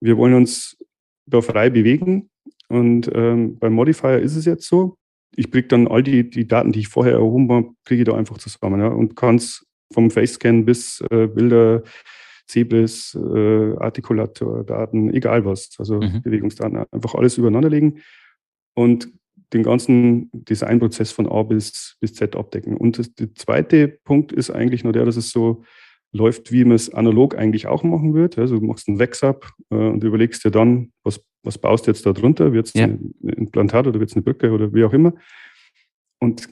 wir 0.00 0.16
wollen 0.16 0.34
uns 0.34 0.76
da 1.26 1.40
frei 1.40 1.70
bewegen. 1.70 2.30
Und 2.68 3.10
ähm, 3.14 3.58
beim 3.58 3.72
Modifier 3.72 4.18
ist 4.18 4.36
es 4.36 4.44
jetzt 4.44 4.66
so, 4.66 4.96
ich 5.36 5.50
kriege 5.50 5.68
dann 5.68 5.88
all 5.88 6.02
die, 6.02 6.28
die 6.28 6.46
Daten, 6.46 6.72
die 6.72 6.80
ich 6.80 6.88
vorher 6.88 7.14
erhoben 7.14 7.50
habe, 7.50 7.70
kriege 7.84 8.02
ich 8.02 8.08
da 8.08 8.16
einfach 8.16 8.38
zusammen 8.38 8.80
ja, 8.80 8.88
und 8.88 9.16
kann 9.16 9.36
es 9.36 9.66
vom 9.92 10.10
Facescan 10.10 10.64
bis 10.64 11.02
äh, 11.10 11.26
Bilder, 11.26 11.82
Cebris, 12.48 13.14
äh, 13.14 13.76
Artikulator-Daten, 13.76 15.14
egal 15.14 15.44
was, 15.44 15.70
also 15.78 16.00
mhm. 16.00 16.22
Bewegungsdaten, 16.22 16.84
einfach 16.90 17.14
alles 17.14 17.38
übereinander 17.38 17.70
legen 17.70 18.00
und 18.74 19.08
den 19.52 19.62
ganzen 19.62 20.30
Designprozess 20.32 21.10
von 21.10 21.28
A 21.28 21.42
bis, 21.42 21.96
bis 22.00 22.14
Z 22.14 22.36
abdecken. 22.36 22.76
Und 22.76 22.98
das, 22.98 23.14
der 23.14 23.34
zweite 23.34 23.88
Punkt 23.88 24.32
ist 24.32 24.50
eigentlich 24.50 24.84
nur 24.84 24.92
der, 24.92 25.04
dass 25.04 25.16
es 25.16 25.30
so 25.30 25.64
läuft, 26.12 26.52
wie 26.52 26.64
man 26.64 26.74
es 26.74 26.92
analog 26.92 27.36
eigentlich 27.36 27.66
auch 27.66 27.82
machen 27.82 28.14
wird. 28.14 28.38
Also 28.38 28.58
du 28.58 28.66
machst 28.66 28.88
ein 28.88 28.98
Wax-Up 28.98 29.52
äh, 29.70 29.74
und 29.74 30.02
überlegst 30.02 30.44
dir 30.44 30.50
dann, 30.50 30.92
was, 31.04 31.20
was 31.42 31.58
baust 31.58 31.86
du 31.86 31.92
jetzt 31.92 32.04
da 32.04 32.12
drunter? 32.12 32.52
Wird 32.52 32.66
es 32.66 32.74
ja. 32.74 32.84
ein 32.84 33.14
Implantat 33.22 33.86
oder 33.86 34.00
wird 34.00 34.10
es 34.10 34.16
eine 34.16 34.22
Brücke 34.22 34.50
oder 34.50 34.72
wie 34.74 34.84
auch 34.84 34.92
immer? 34.92 35.14
Und 36.18 36.48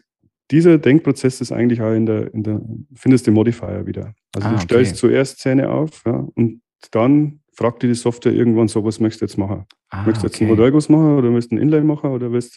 dieser 0.50 0.78
Denkprozess 0.78 1.40
ist 1.40 1.52
eigentlich 1.52 1.82
auch 1.82 1.92
in 1.92 2.06
der, 2.06 2.32
in 2.32 2.42
der 2.42 2.60
findest 2.94 3.26
du 3.26 3.32
Modifier 3.32 3.86
wieder. 3.86 4.14
Also 4.34 4.48
ah, 4.48 4.52
du 4.52 4.58
stellst 4.60 4.92
okay. 4.92 4.98
zuerst 4.98 5.38
Zähne 5.40 5.70
auf 5.70 6.02
ja, 6.06 6.26
und 6.34 6.62
dann 6.92 7.40
fragt 7.52 7.82
dir 7.82 7.88
die 7.88 7.94
Software 7.94 8.32
irgendwann 8.32 8.68
so, 8.68 8.84
was 8.84 9.00
möchtest 9.00 9.20
du 9.20 9.24
jetzt 9.26 9.36
machen? 9.36 9.66
Ah, 9.90 10.04
möchtest 10.04 10.22
du 10.22 10.26
jetzt 10.28 10.36
okay. 10.36 10.44
einen 10.44 10.54
Modellguss 10.54 10.88
machen 10.88 11.18
oder 11.18 11.32
willst 11.34 11.50
du 11.50 11.56
einen 11.56 11.62
Inlay 11.64 11.82
machen 11.82 12.10
oder 12.10 12.32
willst 12.32 12.56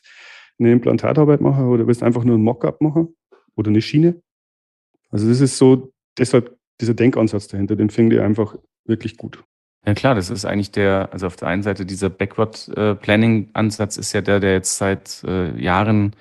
du 0.58 0.64
eine 0.64 0.72
Implantatarbeit 0.72 1.42
machen 1.42 1.68
oder 1.68 1.88
willst 1.88 2.02
du 2.02 2.06
einfach 2.06 2.24
nur 2.24 2.38
ein 2.38 2.44
Mockup 2.44 2.82
machen 2.82 3.16
oder 3.56 3.70
eine 3.70 3.82
Schiene? 3.82 4.22
Also 5.10 5.28
das 5.28 5.42
ist 5.42 5.58
so, 5.58 5.92
deshalb 6.18 6.56
dieser 6.80 6.94
Denkansatz 6.94 7.48
dahinter, 7.48 7.76
den 7.76 7.90
finde 7.90 8.18
ich 8.18 8.22
einfach 8.22 8.56
wirklich 8.86 9.18
gut. 9.18 9.44
Ja 9.86 9.94
klar, 9.96 10.14
das 10.14 10.30
ist 10.30 10.46
eigentlich 10.46 10.72
der, 10.72 11.10
also 11.12 11.28
auf 11.28 11.36
der 11.36 11.48
einen 11.48 11.64
Seite 11.64 11.86
dieser 11.86 12.10
Backward-Planning-Ansatz 12.10 13.98
ist 13.98 14.14
ja 14.14 14.22
der, 14.22 14.40
der 14.40 14.54
jetzt 14.54 14.78
seit 14.78 15.24
äh, 15.24 15.60
Jahren 15.60 16.16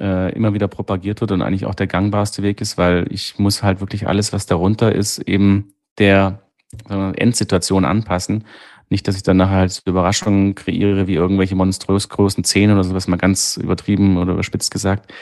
äh, 0.00 0.32
immer 0.34 0.54
wieder 0.54 0.66
propagiert 0.68 1.20
wird 1.20 1.30
und 1.32 1.42
eigentlich 1.42 1.66
auch 1.66 1.74
der 1.74 1.86
gangbarste 1.86 2.42
Weg 2.42 2.60
ist, 2.60 2.78
weil 2.78 3.06
ich 3.10 3.38
muss 3.38 3.62
halt 3.62 3.80
wirklich 3.80 4.08
alles, 4.08 4.32
was 4.32 4.46
darunter 4.46 4.92
ist, 4.92 5.18
eben 5.20 5.72
der 5.98 6.42
Endsituation 6.88 7.84
anpassen. 7.84 8.44
Nicht, 8.90 9.06
dass 9.06 9.16
ich 9.16 9.22
dann 9.22 9.36
nachher 9.36 9.58
halt 9.58 9.82
Überraschungen 9.84 10.54
kreiere, 10.54 11.06
wie 11.06 11.14
irgendwelche 11.14 11.54
monströs 11.54 12.08
großen 12.08 12.44
Zähne 12.44 12.74
oder 12.74 12.84
sowas, 12.84 13.08
mal 13.08 13.16
ganz 13.16 13.56
übertrieben 13.56 14.16
oder 14.16 14.32
überspitzt 14.32 14.70
gesagt. 14.72 15.12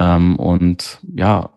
Ähm, 0.00 0.36
und 0.36 1.00
ja, 1.14 1.53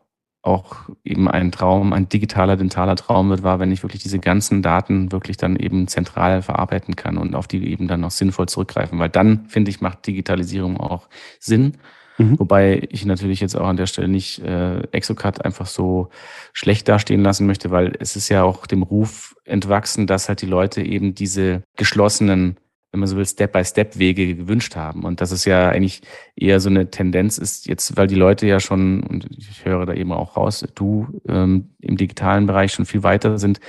auch 0.48 0.90
eben 1.04 1.28
ein 1.28 1.52
Traum, 1.52 1.94
ein 1.94 2.10
digitaler, 2.10 2.56
dentaler 2.56 2.96
Traum 2.96 3.30
wird, 3.30 3.44
war, 3.44 3.60
wenn 3.60 3.72
ich 3.72 3.84
wirklich 3.84 4.02
diese 4.02 4.20
ganzen 4.20 4.62
Daten 4.62 5.12
wirklich 5.12 5.38
dann 5.38 5.56
eben 5.58 5.88
zentral 5.88 6.42
verarbeiten 6.42 6.96
kann 6.96 7.18
und 7.18 7.36
auf 7.36 7.48
die 7.48 7.70
eben 7.70 7.88
dann 7.88 8.04
auch 8.04 8.12
sinnvoll 8.12 8.48
zurückgreifen. 8.48 8.98
Weil 8.98 9.10
dann, 9.10 9.46
finde 9.48 9.70
ich, 9.70 9.82
macht 9.82 10.08
Digitalisierung 10.08 10.80
auch 10.80 11.08
Sinn. 11.40 11.74
Mhm. 12.18 12.40
Wobei 12.40 12.88
ich 12.90 13.06
natürlich 13.06 13.42
jetzt 13.42 13.56
auch 13.56 13.68
an 13.68 13.78
der 13.78 13.86
Stelle 13.86 14.08
nicht 14.08 14.40
äh, 14.40 14.80
Exocad 14.92 15.46
einfach 15.46 15.68
so 15.68 16.10
schlecht 16.54 16.88
dastehen 16.88 17.22
lassen 17.22 17.46
möchte, 17.46 17.70
weil 17.70 17.94
es 18.00 18.16
ist 18.16 18.30
ja 18.30 18.44
auch 18.44 18.66
dem 18.66 18.84
Ruf 18.84 19.36
entwachsen, 19.46 20.08
dass 20.08 20.30
halt 20.30 20.42
die 20.42 20.48
Leute 20.48 20.82
eben 20.82 21.14
diese 21.14 21.62
geschlossenen 21.76 22.58
wenn 22.98 23.02
man 23.02 23.08
so 23.08 23.16
will, 23.16 23.26
Step-by-Step-Wege 23.26 24.36
gewünscht 24.36 24.76
haben. 24.76 25.04
Und 25.04 25.22
dass 25.22 25.32
es 25.32 25.46
ja 25.46 25.70
eigentlich 25.70 26.02
eher 26.36 26.60
so 26.60 26.70
eine 26.70 26.90
Tendenz 26.90 27.38
ist, 27.38 27.68
jetzt, 27.68 27.96
weil 27.96 28.08
die 28.08 28.16
Leute 28.16 28.48
ja 28.48 28.60
schon, 28.60 29.04
und 29.04 29.28
ich 29.38 29.66
höre 29.66 29.86
da 29.86 29.94
eben 29.94 30.12
auch 30.12 30.36
raus, 30.36 30.66
du 30.74 31.08
ähm, 31.28 31.70
im 31.80 31.96
digitalen 31.96 32.48
Bereich 32.48 32.74
schon 32.74 32.86
viel 32.86 33.04
weiter 33.04 33.38
sind, 33.38 33.60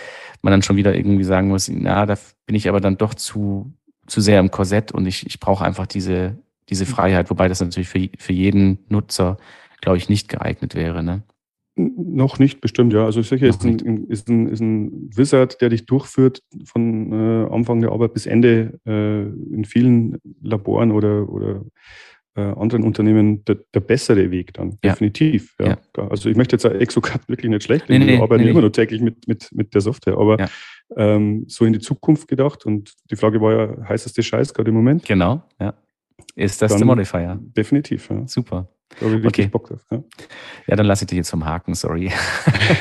man 0.40 0.50
dann 0.50 0.62
schon 0.62 0.76
wieder 0.76 0.94
irgendwie 0.94 1.24
sagen 1.24 1.48
muss, 1.48 1.68
na, 1.68 2.06
da 2.06 2.16
bin 2.46 2.56
ich 2.56 2.68
aber 2.68 2.80
dann 2.80 2.96
doch 2.96 3.12
zu, 3.14 3.72
zu 4.06 4.20
sehr 4.22 4.40
im 4.40 4.50
Korsett 4.50 4.92
und 4.92 5.06
ich, 5.06 5.26
ich 5.26 5.40
brauche 5.40 5.64
einfach 5.64 5.86
diese, 5.86 6.38
diese 6.70 6.86
Freiheit, 6.86 7.28
wobei 7.28 7.48
das 7.48 7.60
natürlich 7.60 7.88
für, 7.88 8.08
für 8.18 8.32
jeden 8.32 8.78
Nutzer, 8.88 9.36
glaube 9.82 9.98
ich, 9.98 10.08
nicht 10.08 10.28
geeignet 10.28 10.74
wäre. 10.74 11.02
Ne? 11.02 11.22
Noch 11.78 12.38
nicht, 12.38 12.60
bestimmt, 12.60 12.92
ja. 12.92 13.04
Also 13.04 13.22
sicher 13.22 13.46
ist 13.46 13.64
ein, 13.64 14.06
ist, 14.08 14.28
ein, 14.28 14.48
ist 14.48 14.60
ein 14.60 15.10
Wizard, 15.16 15.60
der 15.60 15.68
dich 15.68 15.86
durchführt 15.86 16.42
von 16.64 17.12
äh, 17.12 17.46
Anfang 17.52 17.80
der 17.80 17.92
Arbeit 17.92 18.14
bis 18.14 18.26
Ende 18.26 18.80
äh, 18.84 19.22
in 19.22 19.64
vielen 19.64 20.18
Laboren 20.42 20.90
oder, 20.90 21.28
oder 21.28 21.64
äh, 22.34 22.40
anderen 22.40 22.84
Unternehmen 22.84 23.44
der, 23.44 23.58
der, 23.74 23.80
bessere 23.80 24.30
Weg 24.30 24.54
dann, 24.54 24.78
ja. 24.82 24.90
definitiv. 24.90 25.54
Ja. 25.60 25.78
ja. 25.96 26.08
Also 26.08 26.28
ich 26.28 26.36
möchte 26.36 26.56
jetzt 26.56 26.64
Exocad 26.64 27.28
wirklich 27.28 27.50
nicht 27.50 27.64
schlecht, 27.64 27.88
nee, 27.88 27.98
nee, 27.98 28.06
wir 28.06 28.22
arbeiten 28.22 28.44
nee, 28.44 28.50
immer 28.50 28.60
nur 28.60 28.72
täglich 28.72 29.00
mit, 29.00 29.26
mit, 29.28 29.48
mit 29.52 29.74
der 29.74 29.80
Software, 29.80 30.18
aber 30.18 30.38
ja. 30.38 30.48
ähm, 30.96 31.44
so 31.48 31.64
in 31.64 31.72
die 31.72 31.80
Zukunft 31.80 32.28
gedacht 32.28 32.66
und 32.66 32.92
die 33.10 33.16
Frage 33.16 33.40
war 33.40 33.52
ja, 33.52 33.88
heißt 33.88 34.04
das 34.04 34.12
der 34.12 34.22
Scheiß 34.22 34.52
gerade 34.52 34.70
im 34.70 34.74
Moment? 34.74 35.04
Genau, 35.04 35.42
ja. 35.60 35.74
Ist 36.34 36.62
das 36.62 36.76
der 36.76 36.86
Modifier? 36.86 37.38
Definitiv, 37.40 38.10
ja. 38.10 38.26
Super. 38.26 38.68
Ich 39.00 39.26
okay. 39.26 39.46
Bock 39.46 39.68
drauf. 39.68 39.80
Ja. 39.90 40.02
ja, 40.66 40.76
dann 40.76 40.86
lasse 40.86 41.04
ich 41.04 41.08
dich 41.08 41.18
jetzt 41.18 41.30
vom 41.30 41.44
Haken, 41.44 41.74
sorry. 41.74 42.10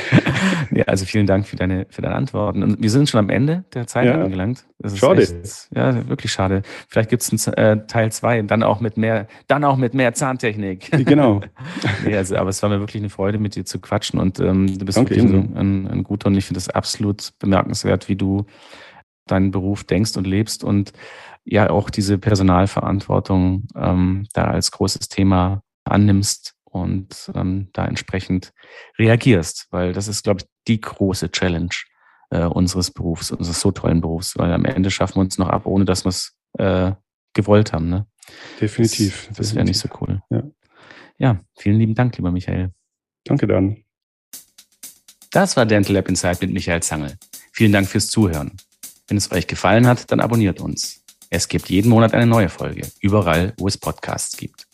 ja, 0.71 0.85
also 0.85 1.05
vielen 1.05 1.27
Dank 1.27 1.45
für 1.45 1.55
deine, 1.55 1.85
für 1.89 2.01
deine 2.01 2.15
Antworten. 2.15 2.63
Und 2.63 2.81
wir 2.81 2.89
sind 2.89 3.09
schon 3.09 3.19
am 3.19 3.29
Ende 3.29 3.65
der 3.73 3.87
Zeit 3.87 4.05
ja. 4.05 4.23
angelangt. 4.23 4.65
schade. 4.95 5.21
Echt, 5.21 5.69
ja, 5.75 6.07
wirklich 6.07 6.31
schade. 6.31 6.63
Vielleicht 6.87 7.09
gibt 7.09 7.21
es 7.21 7.47
äh, 7.47 7.85
Teil 7.87 8.11
zwei, 8.11 8.41
dann 8.41 8.63
auch 8.63 8.79
mit 8.79 8.97
mehr, 8.97 9.27
dann 9.47 9.63
auch 9.63 9.77
mit 9.77 9.93
mehr 9.93 10.13
Zahntechnik. 10.13 10.89
Genau. 11.05 11.41
nee, 12.05 12.15
also, 12.15 12.35
aber 12.37 12.49
es 12.49 12.63
war 12.63 12.69
mir 12.69 12.79
wirklich 12.79 13.01
eine 13.01 13.09
Freude, 13.09 13.37
mit 13.37 13.55
dir 13.55 13.65
zu 13.65 13.79
quatschen 13.79 14.19
und 14.19 14.39
ähm, 14.39 14.77
du 14.77 14.85
bist 14.85 14.97
Danke 14.97 15.15
wirklich 15.15 15.31
ein, 15.31 15.55
ein, 15.55 15.87
ein 15.87 16.03
guter 16.03 16.27
und 16.27 16.35
ich 16.35 16.45
finde 16.45 16.59
es 16.59 16.69
absolut 16.69 17.33
bemerkenswert, 17.39 18.09
wie 18.09 18.15
du 18.15 18.45
deinen 19.27 19.51
Beruf 19.51 19.83
denkst 19.83 20.17
und 20.17 20.25
lebst 20.25 20.63
und 20.63 20.93
ja 21.43 21.69
auch 21.69 21.89
diese 21.89 22.17
Personalverantwortung 22.17 23.67
ähm, 23.75 24.27
da 24.33 24.45
als 24.45 24.71
großes 24.71 25.09
Thema 25.09 25.61
annimmst 25.91 26.55
und 26.63 27.31
ähm, 27.35 27.69
da 27.73 27.85
entsprechend 27.85 28.53
reagierst, 28.97 29.67
weil 29.71 29.93
das 29.93 30.07
ist, 30.07 30.23
glaube 30.23 30.41
ich, 30.41 30.47
die 30.67 30.81
große 30.81 31.31
Challenge 31.31 31.69
äh, 32.29 32.43
unseres 32.43 32.91
Berufs, 32.91 33.31
unseres 33.31 33.59
so 33.59 33.71
tollen 33.71 34.01
Berufs, 34.01 34.37
weil 34.37 34.51
am 34.51 34.65
Ende 34.65 34.91
schaffen 34.91 35.15
wir 35.15 35.21
uns 35.21 35.37
noch 35.37 35.49
ab, 35.49 35.65
ohne 35.65 35.85
dass 35.85 36.05
wir 36.05 36.09
es 36.09 36.35
äh, 36.57 36.91
gewollt 37.33 37.73
haben. 37.73 37.89
Ne? 37.89 38.05
Definitiv. 38.59 39.27
Das, 39.29 39.37
das 39.37 39.55
wäre 39.55 39.65
nicht 39.65 39.79
so 39.79 39.89
cool. 40.01 40.21
Ja. 40.29 40.43
ja, 41.17 41.41
vielen 41.57 41.77
lieben 41.77 41.95
Dank, 41.95 42.17
lieber 42.17 42.31
Michael. 42.31 42.71
Danke, 43.23 43.47
Dan. 43.47 43.83
Das 45.31 45.57
war 45.57 45.65
Dental 45.65 45.93
Lab 45.93 46.09
Insight 46.09 46.41
mit 46.41 46.51
Michael 46.51 46.81
Zangel. 46.81 47.15
Vielen 47.53 47.71
Dank 47.71 47.87
fürs 47.87 48.07
Zuhören. 48.07 48.55
Wenn 49.07 49.17
es 49.17 49.31
euch 49.31 49.47
gefallen 49.47 49.87
hat, 49.87 50.11
dann 50.11 50.19
abonniert 50.19 50.59
uns. 50.59 51.03
Es 51.29 51.47
gibt 51.47 51.69
jeden 51.69 51.89
Monat 51.89 52.13
eine 52.13 52.25
neue 52.25 52.49
Folge, 52.49 52.87
überall, 53.01 53.53
wo 53.57 53.67
es 53.67 53.77
Podcasts 53.77 54.37
gibt. 54.37 54.66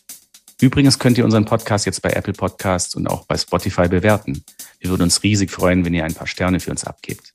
Übrigens 0.63 0.97
könnt 0.97 1.17
ihr 1.17 1.25
unseren 1.25 1.43
Podcast 1.43 1.85
jetzt 1.85 2.01
bei 2.01 2.11
Apple 2.11 2.31
Podcasts 2.31 2.95
und 2.95 3.05
auch 3.07 3.25
bei 3.25 3.35
Spotify 3.35 3.89
bewerten. 3.89 4.45
Wir 4.79 4.91
würden 4.91 5.01
uns 5.01 5.21
riesig 5.21 5.51
freuen, 5.51 5.83
wenn 5.83 5.93
ihr 5.93 6.05
ein 6.05 6.13
paar 6.13 6.25
Sterne 6.25 6.61
für 6.61 6.71
uns 6.71 6.85
abgebt. 6.85 7.33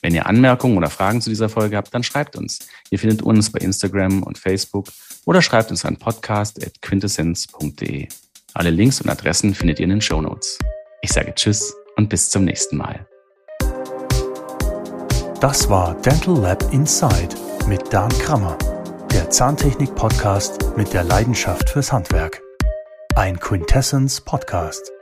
Wenn 0.00 0.14
ihr 0.14 0.24
Anmerkungen 0.24 0.78
oder 0.78 0.88
Fragen 0.88 1.20
zu 1.20 1.28
dieser 1.28 1.50
Folge 1.50 1.76
habt, 1.76 1.92
dann 1.92 2.02
schreibt 2.02 2.36
uns. 2.36 2.60
Ihr 2.88 2.98
findet 2.98 3.20
uns 3.20 3.52
bei 3.52 3.58
Instagram 3.58 4.22
und 4.22 4.38
Facebook 4.38 4.86
oder 5.26 5.42
schreibt 5.42 5.72
uns 5.72 5.84
an 5.84 5.98
podcast.quintessenz.de. 5.98 8.08
Alle 8.54 8.70
Links 8.70 9.02
und 9.02 9.10
Adressen 9.10 9.54
findet 9.54 9.78
ihr 9.78 9.84
in 9.84 9.90
den 9.90 10.00
Show 10.00 10.22
Notes. 10.22 10.58
Ich 11.02 11.12
sage 11.12 11.34
Tschüss 11.34 11.74
und 11.96 12.08
bis 12.08 12.30
zum 12.30 12.46
nächsten 12.46 12.78
Mal. 12.78 13.06
Das 15.38 15.68
war 15.68 16.00
Dental 16.00 16.38
Lab 16.38 16.72
Inside 16.72 17.36
mit 17.68 17.92
Dan 17.92 18.08
Krammer, 18.20 18.56
der 19.12 19.28
Zahntechnik-Podcast 19.28 20.78
mit 20.78 20.94
der 20.94 21.04
Leidenschaft 21.04 21.68
fürs 21.68 21.92
Handwerk. 21.92 22.43
Ein 23.16 23.38
Quintessence 23.38 24.20
Podcast. 24.20 24.93